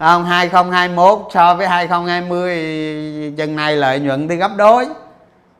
không 0.05 0.25
2021 0.25 1.19
so 1.31 1.55
với 1.55 1.69
2020 1.69 3.35
chân 3.37 3.57
này 3.57 3.77
lợi 3.77 4.01
nhuận 4.01 4.29
thì 4.29 4.37
gấp 4.37 4.51
đôi. 4.57 4.87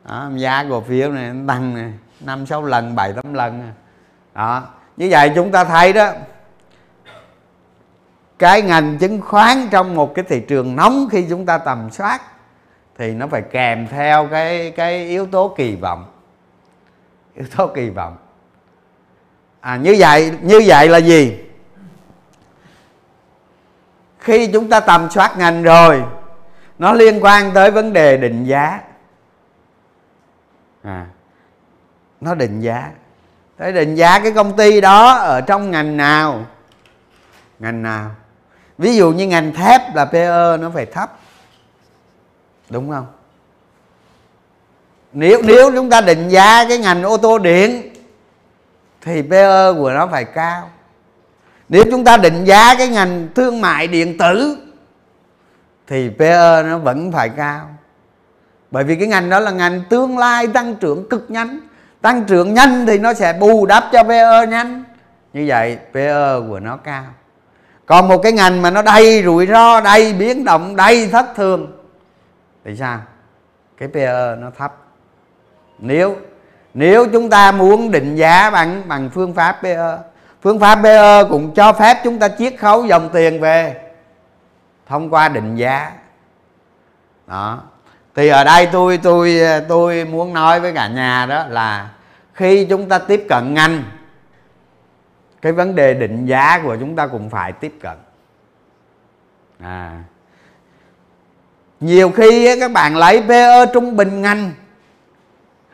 Đó, 0.09 0.29
giá 0.35 0.65
cổ 0.69 0.81
phiếu 0.81 1.11
này 1.11 1.31
tăng 1.47 1.73
này 1.73 1.93
năm 2.19 2.45
sáu 2.45 2.63
lần 2.65 2.95
bảy 2.95 3.13
tám 3.13 3.33
lần 3.33 3.71
đó 4.35 4.63
như 4.97 5.07
vậy 5.11 5.31
chúng 5.35 5.51
ta 5.51 5.63
thấy 5.63 5.93
đó 5.93 6.11
cái 8.39 8.61
ngành 8.61 8.97
chứng 8.97 9.21
khoán 9.21 9.67
trong 9.71 9.95
một 9.95 10.15
cái 10.15 10.25
thị 10.27 10.39
trường 10.39 10.75
nóng 10.75 11.07
khi 11.11 11.25
chúng 11.29 11.45
ta 11.45 11.57
tầm 11.57 11.89
soát 11.91 12.21
thì 12.97 13.11
nó 13.11 13.27
phải 13.27 13.41
kèm 13.41 13.87
theo 13.87 14.27
cái 14.31 14.71
cái 14.71 15.07
yếu 15.07 15.25
tố 15.25 15.53
kỳ 15.57 15.75
vọng. 15.75 16.05
Yếu 17.35 17.45
tố 17.57 17.67
kỳ 17.67 17.89
vọng. 17.89 18.17
À 19.61 19.77
như 19.77 19.95
vậy 19.99 20.31
như 20.41 20.61
vậy 20.65 20.89
là 20.89 20.97
gì? 20.97 21.44
Khi 24.25 24.47
chúng 24.47 24.69
ta 24.69 24.79
tầm 24.79 25.09
soát 25.09 25.37
ngành 25.37 25.63
rồi, 25.63 26.03
nó 26.79 26.93
liên 26.93 27.19
quan 27.23 27.51
tới 27.53 27.71
vấn 27.71 27.93
đề 27.93 28.17
định 28.17 28.43
giá. 28.43 28.81
À 30.83 31.05
nó 32.21 32.35
định 32.35 32.59
giá. 32.59 32.91
Tới 33.57 33.73
định 33.73 33.95
giá 33.95 34.19
cái 34.19 34.31
công 34.31 34.57
ty 34.57 34.81
đó 34.81 35.13
ở 35.13 35.41
trong 35.41 35.71
ngành 35.71 35.97
nào? 35.97 36.45
Ngành 37.59 37.83
nào? 37.83 38.11
Ví 38.77 38.95
dụ 38.95 39.11
như 39.11 39.27
ngành 39.27 39.53
thép 39.53 39.95
là 39.95 40.05
PE 40.05 40.57
nó 40.59 40.69
phải 40.73 40.85
thấp. 40.85 41.19
Đúng 42.69 42.91
không? 42.91 43.07
Nếu 45.13 45.41
nếu 45.43 45.71
chúng 45.75 45.89
ta 45.89 46.01
định 46.01 46.29
giá 46.29 46.65
cái 46.69 46.77
ngành 46.77 47.03
ô 47.03 47.17
tô 47.17 47.37
điện, 47.37 47.93
thì 49.01 49.21
PE 49.21 49.73
của 49.73 49.91
nó 49.93 50.07
phải 50.07 50.25
cao 50.25 50.69
nếu 51.69 51.83
chúng 51.91 52.03
ta 52.03 52.17
định 52.17 52.45
giá 52.45 52.75
cái 52.75 52.87
ngành 52.87 53.27
thương 53.35 53.61
mại 53.61 53.87
điện 53.87 54.17
tử, 54.17 54.57
thì 55.87 56.09
PE 56.19 56.63
nó 56.63 56.77
vẫn 56.77 57.11
phải 57.11 57.29
cao. 57.29 57.69
Bởi 58.71 58.83
vì 58.83 58.95
cái 58.95 59.07
ngành 59.07 59.29
đó 59.29 59.39
là 59.39 59.51
ngành 59.51 59.83
tương 59.89 60.17
lai 60.17 60.47
tăng 60.47 60.75
trưởng 60.75 61.09
cực 61.09 61.31
nhanh. 61.31 61.59
Tăng 62.01 62.23
trưởng 62.23 62.53
nhanh 62.53 62.85
thì 62.85 62.97
nó 62.97 63.13
sẽ 63.13 63.33
bù 63.33 63.65
đắp 63.65 63.83
cho 63.91 64.03
PE 64.03 64.45
nhanh. 64.47 64.83
Như 65.33 65.45
vậy 65.47 65.77
PE 65.93 66.13
của 66.49 66.59
nó 66.59 66.77
cao. 66.77 67.03
Còn 67.85 68.07
một 68.07 68.17
cái 68.17 68.31
ngành 68.31 68.61
mà 68.61 68.71
nó 68.71 68.81
đầy 68.81 69.23
rủi 69.23 69.47
ro, 69.47 69.81
đầy 69.81 70.13
biến 70.13 70.45
động, 70.45 70.75
đầy 70.75 71.07
thất 71.07 71.25
thường, 71.35 71.71
thì 72.65 72.75
sao? 72.75 72.99
Cái 73.77 73.89
PE 73.93 74.35
nó 74.39 74.51
thấp. 74.57 74.73
Nếu 75.79 76.15
nếu 76.73 77.07
chúng 77.13 77.29
ta 77.29 77.51
muốn 77.51 77.91
định 77.91 78.15
giá 78.15 78.49
bằng 78.49 78.81
bằng 78.87 79.09
phương 79.13 79.33
pháp 79.33 79.59
PE 79.63 79.97
phương 80.45 80.59
pháp 80.59 80.75
BE 80.75 81.23
cũng 81.29 81.53
cho 81.53 81.73
phép 81.73 81.97
chúng 82.03 82.19
ta 82.19 82.27
chiết 82.27 82.53
khấu 82.59 82.85
dòng 82.85 83.09
tiền 83.13 83.41
về 83.41 83.81
thông 84.87 85.09
qua 85.09 85.29
định 85.29 85.55
giá. 85.55 85.91
Đó. 87.27 87.63
Thì 88.15 88.27
ở 88.27 88.43
đây 88.43 88.69
tôi 88.71 88.97
tôi 89.03 89.39
tôi 89.67 90.05
muốn 90.05 90.33
nói 90.33 90.59
với 90.59 90.73
cả 90.73 90.87
nhà 90.87 91.25
đó 91.25 91.45
là 91.49 91.89
khi 92.33 92.65
chúng 92.65 92.89
ta 92.89 92.99
tiếp 92.99 93.25
cận 93.29 93.53
ngành 93.53 93.83
cái 95.41 95.51
vấn 95.51 95.75
đề 95.75 95.93
định 95.93 96.25
giá 96.25 96.61
của 96.63 96.77
chúng 96.79 96.95
ta 96.95 97.07
cũng 97.07 97.29
phải 97.29 97.51
tiếp 97.51 97.73
cận. 97.81 97.97
À. 99.59 100.03
Nhiều 101.79 102.11
khi 102.11 102.59
các 102.59 102.71
bạn 102.71 102.97
lấy 102.97 103.23
PE 103.27 103.65
trung 103.73 103.95
bình 103.95 104.21
ngành. 104.21 104.51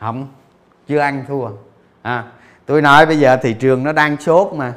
Không 0.00 0.28
chưa 0.88 0.98
ăn 0.98 1.24
thua. 1.28 1.48
À, 2.02 2.24
tôi 2.66 2.82
nói 2.82 3.06
bây 3.06 3.18
giờ 3.18 3.36
thị 3.36 3.52
trường 3.52 3.84
nó 3.84 3.92
đang 3.92 4.16
sốt 4.16 4.52
mà. 4.52 4.72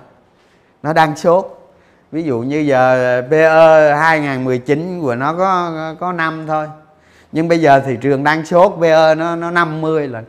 Nó 0.84 0.94
đang 0.94 1.16
sốt. 1.16 1.70
Ví 2.12 2.24
dụ 2.24 2.40
như 2.40 2.60
giờ 2.60 3.22
PE 3.32 3.96
2019 3.96 5.02
của 5.02 5.16
nó 5.16 5.34
có 5.34 5.72
có 6.00 6.12
năm 6.12 6.46
thôi. 6.48 6.68
Nhưng 7.32 7.48
bây 7.48 7.60
giờ 7.60 7.80
thị 7.80 7.98
trường 8.02 8.24
đang 8.24 8.46
sốt 8.46 8.74
PE 8.82 9.16
nó 9.16 9.36
nó 9.36 9.52
50 9.52 10.08
lần. 10.08 10.26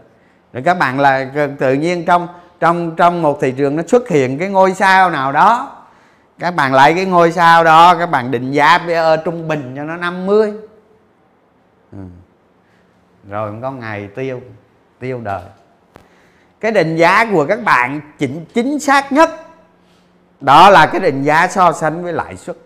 Rồi 0.53 0.63
các 0.63 0.79
bạn 0.79 1.01
là 1.01 1.31
tự 1.59 1.75
nhiên 1.75 2.05
trong 2.05 2.29
trong 2.61 2.97
trong 2.97 3.23
một 3.23 3.41
thị 3.41 3.53
trường 3.53 3.77
nó 3.77 3.83
xuất 3.87 4.09
hiện 4.09 4.39
cái 4.39 4.49
ngôi 4.49 4.75
sao 4.75 5.11
nào 5.11 5.33
đó. 5.33 5.77
Các 6.39 6.51
bạn 6.57 6.75
lấy 6.75 6.95
cái 6.95 7.05
ngôi 7.05 7.33
sao 7.33 7.65
đó, 7.65 7.95
các 7.99 8.07
bạn 8.07 8.31
định 8.31 8.51
giá 8.53 8.79
PE 8.79 9.17
trung 9.25 9.49
bình 9.49 9.73
cho 9.77 9.85
nó 9.85 9.97
50 9.97 10.53
ừ. 11.93 11.99
rồi 13.29 13.53
có 13.63 13.71
ngày 13.71 14.09
tiêu 14.15 14.41
tiêu 14.99 15.21
đời 15.25 15.43
cái 16.61 16.73
định 16.73 16.97
giá 16.97 17.27
của 17.33 17.47
các 17.47 17.65
bạn 17.65 18.01
chính 18.19 18.45
chính 18.55 18.81
xác 18.81 19.13
nhất, 19.13 19.31
đó 20.41 20.71
là 20.71 20.87
cái 20.87 21.01
định 21.01 21.23
giá 21.23 21.49
so 21.49 21.73
sánh 21.73 22.03
với 22.03 22.13
lãi 22.13 22.37
suất. 22.37 22.57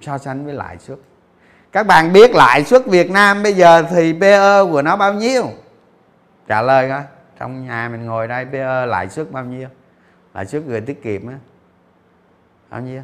So 0.00 0.18
sánh 0.18 0.44
với 0.44 0.54
lãi 0.54 0.78
suất. 0.78 0.98
Các 1.72 1.86
bạn 1.86 2.12
biết 2.12 2.30
lãi 2.34 2.64
suất 2.64 2.86
Việt 2.86 3.10
Nam 3.10 3.42
bây 3.42 3.52
giờ 3.52 3.82
thì 3.90 4.12
PE 4.20 4.64
của 4.70 4.82
nó 4.82 4.96
bao 4.96 5.14
nhiêu? 5.14 5.50
Trả 6.48 6.62
lời 6.62 6.88
coi, 6.88 7.02
trong 7.38 7.66
nhà 7.66 7.88
mình 7.88 8.06
ngồi 8.06 8.28
đây 8.28 8.46
PE 8.52 8.86
lãi 8.86 9.08
suất 9.08 9.32
bao 9.32 9.44
nhiêu? 9.44 9.68
Lãi 10.34 10.46
suất 10.46 10.62
gửi 10.66 10.80
tiết 10.80 11.02
kiệm 11.02 11.28
á, 11.28 11.34
bao 12.70 12.80
nhiêu? 12.80 13.02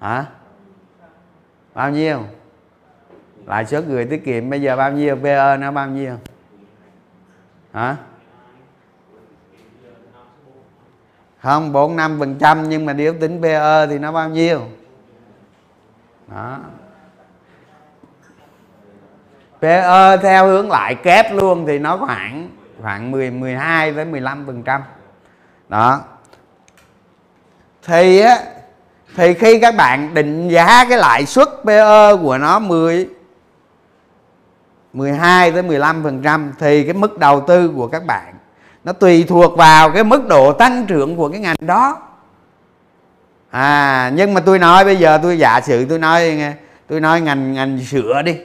Hả? 0.00 0.24
Bao 1.74 1.90
nhiêu? 1.90 2.22
Lãi 3.46 3.66
suất 3.66 3.84
gửi 3.86 4.04
tiết 4.04 4.24
kiệm 4.24 4.50
bây 4.50 4.62
giờ 4.62 4.76
bao 4.76 4.92
nhiêu? 4.92 5.16
PE 5.22 5.56
nó 5.56 5.72
bao 5.72 5.86
nhiêu? 5.86 6.16
Hả? 7.76 7.96
Không, 11.42 11.72
bốn 11.72 11.96
năm 11.96 12.16
phần 12.18 12.36
trăm, 12.38 12.68
nhưng 12.68 12.86
mà 12.86 12.92
nếu 12.92 13.14
tính 13.20 13.42
PE 13.42 13.86
thì 13.86 13.98
nó 13.98 14.12
bao 14.12 14.28
nhiêu? 14.28 14.60
Đó. 16.28 16.58
PE 19.60 20.16
theo 20.22 20.46
hướng 20.46 20.70
lại 20.70 20.94
kép 20.94 21.32
luôn 21.32 21.66
thì 21.66 21.78
nó 21.78 21.96
khoảng 21.96 22.50
khoảng 22.82 23.10
10 23.10 23.30
12 23.30 23.92
tới 23.92 24.04
15 24.04 24.46
phần 24.46 24.62
trăm. 24.62 24.82
Đó. 25.68 26.00
Thì 27.82 28.20
á, 28.20 28.38
thì 29.16 29.34
khi 29.34 29.60
các 29.60 29.74
bạn 29.76 30.14
định 30.14 30.48
giá 30.48 30.84
cái 30.88 30.98
lãi 30.98 31.26
suất 31.26 31.48
PE 31.64 32.16
của 32.22 32.38
nó 32.38 32.58
10 32.58 33.08
12 34.92 35.52
tới 35.52 35.62
15 35.62 36.02
phần 36.02 36.22
trăm 36.22 36.52
thì 36.58 36.84
cái 36.84 36.94
mức 36.94 37.18
đầu 37.18 37.40
tư 37.40 37.72
của 37.76 37.86
các 37.86 38.06
bạn 38.06 38.34
nó 38.84 38.92
tùy 38.92 39.24
thuộc 39.28 39.56
vào 39.56 39.90
cái 39.90 40.04
mức 40.04 40.28
độ 40.28 40.52
tăng 40.52 40.86
trưởng 40.86 41.16
của 41.16 41.28
cái 41.28 41.40
ngành 41.40 41.56
đó. 41.60 42.02
À 43.50 44.10
nhưng 44.14 44.34
mà 44.34 44.40
tôi 44.40 44.58
nói 44.58 44.84
bây 44.84 44.96
giờ 44.96 45.18
tôi 45.22 45.38
giả 45.38 45.60
sử 45.60 45.84
tôi 45.84 45.98
nói 45.98 46.34
nghe 46.36 46.52
tôi 46.88 47.00
nói 47.00 47.20
ngành 47.20 47.52
ngành 47.52 47.80
sữa 47.80 48.22
đi, 48.24 48.36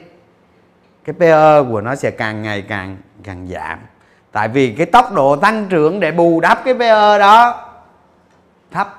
cái 1.04 1.14
PE 1.18 1.62
của 1.70 1.80
nó 1.80 1.94
sẽ 1.94 2.10
càng 2.10 2.42
ngày 2.42 2.62
càng 2.62 2.96
càng 3.24 3.48
giảm. 3.50 3.78
Tại 4.32 4.48
vì 4.48 4.72
cái 4.72 4.86
tốc 4.86 5.12
độ 5.12 5.36
tăng 5.36 5.66
trưởng 5.68 6.00
để 6.00 6.10
bù 6.10 6.40
đắp 6.40 6.64
cái 6.64 6.74
PE 6.74 7.18
đó 7.18 7.68
thấp. 8.70 8.98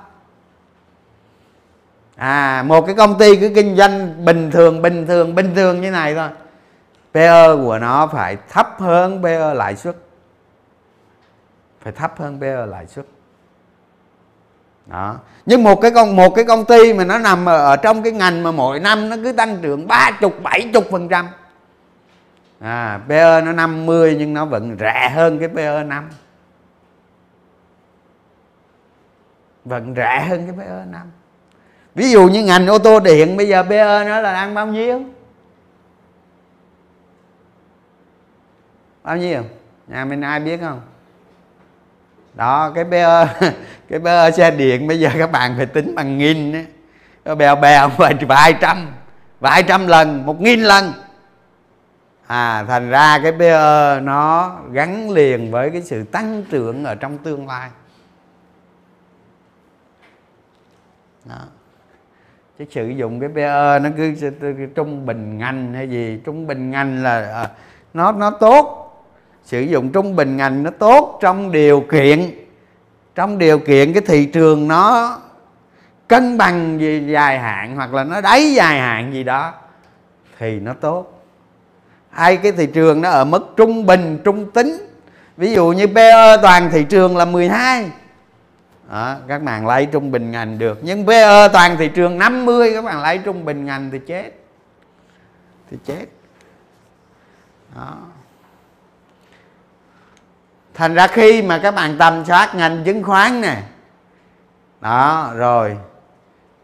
À 2.16 2.62
một 2.66 2.86
cái 2.86 2.94
công 2.94 3.18
ty 3.18 3.36
cứ 3.36 3.52
kinh 3.54 3.76
doanh 3.76 4.24
bình 4.24 4.50
thường 4.50 4.82
bình 4.82 5.06
thường 5.06 5.34
bình 5.34 5.54
thường 5.54 5.80
như 5.80 5.90
này 5.90 6.14
thôi. 6.14 6.28
PE 7.14 7.56
của 7.56 7.78
nó 7.78 8.06
phải 8.06 8.36
thấp 8.48 8.68
hơn 8.78 9.22
PE 9.22 9.54
lãi 9.54 9.76
suất. 9.76 9.96
Phải 11.80 11.92
thấp 11.92 12.18
hơn 12.18 12.40
PE 12.40 12.66
lãi 12.66 12.86
suất. 12.86 13.06
Đó. 14.86 15.16
Nhưng 15.46 15.62
một 15.62 15.80
cái 15.80 15.90
con 15.90 16.16
một 16.16 16.34
cái 16.34 16.44
công 16.44 16.64
ty 16.64 16.92
mà 16.92 17.04
nó 17.04 17.18
nằm 17.18 17.48
ở, 17.48 17.64
ở 17.64 17.76
trong 17.76 18.02
cái 18.02 18.12
ngành 18.12 18.42
mà 18.42 18.50
mỗi 18.50 18.80
năm 18.80 19.08
nó 19.08 19.16
cứ 19.24 19.32
tăng 19.32 19.58
trưởng 19.62 19.86
ba 19.86 20.10
chục 20.20 20.42
bảy 20.42 20.70
chục 20.72 20.84
phần 20.90 21.08
trăm. 21.08 21.28
À, 22.60 23.00
PE 23.08 23.40
nó 23.40 23.52
50 23.52 24.16
nhưng 24.18 24.34
nó 24.34 24.44
vẫn 24.44 24.76
rẻ 24.80 25.08
hơn 25.14 25.38
cái 25.38 25.48
PE 25.48 25.84
5 25.84 26.08
vẫn 29.64 29.94
rẻ 29.96 30.26
hơn 30.28 30.46
cái 30.46 30.66
PE 30.66 30.84
5 30.90 31.10
ví 31.94 32.10
dụ 32.10 32.28
như 32.28 32.44
ngành 32.44 32.66
ô 32.66 32.78
tô 32.78 33.00
điện 33.00 33.36
bây 33.36 33.48
giờ 33.48 33.62
PE 33.68 34.04
nó 34.04 34.20
là 34.20 34.32
đang 34.32 34.54
bao 34.54 34.66
nhiêu? 34.66 35.02
Bao 39.04 39.16
nhiêu? 39.16 39.42
Nhà 39.86 40.04
mình 40.04 40.20
ai 40.20 40.40
biết 40.40 40.60
không? 40.60 40.80
Đó, 42.34 42.72
cái 42.74 42.84
PE 42.84 43.26
cái 43.88 44.00
PE 44.00 44.30
xe 44.30 44.50
điện 44.50 44.86
bây 44.86 45.00
giờ 45.00 45.10
các 45.18 45.32
bạn 45.32 45.54
phải 45.56 45.66
tính 45.66 45.94
bằng 45.94 46.18
nghìn 46.18 46.52
á. 46.52 46.64
Bèo 47.34 47.56
bèo 47.56 47.88
vài 47.96 48.14
vài 48.14 48.54
trăm 48.60 48.86
vài 49.40 49.62
trăm 49.62 49.86
lần, 49.86 50.26
một 50.26 50.40
nghìn 50.40 50.60
lần. 50.60 50.92
À 52.26 52.64
thành 52.68 52.90
ra 52.90 53.18
cái 53.22 53.32
PE 53.38 54.00
nó 54.00 54.52
gắn 54.72 55.10
liền 55.10 55.50
với 55.50 55.70
cái 55.70 55.82
sự 55.82 56.04
tăng 56.04 56.44
trưởng 56.50 56.84
ở 56.84 56.94
trong 56.94 57.18
tương 57.18 57.46
lai. 57.46 57.70
Đó. 61.24 61.40
Chứ 62.58 62.64
sử 62.70 62.88
dụng 62.88 63.20
cái 63.20 63.28
PE 63.34 63.78
nó 63.78 63.90
cứ 63.96 64.14
trung 64.74 65.06
bình 65.06 65.38
ngành 65.38 65.74
hay 65.74 65.90
gì, 65.90 66.20
trung 66.24 66.46
bình 66.46 66.70
ngành 66.70 67.02
là 67.02 67.32
à, 67.34 67.50
nó 67.94 68.12
nó 68.12 68.30
tốt 68.30 68.83
sử 69.44 69.60
dụng 69.60 69.92
trung 69.92 70.16
bình 70.16 70.36
ngành 70.36 70.62
nó 70.62 70.70
tốt 70.70 71.18
trong 71.22 71.52
điều 71.52 71.80
kiện. 71.80 72.30
Trong 73.14 73.38
điều 73.38 73.58
kiện 73.58 73.92
cái 73.92 74.02
thị 74.06 74.26
trường 74.26 74.68
nó 74.68 75.18
cân 76.08 76.38
bằng 76.38 76.80
gì 76.80 77.06
dài 77.12 77.38
hạn 77.38 77.76
hoặc 77.76 77.94
là 77.94 78.04
nó 78.04 78.20
đáy 78.20 78.54
dài 78.54 78.80
hạn 78.80 79.12
gì 79.12 79.24
đó 79.24 79.52
thì 80.38 80.60
nó 80.60 80.72
tốt. 80.72 81.24
Hay 82.10 82.36
cái 82.36 82.52
thị 82.52 82.66
trường 82.66 83.00
nó 83.00 83.10
ở 83.10 83.24
mức 83.24 83.54
trung 83.56 83.86
bình 83.86 84.18
trung 84.24 84.50
tính. 84.50 84.86
Ví 85.36 85.54
dụ 85.54 85.68
như 85.68 85.86
PE 85.86 86.36
toàn 86.42 86.70
thị 86.70 86.84
trường 86.84 87.16
là 87.16 87.24
12 87.24 87.90
đó, 88.90 89.16
các 89.28 89.42
bạn 89.42 89.66
lấy 89.66 89.86
trung 89.86 90.10
bình 90.10 90.30
ngành 90.30 90.58
được. 90.58 90.78
Nhưng 90.82 91.06
PE 91.06 91.48
toàn 91.48 91.76
thị 91.76 91.88
trường 91.88 92.18
50 92.18 92.72
các 92.74 92.84
bạn 92.84 93.02
lấy 93.02 93.18
trung 93.18 93.44
bình 93.44 93.64
ngành 93.64 93.90
thì 93.90 93.98
chết. 94.06 94.30
Thì 95.70 95.76
chết. 95.86 96.04
Đó 97.76 97.96
thành 100.74 100.94
ra 100.94 101.06
khi 101.06 101.42
mà 101.42 101.58
các 101.58 101.74
bạn 101.74 101.98
tầm 101.98 102.24
soát 102.24 102.54
ngành 102.54 102.84
chứng 102.84 103.02
khoán 103.02 103.40
nè. 103.40 103.62
Đó 104.80 105.32
rồi. 105.34 105.76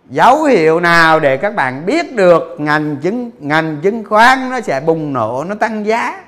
Dấu 0.08 0.44
hiệu 0.44 0.80
nào 0.80 1.20
để 1.20 1.36
các 1.36 1.54
bạn 1.54 1.86
biết 1.86 2.16
được 2.16 2.56
ngành 2.58 2.96
chứng 2.96 3.30
ngành 3.38 3.80
chứng 3.82 4.04
khoán 4.04 4.50
nó 4.50 4.60
sẽ 4.60 4.80
bùng 4.80 5.12
nổ 5.12 5.44
nó 5.48 5.54
tăng 5.54 5.86
giá? 5.86 6.24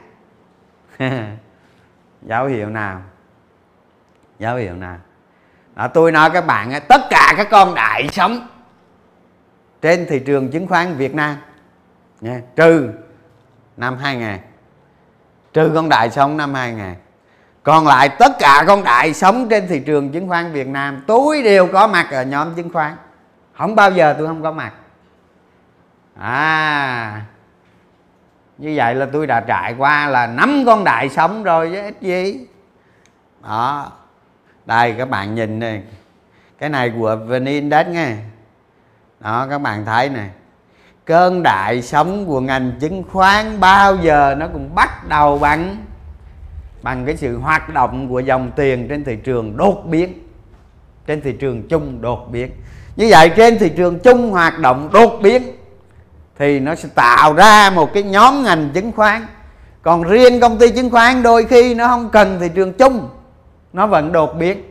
Dấu 2.23 2.47
hiệu 2.47 2.69
nào? 2.69 3.01
Dấu 4.39 4.57
hiệu 4.57 4.75
nào? 4.75 4.97
Đó, 5.75 5.89
tôi 5.89 6.13
nói 6.13 6.31
các 6.31 6.47
bạn 6.47 6.73
tất 6.89 7.01
cả 7.11 7.35
các 7.37 7.49
con 7.51 7.75
đại 7.75 8.09
sống 8.13 8.47
trên 9.83 10.07
thị 10.09 10.19
trường 10.27 10.51
chứng 10.51 10.67
khoán 10.67 10.95
Việt 10.95 11.15
Nam 11.15 11.37
nha, 12.21 12.41
trừ 12.57 12.91
năm 13.77 13.97
2000 13.97 14.39
trừ 15.53 15.73
con 15.75 15.89
đại 15.89 16.11
sống 16.11 16.37
năm 16.37 16.55
2000 16.55 16.95
còn 17.63 17.87
lại 17.87 18.09
tất 18.09 18.33
cả 18.39 18.65
con 18.67 18.85
đại 18.85 19.15
sống 19.15 19.49
trên 19.49 19.69
thị 19.69 19.81
trường 19.87 20.11
chứng 20.13 20.29
khoán 20.29 20.53
Việt 20.53 20.67
Nam 20.67 21.05
tôi 21.07 21.43
đều 21.43 21.67
có 21.67 21.87
mặt 21.87 22.11
ở 22.11 22.23
nhóm 22.23 22.55
chứng 22.55 22.73
khoán. 22.73 22.97
Không 23.53 23.75
bao 23.75 23.91
giờ 23.91 24.15
tôi 24.19 24.27
không 24.27 24.43
có 24.43 24.53
mặt. 24.53 24.73
À 26.19 27.23
như 28.59 28.73
vậy 28.77 28.95
là 28.95 29.07
tôi 29.13 29.27
đã 29.27 29.41
trải 29.41 29.75
qua 29.79 30.09
là 30.09 30.27
năm 30.27 30.63
con 30.67 30.85
đại 30.85 31.09
sống 31.09 31.43
rồi 31.43 31.71
chứ, 31.73 31.83
ít 31.83 31.97
gì. 32.01 32.47
Đó, 33.43 33.93
đây 34.67 34.95
các 34.99 35.09
bạn 35.11 35.35
nhìn 35.35 35.59
này. 35.59 35.83
Cái 36.59 36.69
này 36.69 36.93
của 36.99 37.17
vn 37.17 37.45
index 37.45 37.87
nghe. 37.87 38.17
Đó, 39.21 39.47
các 39.51 39.59
bạn 39.59 39.85
thấy 39.85 40.09
này. 40.09 40.31
Cơn 41.05 41.43
đại 41.43 41.83
sống 41.83 42.27
của 42.27 42.41
ngành 42.41 42.73
chứng 42.81 43.05
khoán 43.13 43.61
bao 43.61 43.97
giờ 43.97 44.35
nó 44.39 44.47
cũng 44.53 44.75
bắt 44.75 45.09
đầu 45.09 45.39
bằng 45.39 45.77
bằng 46.83 47.07
cái 47.07 47.17
sự 47.17 47.39
hoạt 47.39 47.75
động 47.75 48.09
của 48.09 48.21
dòng 48.21 48.51
tiền 48.57 48.89
trên 48.89 49.05
thị 49.05 49.17
trường 49.17 49.57
đột 49.57 49.83
biến, 49.87 50.13
trên 51.07 51.21
thị 51.21 51.33
trường 51.33 51.69
chung 51.69 52.01
đột 52.01 52.29
biến. 52.33 52.51
Như 52.97 53.07
vậy 53.11 53.31
trên 53.37 53.59
thị 53.59 53.71
trường 53.77 53.99
chung 53.99 54.31
hoạt 54.31 54.59
động 54.59 54.91
đột 54.93 55.19
biến 55.23 55.43
thì 56.39 56.61
nó 56.61 56.75
sẽ 56.75 56.89
tạo 56.95 57.33
ra 57.33 57.71
một 57.71 57.93
cái 57.95 58.03
nhóm 58.03 58.43
ngành 58.43 58.71
chứng 58.75 58.93
khoán. 58.93 59.27
Còn 59.83 60.03
riêng 60.03 60.41
công 60.41 60.59
ty 60.59 60.71
chứng 60.71 60.91
khoán 60.91 61.23
đôi 61.23 61.45
khi 61.45 61.75
nó 61.75 61.89
không 61.89 62.09
cần 62.13 62.41
thị 62.41 62.49
trường 62.55 62.73
chung, 62.73 63.09
nó 63.73 63.87
vẫn 63.87 64.13
đột 64.13 64.35
biến. 64.39 64.63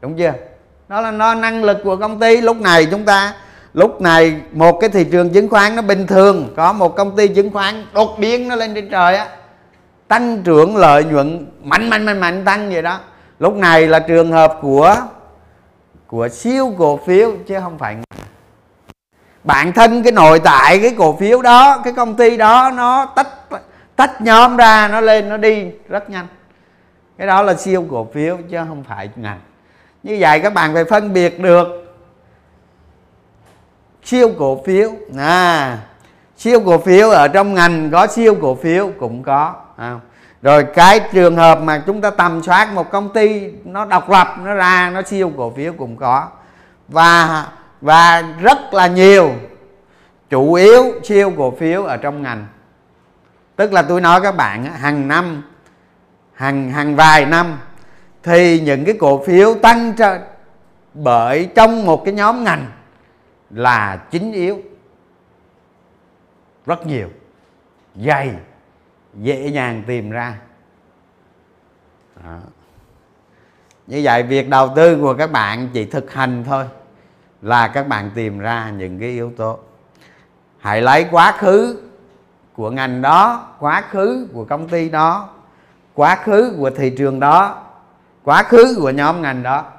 Đúng 0.00 0.16
chưa? 0.16 0.32
Đó 0.88 1.00
là 1.00 1.10
nó 1.10 1.34
năng 1.34 1.64
lực 1.64 1.78
của 1.84 1.96
công 1.96 2.20
ty 2.20 2.40
lúc 2.40 2.60
này 2.60 2.86
chúng 2.90 3.04
ta. 3.04 3.34
Lúc 3.74 4.00
này 4.00 4.36
một 4.52 4.78
cái 4.80 4.90
thị 4.90 5.04
trường 5.04 5.30
chứng 5.30 5.48
khoán 5.48 5.76
nó 5.76 5.82
bình 5.82 6.06
thường, 6.06 6.52
có 6.56 6.72
một 6.72 6.96
công 6.96 7.16
ty 7.16 7.28
chứng 7.28 7.50
khoán 7.50 7.86
đột 7.94 8.18
biến 8.18 8.48
nó 8.48 8.56
lên 8.56 8.74
trên 8.74 8.90
trời 8.90 9.16
á 9.16 9.28
tăng 10.14 10.42
trưởng 10.42 10.76
lợi 10.76 11.04
nhuận 11.04 11.46
mạnh 11.62 11.90
mạnh 11.90 12.04
mạnh 12.04 12.20
mạnh 12.20 12.44
tăng 12.44 12.70
vậy 12.70 12.82
đó. 12.82 13.00
Lúc 13.38 13.54
này 13.54 13.86
là 13.86 13.98
trường 13.98 14.32
hợp 14.32 14.58
của 14.62 14.96
của 16.06 16.28
siêu 16.28 16.74
cổ 16.78 17.00
phiếu 17.06 17.32
chứ 17.46 17.60
không 17.60 17.78
phải 17.78 17.96
bản 19.44 19.72
thân 19.72 20.02
cái 20.02 20.12
nội 20.12 20.40
tại 20.44 20.78
cái 20.78 20.94
cổ 20.98 21.16
phiếu 21.16 21.42
đó, 21.42 21.80
cái 21.84 21.92
công 21.92 22.16
ty 22.16 22.36
đó, 22.36 22.70
nó 22.74 23.06
tách 23.06 23.28
tách 23.96 24.20
nhóm 24.20 24.56
ra, 24.56 24.88
nó 24.88 25.00
lên, 25.00 25.28
nó 25.28 25.36
đi 25.36 25.66
rất 25.88 26.10
nhanh. 26.10 26.26
Cái 27.18 27.26
đó 27.26 27.42
là 27.42 27.54
siêu 27.54 27.86
cổ 27.90 28.08
phiếu 28.14 28.38
chứ 28.50 28.58
không 28.68 28.84
phải 28.88 29.08
ngành 29.16 29.40
như 30.02 30.16
vậy 30.20 30.40
các 30.40 30.54
bạn 30.54 30.74
phải 30.74 30.84
phân 30.84 31.12
biệt 31.12 31.40
được 31.40 31.66
siêu 34.04 34.30
cổ 34.38 34.62
phiếu. 34.66 34.90
À 35.18 35.78
siêu 36.44 36.60
cổ 36.60 36.78
phiếu 36.78 37.10
ở 37.10 37.28
trong 37.28 37.54
ngành 37.54 37.90
có 37.90 38.06
siêu 38.06 38.36
cổ 38.40 38.54
phiếu 38.54 38.90
cũng 38.98 39.22
có 39.22 39.54
không? 39.76 40.00
rồi 40.42 40.64
cái 40.74 41.00
trường 41.12 41.36
hợp 41.36 41.58
mà 41.62 41.82
chúng 41.86 42.00
ta 42.00 42.10
tầm 42.10 42.42
soát 42.42 42.72
một 42.74 42.90
công 42.90 43.12
ty 43.12 43.50
nó 43.64 43.84
độc 43.84 44.10
lập, 44.10 44.36
nó 44.44 44.54
ra, 44.54 44.90
nó 44.94 45.02
siêu 45.02 45.32
cổ 45.36 45.52
phiếu 45.56 45.72
cũng 45.72 45.96
có. 45.96 46.28
Và 46.88 47.46
và 47.80 48.22
rất 48.40 48.74
là 48.74 48.86
nhiều, 48.86 49.32
chủ 50.30 50.54
yếu 50.54 50.84
siêu 51.02 51.32
cổ 51.36 51.50
phiếu 51.50 51.84
ở 51.84 51.96
trong 51.96 52.22
ngành. 52.22 52.46
Tức 53.56 53.72
là 53.72 53.82
tôi 53.82 54.00
nói 54.00 54.20
các 54.20 54.36
bạn 54.36 54.64
hàng 54.64 55.08
năm, 55.08 55.42
hàng 56.34 56.70
hàng 56.70 56.96
vài 56.96 57.26
năm 57.26 57.58
thì 58.22 58.60
những 58.60 58.84
cái 58.84 58.94
cổ 59.00 59.24
phiếu 59.26 59.54
tăng 59.54 59.92
bởi 60.94 61.48
trong 61.54 61.86
một 61.86 62.04
cái 62.04 62.14
nhóm 62.14 62.44
ngành 62.44 62.66
là 63.50 63.98
chính 64.10 64.32
yếu 64.32 64.62
rất 66.66 66.86
nhiều. 66.86 67.08
Dày, 67.94 68.34
dễ 69.14 69.48
dàng 69.48 69.82
tìm 69.86 70.10
ra. 70.10 70.38
Đó. 72.24 72.38
như 73.86 74.00
vậy 74.04 74.22
việc 74.22 74.48
đầu 74.48 74.72
tư 74.76 75.00
của 75.00 75.14
các 75.14 75.32
bạn 75.32 75.68
chỉ 75.72 75.84
thực 75.84 76.12
hành 76.12 76.44
thôi 76.44 76.64
là 77.42 77.68
các 77.68 77.88
bạn 77.88 78.10
tìm 78.14 78.38
ra 78.38 78.70
những 78.70 78.98
cái 78.98 79.08
yếu 79.08 79.32
tố. 79.36 79.58
Hãy 80.58 80.82
lấy 80.82 81.06
quá 81.10 81.32
khứ 81.38 81.82
của 82.54 82.70
ngành 82.70 83.02
đó, 83.02 83.48
quá 83.58 83.80
khứ 83.90 84.28
của 84.32 84.44
công 84.44 84.68
ty 84.68 84.88
đó, 84.88 85.28
quá 85.94 86.16
khứ 86.16 86.54
của 86.58 86.70
thị 86.70 86.94
trường 86.98 87.20
đó, 87.20 87.64
quá 88.22 88.42
khứ 88.42 88.76
của 88.78 88.90
nhóm 88.90 89.22
ngành 89.22 89.42
đó 89.42 89.72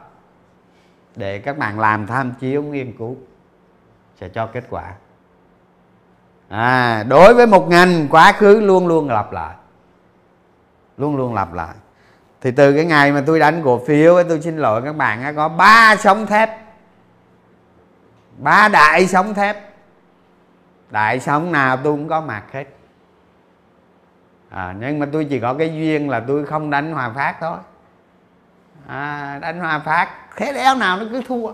để 1.15 1.39
các 1.39 1.57
bạn 1.57 1.79
làm 1.79 2.07
tham 2.07 2.33
chiếu 2.39 2.63
nghiên 2.63 2.97
cứu 2.97 3.15
sẽ 4.19 4.29
cho 4.29 4.47
kết 4.47 4.63
quả 4.69 4.93
à, 6.49 7.03
đối 7.03 7.33
với 7.33 7.47
một 7.47 7.69
ngành 7.69 8.07
quá 8.09 8.31
khứ 8.31 8.59
luôn 8.59 8.87
luôn 8.87 9.09
lặp 9.09 9.31
lại. 9.31 9.55
Luôn 10.97 11.17
luôn 11.17 11.33
lặp 11.33 11.53
lại. 11.53 11.75
Thì 12.41 12.51
từ 12.51 12.73
cái 12.73 12.85
ngày 12.85 13.11
mà 13.11 13.23
tôi 13.25 13.39
đánh 13.39 13.61
cổ 13.63 13.81
phiếu 13.87 14.23
tôi 14.23 14.41
xin 14.41 14.57
lỗi 14.57 14.81
các 14.81 14.95
bạn 14.95 15.35
có 15.35 15.49
ba 15.49 15.95
sóng 15.95 16.25
thép. 16.25 16.49
Ba 18.37 18.67
đại 18.67 19.07
sóng 19.07 19.33
thép. 19.33 19.75
Đại 20.89 21.19
sóng 21.19 21.51
nào 21.51 21.77
tôi 21.77 21.93
cũng 21.93 22.07
có 22.07 22.21
mặt 22.21 22.43
hết. 22.51 22.65
À, 24.49 24.75
nhưng 24.79 24.99
mà 24.99 25.05
tôi 25.11 25.27
chỉ 25.29 25.39
có 25.39 25.53
cái 25.53 25.75
duyên 25.75 26.09
là 26.09 26.23
tôi 26.27 26.45
không 26.45 26.69
đánh 26.69 26.91
hòa 26.91 27.11
phát 27.15 27.35
thôi. 27.39 27.57
À, 28.87 29.39
đánh 29.41 29.59
hòa 29.59 29.79
phát 29.79 30.09
thế 30.35 30.53
đéo 30.53 30.75
nào 30.75 30.97
nó 30.97 31.05
cứ 31.11 31.21
thua. 31.27 31.51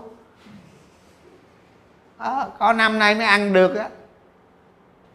À, 2.18 2.46
có 2.58 2.72
năm 2.72 2.98
nay 2.98 3.14
mới 3.14 3.26
ăn 3.26 3.52
được 3.52 3.74
á 3.74 3.88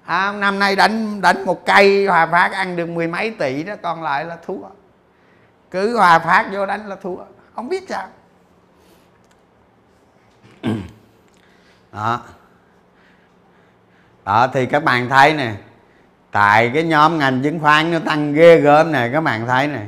à, 0.08 0.32
năm 0.32 0.60
nay 0.60 0.76
đánh 0.76 1.22
đánh 1.22 1.46
một 1.46 1.66
cây 1.66 2.08
hòa 2.08 2.28
phát 2.28 2.52
ăn 2.52 2.76
được 2.76 2.90
mười 2.90 3.08
mấy 3.08 3.32
tỷ 3.32 3.64
đó 3.64 3.76
còn 3.82 4.04
lại 4.04 4.26
là 4.26 4.38
thua. 4.46 4.68
Cứ 5.72 5.98
hòa 5.98 6.20
phát 6.20 6.50
vô 6.52 6.66
đánh 6.66 6.88
là 6.88 6.96
thua. 6.96 7.18
Không 7.56 7.70
biết 7.70 7.90
sao. 7.90 8.08
Đó. 11.92 12.22
Đó 14.26 14.48
thì 14.54 14.66
các 14.66 14.84
bạn 14.84 15.10
thấy 15.10 15.34
nè 15.34 15.54
tại 16.32 16.72
cái 16.74 16.84
nhóm 16.84 17.18
ngành 17.18 17.44
chứng 17.44 17.60
khoán 17.60 17.92
nó 17.92 18.00
tăng 18.06 18.34
ghê 18.34 18.58
gớm 18.58 18.92
này 18.92 19.10
các 19.14 19.22
bạn 19.22 19.48
thấy 19.48 19.68
nè. 19.68 19.82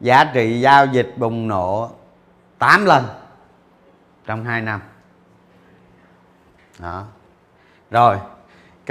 Giá 0.00 0.24
trị 0.24 0.60
giao 0.60 0.86
dịch 0.86 1.14
bùng 1.16 1.48
nổ 1.48 1.90
8 2.58 2.84
lần 2.84 3.04
trong 4.26 4.44
2 4.44 4.60
năm. 4.60 4.80
Đó. 6.78 7.04
Rồi 7.90 8.18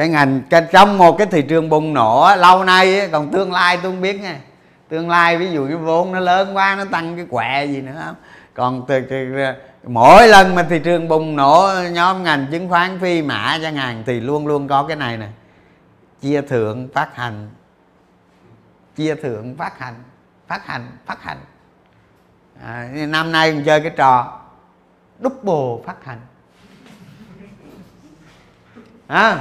cái 0.01 0.09
ngành 0.09 0.41
cái, 0.49 0.67
trong 0.71 0.97
một 0.97 1.17
cái 1.17 1.27
thị 1.27 1.41
trường 1.41 1.69
bùng 1.69 1.93
nổ 1.93 2.35
lâu 2.37 2.63
nay 2.63 3.09
còn 3.11 3.31
tương 3.31 3.51
lai 3.51 3.79
tôi 3.83 3.91
không 3.91 4.01
biết 4.01 4.21
nha. 4.21 4.39
Tương 4.89 5.09
lai 5.09 5.37
ví 5.37 5.51
dụ 5.51 5.67
cái 5.67 5.75
vốn 5.75 6.11
nó 6.11 6.19
lớn 6.19 6.55
quá 6.57 6.75
nó 6.77 6.85
tăng 6.85 7.15
cái 7.15 7.25
quẹ 7.29 7.65
gì 7.65 7.81
nữa 7.81 8.01
không? 8.05 8.15
Còn 8.53 8.85
từ, 8.87 9.01
từ, 9.09 9.41
ờ, 9.41 9.55
mỗi 9.83 10.27
lần 10.27 10.55
mà 10.55 10.63
thị 10.63 10.79
trường 10.79 11.07
bùng 11.07 11.35
nổ 11.35 11.69
nhóm 11.91 12.23
ngành 12.23 12.47
chứng 12.51 12.69
khoán 12.69 12.99
phi 12.99 13.21
mã 13.21 13.59
chẳng 13.61 13.75
hạn 13.75 14.03
thì 14.05 14.19
luôn 14.19 14.47
luôn 14.47 14.67
có 14.67 14.83
cái 14.83 14.97
này 14.97 15.17
nè. 15.17 15.27
Chia 16.21 16.41
thưởng 16.41 16.89
phát 16.93 17.15
hành. 17.15 17.49
Chia 18.95 19.15
thưởng 19.15 19.55
phát 19.57 19.79
hành 19.79 19.95
phát 20.47 20.67
hành 20.67 20.87
phát 21.05 21.23
hành. 21.23 21.37
À, 22.65 22.89
năm 23.07 23.31
nay 23.31 23.53
mình 23.53 23.63
chơi 23.65 23.81
cái 23.81 23.91
trò 23.97 24.39
double 25.19 25.85
phát 25.85 26.05
hành. 26.05 26.19
À, 29.07 29.37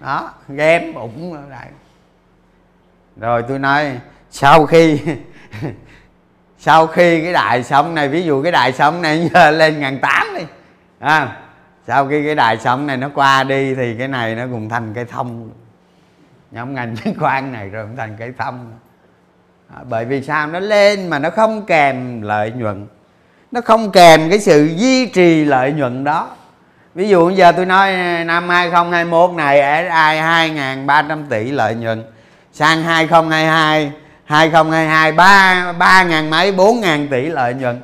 đó 0.00 0.32
ghém 0.48 0.94
bụng 0.94 1.48
lại 1.50 1.68
rồi 3.16 3.44
tôi 3.48 3.58
nói 3.58 4.00
sau 4.30 4.66
khi 4.66 5.00
sau 6.58 6.86
khi 6.86 7.22
cái 7.22 7.32
đại 7.32 7.62
sống 7.62 7.94
này 7.94 8.08
ví 8.08 8.22
dụ 8.22 8.42
cái 8.42 8.52
đại 8.52 8.72
sống 8.72 9.02
này 9.02 9.30
giờ 9.34 9.50
lên 9.60 9.80
ngàn 9.80 9.98
tám 10.02 10.26
đi 10.36 10.44
à, 10.98 11.36
sau 11.88 12.08
khi 12.08 12.24
cái 12.24 12.34
đại 12.34 12.58
sống 12.58 12.86
này 12.86 12.96
nó 12.96 13.08
qua 13.14 13.44
đi 13.44 13.74
thì 13.74 13.94
cái 13.98 14.08
này 14.08 14.34
nó 14.34 14.46
cũng 14.50 14.68
thành 14.68 14.94
cái 14.94 15.04
thông. 15.04 15.50
Nhóm 16.50 16.74
ngành 16.74 16.96
chứng 17.04 17.14
khoán 17.18 17.52
này 17.52 17.68
rồi 17.68 17.86
cũng 17.86 17.96
thành 17.96 18.16
cái 18.18 18.32
thông. 18.38 18.72
À, 19.74 19.80
bởi 19.88 20.04
vì 20.04 20.22
sao? 20.22 20.46
Nó 20.46 20.60
lên 20.60 21.08
mà 21.08 21.18
nó 21.18 21.30
không 21.30 21.66
kèm 21.66 22.22
lợi 22.22 22.50
nhuận. 22.50 22.86
Nó 23.52 23.60
không 23.60 23.90
kèm 23.90 24.30
cái 24.30 24.40
sự 24.40 24.64
duy 24.76 25.06
trì 25.06 25.44
lợi 25.44 25.72
nhuận 25.72 26.04
đó 26.04 26.30
ví 26.98 27.08
dụ 27.08 27.30
giờ 27.30 27.52
tôi 27.52 27.66
nói 27.66 27.94
ờ, 27.94 28.24
năm 28.24 28.48
2021 28.48 29.30
này 29.30 29.60
ai 29.88 30.50
2.300 30.50 31.24
tỷ 31.30 31.50
lợi 31.50 31.74
nhuận. 31.74 32.04
Sang 32.52 32.82
2022 32.82 33.92
2022 34.24 35.12
ba 35.12 35.72
ba 35.78 36.02
ngàn 36.02 36.30
mấy 36.30 36.52
bốn 36.52 36.80
ngàn 36.80 37.08
tỷ 37.08 37.28
lợi 37.28 37.54
nhuận. 37.54 37.80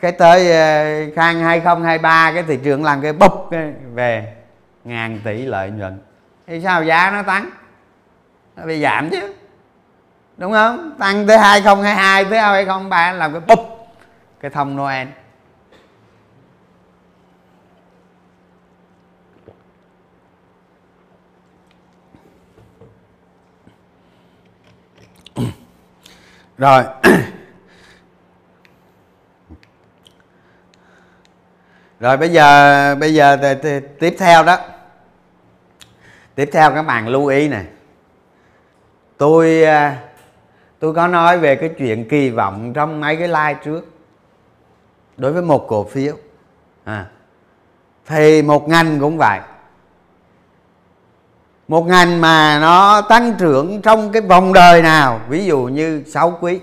Cái 0.00 0.12
tới 0.12 0.52
ờ, 0.52 1.14
khang 1.16 1.40
2023 1.40 2.32
cái 2.32 2.42
thị 2.42 2.58
trường 2.64 2.84
làm 2.84 3.02
cái 3.02 3.12
bốc 3.12 3.50
về 3.94 4.34
ngàn 4.84 5.20
tỷ 5.24 5.46
lợi 5.46 5.70
nhuận. 5.70 5.98
Thì 6.46 6.60
sao 6.60 6.84
giá 6.84 7.10
nó 7.10 7.22
tăng? 7.22 7.50
Nó 8.56 8.66
bị 8.66 8.82
giảm 8.82 9.10
chứ. 9.10 9.34
Đúng 10.36 10.52
không? 10.52 10.92
Tăng 10.98 11.26
tới 11.26 11.38
2022 11.38 12.24
tới 12.24 12.38
2023 12.38 13.12
làm 13.12 13.32
cái 13.32 13.40
bốc 13.46 13.88
cái 14.40 14.50
thông 14.50 14.76
Noel. 14.76 15.06
Rồi. 26.58 26.84
Rồi 32.00 32.16
bây 32.16 32.28
giờ 32.28 32.94
bây 32.94 33.14
giờ 33.14 33.36
t- 33.36 33.60
t- 33.60 33.80
tiếp 34.00 34.16
theo 34.18 34.44
đó. 34.44 34.58
Tiếp 36.34 36.50
theo 36.52 36.70
các 36.70 36.82
bạn 36.82 37.08
lưu 37.08 37.26
ý 37.26 37.48
này. 37.48 37.66
Tôi 39.18 39.64
à, 39.64 40.02
tôi 40.78 40.94
có 40.94 41.06
nói 41.08 41.38
về 41.38 41.56
cái 41.56 41.70
chuyện 41.78 42.08
kỳ 42.08 42.30
vọng 42.30 42.72
trong 42.72 43.00
mấy 43.00 43.16
cái 43.16 43.28
like 43.28 43.60
trước. 43.64 43.86
Đối 45.16 45.32
với 45.32 45.42
một 45.42 45.66
cổ 45.68 45.84
phiếu. 45.84 46.16
À, 46.84 47.06
thì 48.06 48.42
một 48.42 48.68
ngành 48.68 49.00
cũng 49.00 49.18
vậy 49.18 49.40
một 51.68 51.86
ngành 51.86 52.20
mà 52.20 52.58
nó 52.60 53.00
tăng 53.00 53.34
trưởng 53.38 53.82
trong 53.82 54.12
cái 54.12 54.22
vòng 54.22 54.52
đời 54.52 54.82
nào 54.82 55.20
ví 55.28 55.44
dụ 55.44 55.62
như 55.62 56.02
6 56.06 56.38
quý 56.40 56.60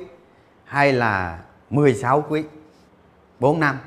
hay 0.65 0.93
là 0.93 1.37
16 1.69 2.23
quý 2.29 2.43
4 3.39 3.59
năm. 3.59 3.79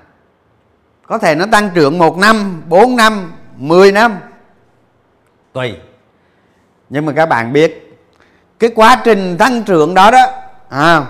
Có 1.06 1.18
thể 1.18 1.34
nó 1.34 1.46
tăng 1.52 1.70
trưởng 1.74 1.98
1 1.98 2.18
năm 2.18 2.62
4 2.68 2.96
năm 2.96 3.32
10 3.56 3.92
năm. 3.92 4.18
Tùy. 5.52 5.76
Nhưng 6.88 7.06
mà 7.06 7.12
các 7.12 7.26
bạn 7.26 7.52
biết 7.52 7.98
cái 8.58 8.70
quá 8.74 9.00
trình 9.04 9.36
tăng 9.38 9.62
trưởng 9.62 9.94
đó 9.94 10.10
đó 10.10 10.26
à, 10.68 11.06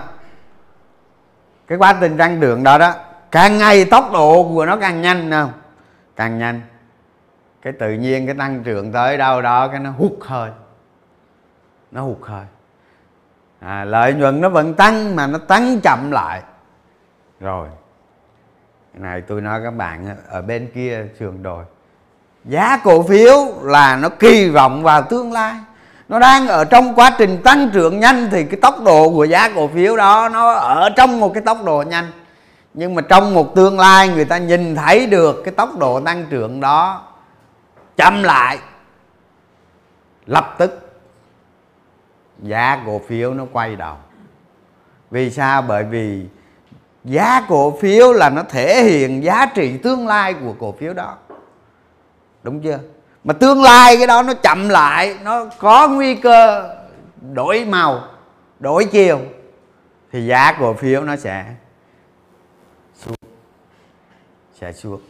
cái 1.67 1.77
quá 1.77 1.97
trình 2.01 2.17
tăng 2.17 2.41
trưởng 2.41 2.63
đó 2.63 2.77
đó 2.77 2.93
càng 3.31 3.57
ngày 3.57 3.85
tốc 3.85 4.09
độ 4.13 4.43
của 4.43 4.65
nó 4.65 4.77
càng 4.77 5.01
nhanh 5.01 5.31
không? 5.31 5.51
Càng 6.15 6.39
nhanh 6.39 6.61
cái 7.61 7.73
tự 7.73 7.93
nhiên 7.93 8.25
cái 8.25 8.35
tăng 8.35 8.63
trưởng 8.63 8.91
tới 8.91 9.17
đâu 9.17 9.41
đó 9.41 9.67
cái 9.67 9.79
nó 9.79 9.89
hút 9.91 10.17
hơi. 10.21 10.51
Nó 11.91 12.01
hụt 12.01 12.17
hơi. 12.21 12.45
À, 13.59 13.83
lợi 13.83 14.13
nhuận 14.13 14.41
nó 14.41 14.49
vẫn 14.49 14.73
tăng 14.73 15.15
mà 15.15 15.27
nó 15.27 15.37
tăng 15.37 15.79
chậm 15.83 16.11
lại. 16.11 16.41
Rồi 17.39 17.67
cái 18.93 19.01
này 19.01 19.21
tôi 19.21 19.41
nói 19.41 19.59
các 19.63 19.71
bạn 19.71 20.15
ở 20.29 20.41
bên 20.41 20.71
kia 20.75 21.05
trường 21.19 21.43
đồi. 21.43 21.63
Giá 22.45 22.77
cổ 22.83 23.03
phiếu 23.03 23.35
là 23.61 23.95
nó 23.95 24.09
kỳ 24.09 24.49
vọng 24.49 24.83
vào 24.83 25.01
tương 25.01 25.31
lai. 25.31 25.55
Nó 26.09 26.19
đang 26.19 26.47
ở 26.47 26.65
trong 26.65 26.95
quá 26.95 27.15
trình 27.17 27.41
tăng 27.43 27.69
trưởng 27.73 27.99
nhanh 27.99 28.27
thì 28.31 28.43
cái 28.43 28.59
tốc 28.61 28.75
độ 28.85 29.09
của 29.09 29.23
giá 29.23 29.49
cổ 29.55 29.67
phiếu 29.67 29.97
đó 29.97 30.29
nó 30.33 30.53
ở 30.53 30.89
trong 30.89 31.19
một 31.19 31.33
cái 31.33 31.43
tốc 31.43 31.63
độ 31.65 31.83
nhanh. 31.87 32.11
Nhưng 32.73 32.95
mà 32.95 33.01
trong 33.01 33.33
một 33.33 33.55
tương 33.55 33.79
lai 33.79 34.09
người 34.09 34.25
ta 34.25 34.37
nhìn 34.37 34.75
thấy 34.75 35.07
được 35.07 35.41
cái 35.45 35.53
tốc 35.53 35.77
độ 35.79 35.99
tăng 35.99 36.25
trưởng 36.29 36.59
đó 36.59 37.06
chậm 37.97 38.23
lại. 38.23 38.59
Lập 40.25 40.55
tức, 40.57 40.99
giá 42.39 42.83
cổ 42.85 43.01
phiếu 43.07 43.33
nó 43.33 43.45
quay 43.51 43.75
đầu. 43.75 43.95
Vì 45.11 45.31
sao? 45.31 45.61
Bởi 45.61 45.83
vì 45.83 46.25
giá 47.03 47.41
cổ 47.49 47.77
phiếu 47.81 48.13
là 48.13 48.29
nó 48.29 48.43
thể 48.43 48.83
hiện 48.83 49.23
giá 49.23 49.45
trị 49.45 49.77
tương 49.77 50.07
lai 50.07 50.33
của 50.33 50.53
cổ 50.59 50.71
phiếu 50.71 50.93
đó. 50.93 51.17
Đúng 52.43 52.61
chưa? 52.61 52.79
Mà 53.23 53.33
tương 53.33 53.61
lai 53.61 53.97
cái 53.97 54.07
đó 54.07 54.23
nó 54.23 54.33
chậm 54.33 54.69
lại, 54.69 55.17
nó 55.23 55.45
có 55.59 55.87
nguy 55.87 56.15
cơ 56.15 56.69
đổi 57.33 57.65
màu, 57.65 58.03
đổi 58.59 58.85
chiều, 58.85 59.19
thì 60.11 60.25
giá 60.25 60.53
cổ 60.59 60.73
phiếu 60.73 61.01
nó 61.01 61.15
sẽ 61.15 61.55
xuống 62.95 63.15
sẽ 64.59 64.73
xuống 64.73 65.01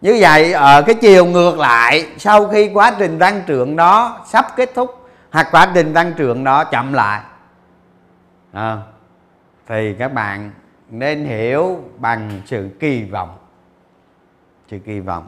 như 0.00 0.18
vậy 0.20 0.52
ở 0.52 0.82
cái 0.82 0.94
chiều 0.94 1.26
ngược 1.26 1.58
lại 1.58 2.06
sau 2.18 2.48
khi 2.48 2.70
quá 2.74 2.96
trình 2.98 3.18
tăng 3.18 3.42
trưởng 3.46 3.76
đó 3.76 4.24
sắp 4.26 4.46
kết 4.56 4.70
thúc 4.74 5.08
hoặc 5.30 5.48
quá 5.50 5.70
trình 5.74 5.94
tăng 5.94 6.12
trưởng 6.12 6.44
đó 6.44 6.64
chậm 6.64 6.92
lại. 6.92 7.22
À, 8.52 8.78
thì 9.66 9.94
các 9.98 10.12
bạn 10.12 10.50
nên 10.90 11.24
hiểu 11.24 11.84
bằng 11.96 12.40
sự 12.46 12.70
kỳ 12.80 13.04
vọng. 13.04 13.38
Sự 14.70 14.78
kỳ 14.86 15.00
vọng. 15.00 15.26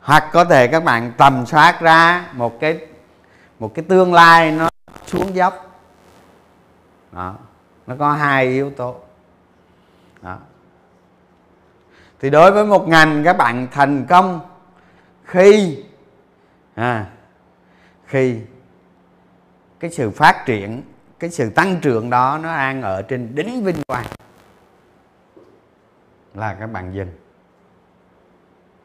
Hoặc 0.00 0.24
có 0.32 0.44
thể 0.44 0.66
các 0.66 0.84
bạn 0.84 1.12
tầm 1.16 1.46
soát 1.46 1.80
ra 1.80 2.26
một 2.32 2.60
cái 2.60 2.78
một 3.58 3.74
cái 3.74 3.84
tương 3.88 4.14
lai 4.14 4.52
nó 4.52 4.68
xuống 5.06 5.34
dốc. 5.34 5.82
Đó 7.12 7.34
nó 7.86 7.94
có 7.98 8.12
hai 8.12 8.46
yếu 8.46 8.70
tố. 8.70 8.96
Đó 10.22 10.36
thì 12.20 12.30
đối 12.30 12.52
với 12.52 12.64
một 12.64 12.88
ngành 12.88 13.24
các 13.24 13.32
bạn 13.32 13.68
thành 13.72 14.06
công 14.08 14.40
khi 15.24 15.84
à, 16.74 17.06
khi 18.06 18.40
cái 19.80 19.90
sự 19.90 20.10
phát 20.10 20.42
triển 20.46 20.82
cái 21.18 21.30
sự 21.30 21.50
tăng 21.50 21.80
trưởng 21.80 22.10
đó 22.10 22.38
nó 22.42 22.56
đang 22.56 22.82
ở 22.82 23.02
trên 23.02 23.34
đỉnh 23.34 23.64
vinh 23.64 23.82
quang 23.86 24.06
là 26.34 26.56
các 26.60 26.66
bạn 26.66 26.94
dừng 26.94 27.12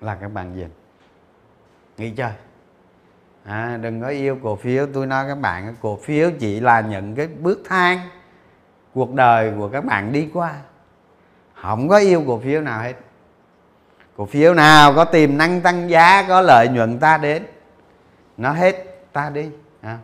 là 0.01 0.15
các 0.15 0.27
bạn 0.33 0.57
dừng 0.57 0.69
nghĩ 1.97 2.11
chơi. 2.11 2.31
À, 3.43 3.77
đừng 3.81 4.01
có 4.01 4.07
yêu 4.07 4.39
cổ 4.43 4.55
phiếu. 4.55 4.87
Tôi 4.93 5.07
nói 5.07 5.25
các 5.27 5.35
bạn 5.35 5.75
cổ 5.81 5.97
phiếu 5.97 6.31
chỉ 6.39 6.59
là 6.59 6.81
những 6.81 7.15
cái 7.15 7.27
bước 7.27 7.61
thang 7.65 7.99
cuộc 8.93 9.13
đời 9.13 9.53
của 9.57 9.69
các 9.69 9.85
bạn 9.85 10.11
đi 10.11 10.29
qua. 10.33 10.55
Không 11.53 11.89
có 11.89 11.97
yêu 11.97 12.23
cổ 12.27 12.39
phiếu 12.39 12.61
nào 12.61 12.81
hết 12.81 12.93
cổ 14.17 14.25
phiếu 14.25 14.53
nào 14.53 14.93
có 14.93 15.05
tiềm 15.05 15.37
năng 15.37 15.61
tăng 15.61 15.89
giá 15.89 16.25
có 16.27 16.41
lợi 16.41 16.67
nhuận 16.67 16.99
ta 16.99 17.17
đến. 17.17 17.43
Nó 18.37 18.51
hết 18.51 18.75
ta 19.13 19.29
đi. 19.29 19.49
À, 19.81 19.97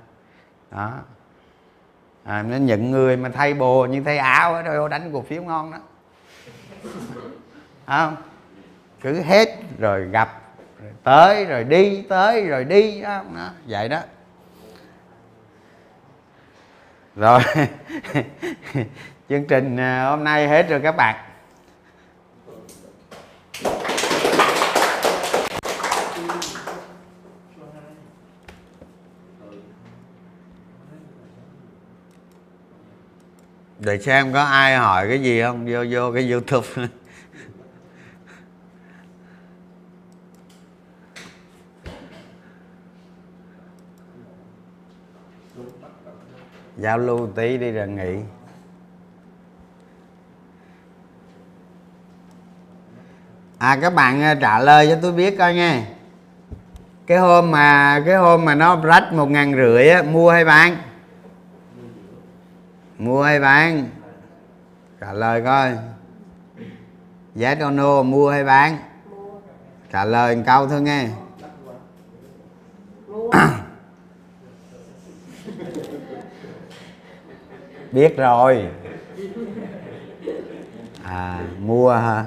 đó. 0.71 0.91
À, 2.23 2.43
nó 2.43 2.57
nhận 2.57 2.91
người 2.91 3.17
mà 3.17 3.29
thay 3.29 3.53
bồ 3.53 3.85
như 3.85 4.01
thay 4.05 4.17
áo 4.17 4.53
đó, 4.53 4.61
rồi 4.61 4.89
đánh 4.89 5.13
cổ 5.13 5.21
phiếu 5.21 5.43
ngon 5.43 5.71
đó 5.71 5.77
không? 7.85 8.15
Cứ 9.01 9.21
hết 9.21 9.49
rồi 9.79 10.07
gặp 10.07 10.41
rồi 10.81 10.91
tới 11.03 11.45
rồi 11.45 11.63
đi 11.63 12.01
tới 12.01 12.47
rồi 12.47 12.63
đi 12.63 13.01
đó, 13.01 13.23
đó 13.35 13.49
vậy 13.65 13.89
đó. 13.89 13.99
Rồi. 17.15 17.41
Chương 19.29 19.45
trình 19.47 19.77
à, 19.77 20.09
hôm 20.09 20.23
nay 20.23 20.47
hết 20.47 20.69
rồi 20.69 20.79
các 20.83 20.95
bạn. 20.95 21.15
Để 33.81 33.99
xem 33.99 34.33
có 34.33 34.43
ai 34.43 34.75
hỏi 34.75 35.07
cái 35.07 35.21
gì 35.21 35.41
không? 35.41 35.65
Vô 35.69 35.85
vô 35.89 36.11
cái 36.13 36.31
youtube. 36.31 36.67
Giao 46.77 46.97
lưu 46.97 47.29
tí 47.35 47.57
đi 47.57 47.71
rồi 47.71 47.87
nghỉ. 47.87 48.15
À 53.57 53.77
các 53.81 53.93
bạn 53.93 54.21
à, 54.21 54.35
trả 54.35 54.59
lời 54.59 54.87
cho 54.89 54.97
tôi 55.01 55.11
biết 55.11 55.37
coi 55.37 55.53
nghe 55.53 55.83
cái 57.07 57.17
hôm 57.17 57.51
mà, 57.51 58.01
cái 58.05 58.15
hôm 58.15 58.45
mà 58.45 58.55
nó 58.55 58.81
rách 58.83 59.13
một 59.13 59.29
ngàn 59.29 59.53
rưỡi 59.55 59.89
á, 59.89 60.03
mua 60.03 60.31
hay 60.31 60.45
bán? 60.45 60.77
Mua 63.01 63.23
hay 63.23 63.39
bán? 63.39 63.89
Trả 64.99 65.13
lời 65.13 65.41
coi. 65.45 65.77
Yes 67.39 67.57
or 67.67 67.73
no 67.73 68.03
mua 68.03 68.29
hay 68.29 68.43
bán? 68.43 68.77
Trả 69.91 70.05
lời 70.05 70.35
một 70.35 70.43
câu 70.45 70.67
thôi 70.67 70.81
nghe. 70.81 71.07
Biết 77.91 78.17
rồi. 78.17 78.69
À 81.03 81.39
mua 81.59 81.91
hả? 81.93 82.25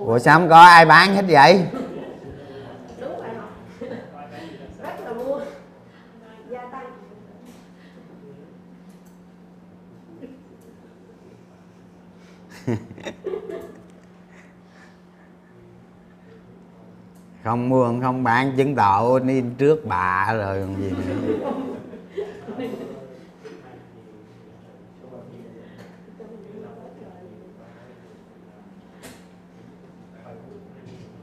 Ủa 0.00 0.18
sao 0.18 0.38
không 0.38 0.48
có 0.48 0.60
ai 0.60 0.86
bán 0.86 1.14
hết 1.14 1.24
vậy 1.28 1.66
đúng 3.00 3.20
bài 3.20 3.34
học 3.34 3.50
rất 4.82 5.00
là 5.04 5.12
mua 5.12 5.40
gia 6.50 6.60
tăng 6.60 6.86
không 17.48 17.68
mua 17.68 17.92
không 18.02 18.24
bán 18.24 18.52
chứng 18.56 18.74
tỏ 18.74 19.18
đi 19.18 19.42
trước 19.58 19.86
bà 19.86 20.32
rồi 20.32 20.60
còn 20.60 20.76
gì? 20.76 20.90
Nữa 20.90 21.38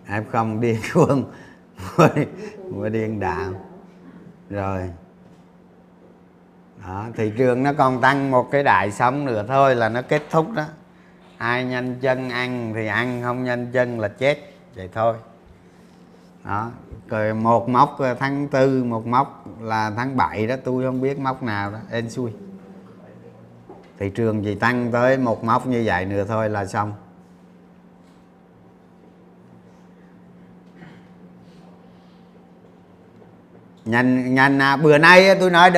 em 0.07 0.23
không 0.31 0.61
điên 0.61 0.79
cuồng 0.93 1.23
mua, 1.97 2.07
mua 2.71 2.89
điên 2.89 3.19
đạo. 3.19 3.51
Rồi. 4.49 4.89
Đó, 6.87 7.07
thị 7.15 7.31
trường 7.37 7.63
nó 7.63 7.73
còn 7.73 8.01
tăng 8.01 8.31
một 8.31 8.51
cái 8.51 8.63
đại 8.63 8.91
sống 8.91 9.25
nữa 9.25 9.45
thôi 9.47 9.75
là 9.75 9.89
nó 9.89 10.01
kết 10.01 10.21
thúc 10.29 10.51
đó. 10.55 10.65
Ai 11.37 11.65
nhanh 11.65 11.95
chân 12.01 12.29
ăn 12.29 12.71
thì 12.75 12.87
ăn 12.87 13.21
không 13.23 13.43
nhanh 13.43 13.71
chân 13.71 13.99
là 13.99 14.07
chết. 14.07 14.37
Vậy 14.75 14.89
thôi 14.93 15.15
đó. 16.45 16.71
Rồi 17.07 17.33
một 17.33 17.69
móc 17.69 17.97
tháng 18.19 18.47
tư 18.47 18.83
một 18.83 19.07
móc 19.07 19.45
là 19.61 19.91
tháng 19.95 20.17
7 20.17 20.47
đó 20.47 20.55
tôi 20.63 20.85
không 20.85 21.01
biết 21.01 21.19
móc 21.19 21.43
nào 21.43 21.71
đó. 21.71 21.77
Ên 21.91 22.09
xuôi 22.09 22.31
thị 23.99 24.09
trường 24.09 24.43
chỉ 24.43 24.55
tăng 24.55 24.91
tới 24.91 25.17
một 25.17 25.43
móc 25.43 25.67
như 25.67 25.83
vậy 25.85 26.05
nữa 26.05 26.25
thôi 26.27 26.49
là 26.49 26.65
xong. 26.65 26.93
Nhanh 33.85 34.35
nhanh 34.35 34.59
à, 34.59 34.77
bữa 34.77 34.97
nay 34.97 35.35
tôi 35.39 35.49
nói 35.49 35.71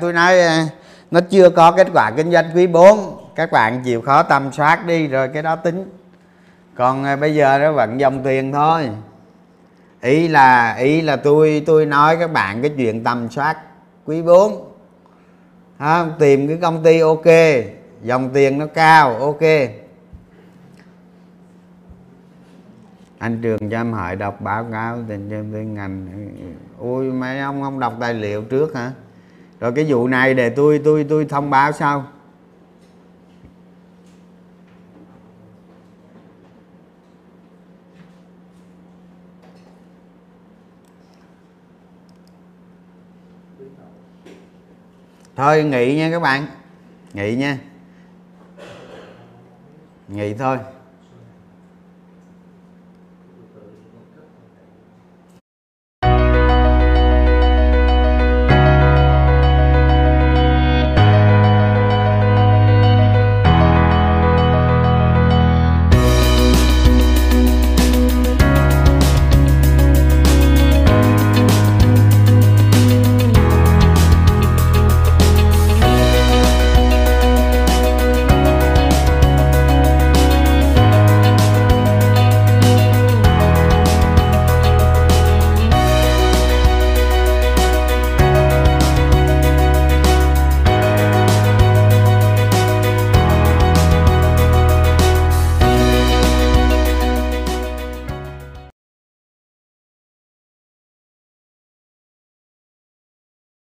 tôi 0.00 0.12
nói 0.12 0.40
ờ, 0.40 0.64
nó 1.10 1.20
chưa 1.30 1.50
có 1.50 1.72
kết 1.72 1.86
quả 1.94 2.10
kinh 2.16 2.32
doanh 2.32 2.50
quý 2.54 2.66
4 2.66 2.98
các 3.34 3.52
bạn 3.52 3.82
chịu 3.84 4.02
khó 4.02 4.22
tầm 4.22 4.52
soát 4.52 4.86
đi 4.86 5.06
rồi 5.06 5.28
cái 5.28 5.42
đó 5.42 5.56
tính. 5.56 5.90
Còn 6.74 7.04
ờ, 7.04 7.16
bây 7.16 7.34
giờ 7.34 7.58
nó 7.58 7.72
vẫn 7.72 8.00
dòng 8.00 8.22
tiền 8.24 8.52
thôi 8.52 8.90
ý 10.02 10.28
là 10.28 10.74
ý 10.74 11.00
là 11.00 11.16
tôi 11.16 11.62
tôi 11.66 11.86
nói 11.86 12.16
các 12.16 12.32
bạn 12.32 12.62
cái 12.62 12.70
chuyện 12.76 13.04
tầm 13.04 13.30
soát 13.30 13.56
quý 14.04 14.22
4 14.22 14.72
à, 15.78 16.06
tìm 16.18 16.48
cái 16.48 16.56
công 16.62 16.82
ty 16.82 17.00
ok 17.00 17.26
dòng 18.02 18.30
tiền 18.34 18.58
nó 18.58 18.66
cao 18.66 19.16
ok. 19.16 19.40
Anh 23.18 23.40
trường 23.42 23.70
cho 23.70 23.80
em 23.80 23.92
hỏi 23.92 24.16
đọc 24.16 24.40
báo 24.40 24.66
cáo 24.72 24.98
tình 25.08 25.30
trên 25.30 25.74
ngành. 25.74 26.06
Ui 26.78 27.04
mấy 27.04 27.38
ông 27.38 27.62
không 27.62 27.80
đọc 27.80 27.94
tài 28.00 28.14
liệu 28.14 28.42
trước 28.42 28.74
hả? 28.74 28.92
Rồi 29.60 29.72
cái 29.72 29.84
vụ 29.88 30.08
này 30.08 30.34
để 30.34 30.50
tôi 30.50 30.80
tôi 30.84 31.06
tôi 31.08 31.24
thông 31.24 31.50
báo 31.50 31.72
sau. 31.72 32.04
Thôi 45.36 45.64
nghỉ 45.64 45.96
nha 45.96 46.10
các 46.10 46.20
bạn. 46.20 46.46
Nghỉ 47.14 47.34
nha. 47.34 47.58
Nghỉ 50.08 50.34
thôi. 50.34 50.58